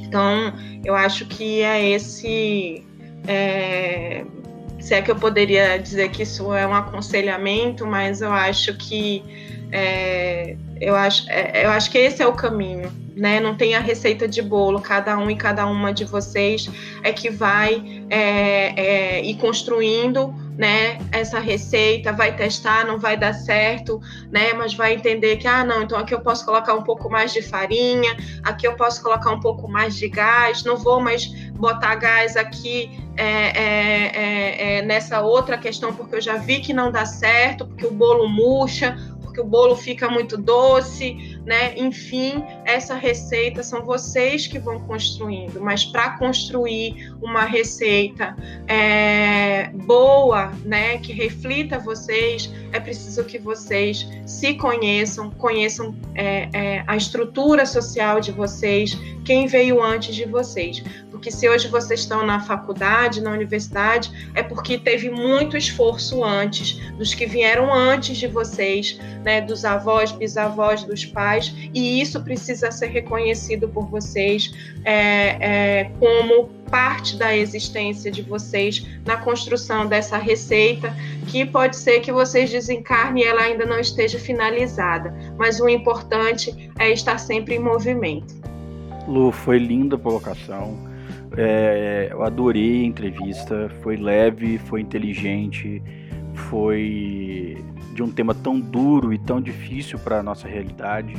[0.00, 0.52] Então,
[0.84, 2.84] eu acho que é esse.
[3.26, 4.24] É,
[4.78, 9.22] se é que eu poderia dizer que isso é um aconselhamento, mas eu acho que
[9.72, 13.38] é, eu, acho, é, eu acho que esse é o caminho, né?
[13.38, 16.68] Não tem a receita de bolo, cada um e cada uma de vocês
[17.02, 23.32] é que vai é, é, ir construindo né, essa receita, vai testar, não vai dar
[23.32, 23.98] certo,
[24.30, 27.32] né, mas vai entender que, ah, não, então aqui eu posso colocar um pouco mais
[27.32, 28.14] de farinha,
[28.44, 32.90] aqui eu posso colocar um pouco mais de gás, não vou mais botar gás aqui
[33.16, 37.64] é, é, é, é nessa outra questão, porque eu já vi que não dá certo,
[37.66, 38.98] porque o bolo murcha,
[39.40, 41.74] porque o bolo fica muito doce, né?
[41.76, 48.36] Enfim, essa receita são vocês que vão construindo, mas para construir uma receita
[48.68, 56.84] é, boa, né, que reflita vocês, é preciso que vocês se conheçam, conheçam é, é,
[56.86, 60.82] a estrutura social de vocês, quem veio antes de vocês.
[61.20, 66.80] Porque se hoje vocês estão na faculdade, na universidade, é porque teve muito esforço antes,
[66.96, 72.70] dos que vieram antes de vocês, né, dos avós, bisavós, dos pais, e isso precisa
[72.70, 74.50] ser reconhecido por vocês
[74.82, 82.00] é, é, como parte da existência de vocês na construção dessa receita, que pode ser
[82.00, 87.56] que vocês desencarnem e ela ainda não esteja finalizada, mas o importante é estar sempre
[87.56, 88.40] em movimento.
[89.06, 90.89] Lu, foi linda a colocação.
[91.42, 93.70] É, eu adorei a entrevista.
[93.80, 95.82] Foi leve, foi inteligente,
[96.34, 97.56] foi
[97.94, 101.14] de um tema tão duro e tão difícil para a nossa realidade.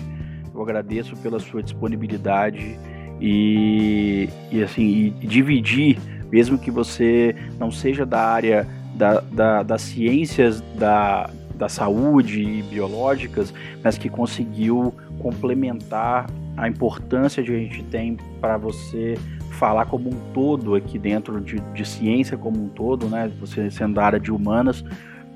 [0.53, 2.77] Eu agradeço pela sua disponibilidade
[3.19, 5.97] e, e assim e dividir,
[6.31, 12.61] mesmo que você não seja da área da, da, das ciências da, da saúde e
[12.61, 13.51] biológicas,
[13.83, 19.17] mas que conseguiu complementar a importância que a gente tem para você
[19.61, 23.31] falar como um todo aqui dentro de, de, ciência como um todo, né?
[23.39, 24.83] Você sendo da área de humanas,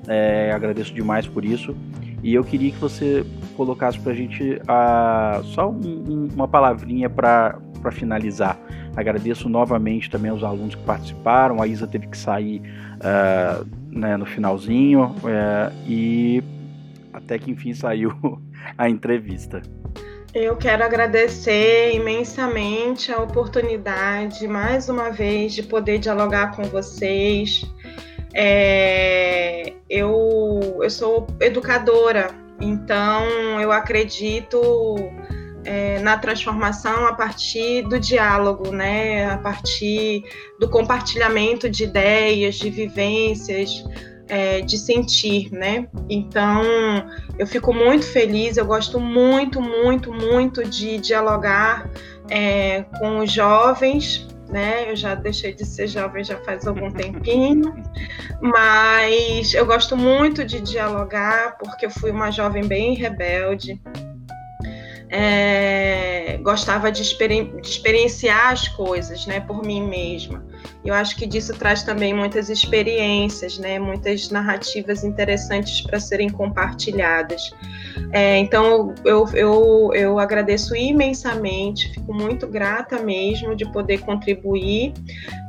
[0.08, 1.76] é, agradeço demais por isso.
[2.24, 3.24] E eu queria que você
[3.56, 4.60] colocasse para a gente
[5.54, 5.78] só um,
[6.08, 7.56] um, uma palavrinha para
[7.92, 8.58] finalizar.
[8.96, 11.62] Agradeço novamente também aos alunos que participaram.
[11.62, 12.60] A Isa teve que sair
[12.96, 16.42] uh, né, no finalzinho uh, e
[17.12, 18.12] até que enfim saiu
[18.76, 19.62] a entrevista.
[20.38, 27.64] Eu quero agradecer imensamente a oportunidade, mais uma vez, de poder dialogar com vocês.
[28.34, 32.28] É, eu, eu sou educadora,
[32.60, 33.24] então
[33.62, 35.10] eu acredito
[35.64, 39.24] é, na transformação a partir do diálogo, né?
[39.30, 40.22] a partir
[40.60, 43.82] do compartilhamento de ideias, de vivências,
[44.28, 45.86] é, de sentir, né?
[46.08, 46.62] Então,
[47.38, 51.90] eu fico muito feliz, eu gosto muito, muito, muito de dialogar
[52.28, 54.90] é, com os jovens, né?
[54.90, 57.74] Eu já deixei de ser jovem já faz algum tempinho,
[58.40, 63.80] mas eu gosto muito de dialogar porque eu fui uma jovem bem rebelde.
[65.08, 70.44] É, gostava de, de experienciar as coisas, né, por mim mesma.
[70.84, 73.78] Eu acho que disso traz também muitas experiências, né?
[73.78, 77.50] muitas narrativas interessantes para serem compartilhadas.
[78.12, 84.92] É, então, eu, eu, eu agradeço imensamente, fico muito grata mesmo de poder contribuir.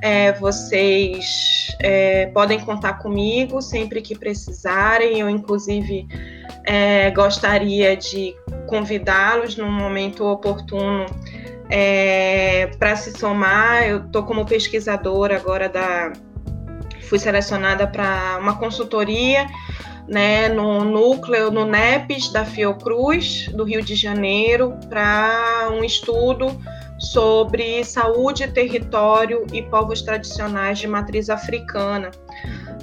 [0.01, 5.19] É, vocês é, podem contar comigo sempre que precisarem.
[5.19, 6.07] Eu, inclusive,
[6.65, 8.35] é, gostaria de
[8.67, 11.07] convidá-los num momento oportuno
[11.69, 16.13] é, para se somar, eu estou como pesquisadora agora da.
[17.09, 19.47] Fui selecionada para uma consultoria
[20.07, 26.57] né, no núcleo, no NEPES da Fiocruz, do Rio de Janeiro, para um estudo
[26.97, 32.11] sobre saúde, território e povos tradicionais de matriz africana.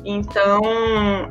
[0.04, 0.60] Então,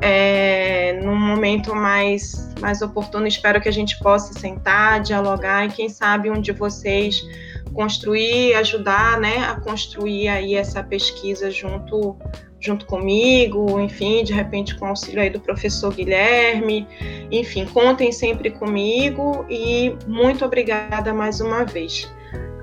[0.00, 5.88] é, num momento mais, mais oportuno, espero que a gente possa sentar, dialogar e quem
[5.88, 7.26] sabe um de vocês
[7.72, 12.16] construir, ajudar, né, a construir aí essa pesquisa junto
[12.60, 16.88] junto comigo, enfim, de repente com o auxílio aí do professor Guilherme,
[17.30, 22.10] enfim, contem sempre comigo e muito obrigada mais uma vez.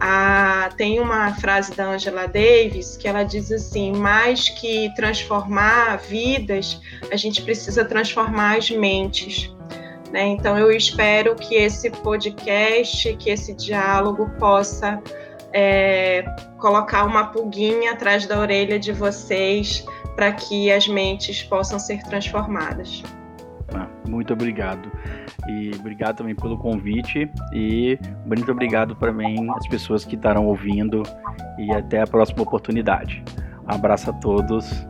[0.03, 6.81] Ah, tem uma frase da Angela Davis que ela diz assim: mais que transformar vidas,
[7.11, 9.53] a gente precisa transformar as mentes.
[10.11, 10.25] Né?
[10.25, 14.99] Então, eu espero que esse podcast, que esse diálogo possa
[15.53, 16.25] é,
[16.57, 23.03] colocar uma pulguinha atrás da orelha de vocês para que as mentes possam ser transformadas.
[23.73, 24.91] Ah, muito obrigado.
[25.47, 27.29] E obrigado também pelo convite.
[27.53, 31.03] E muito obrigado também às pessoas que estarão ouvindo.
[31.57, 33.23] E até a próxima oportunidade.
[33.67, 34.85] Um abraço a todos.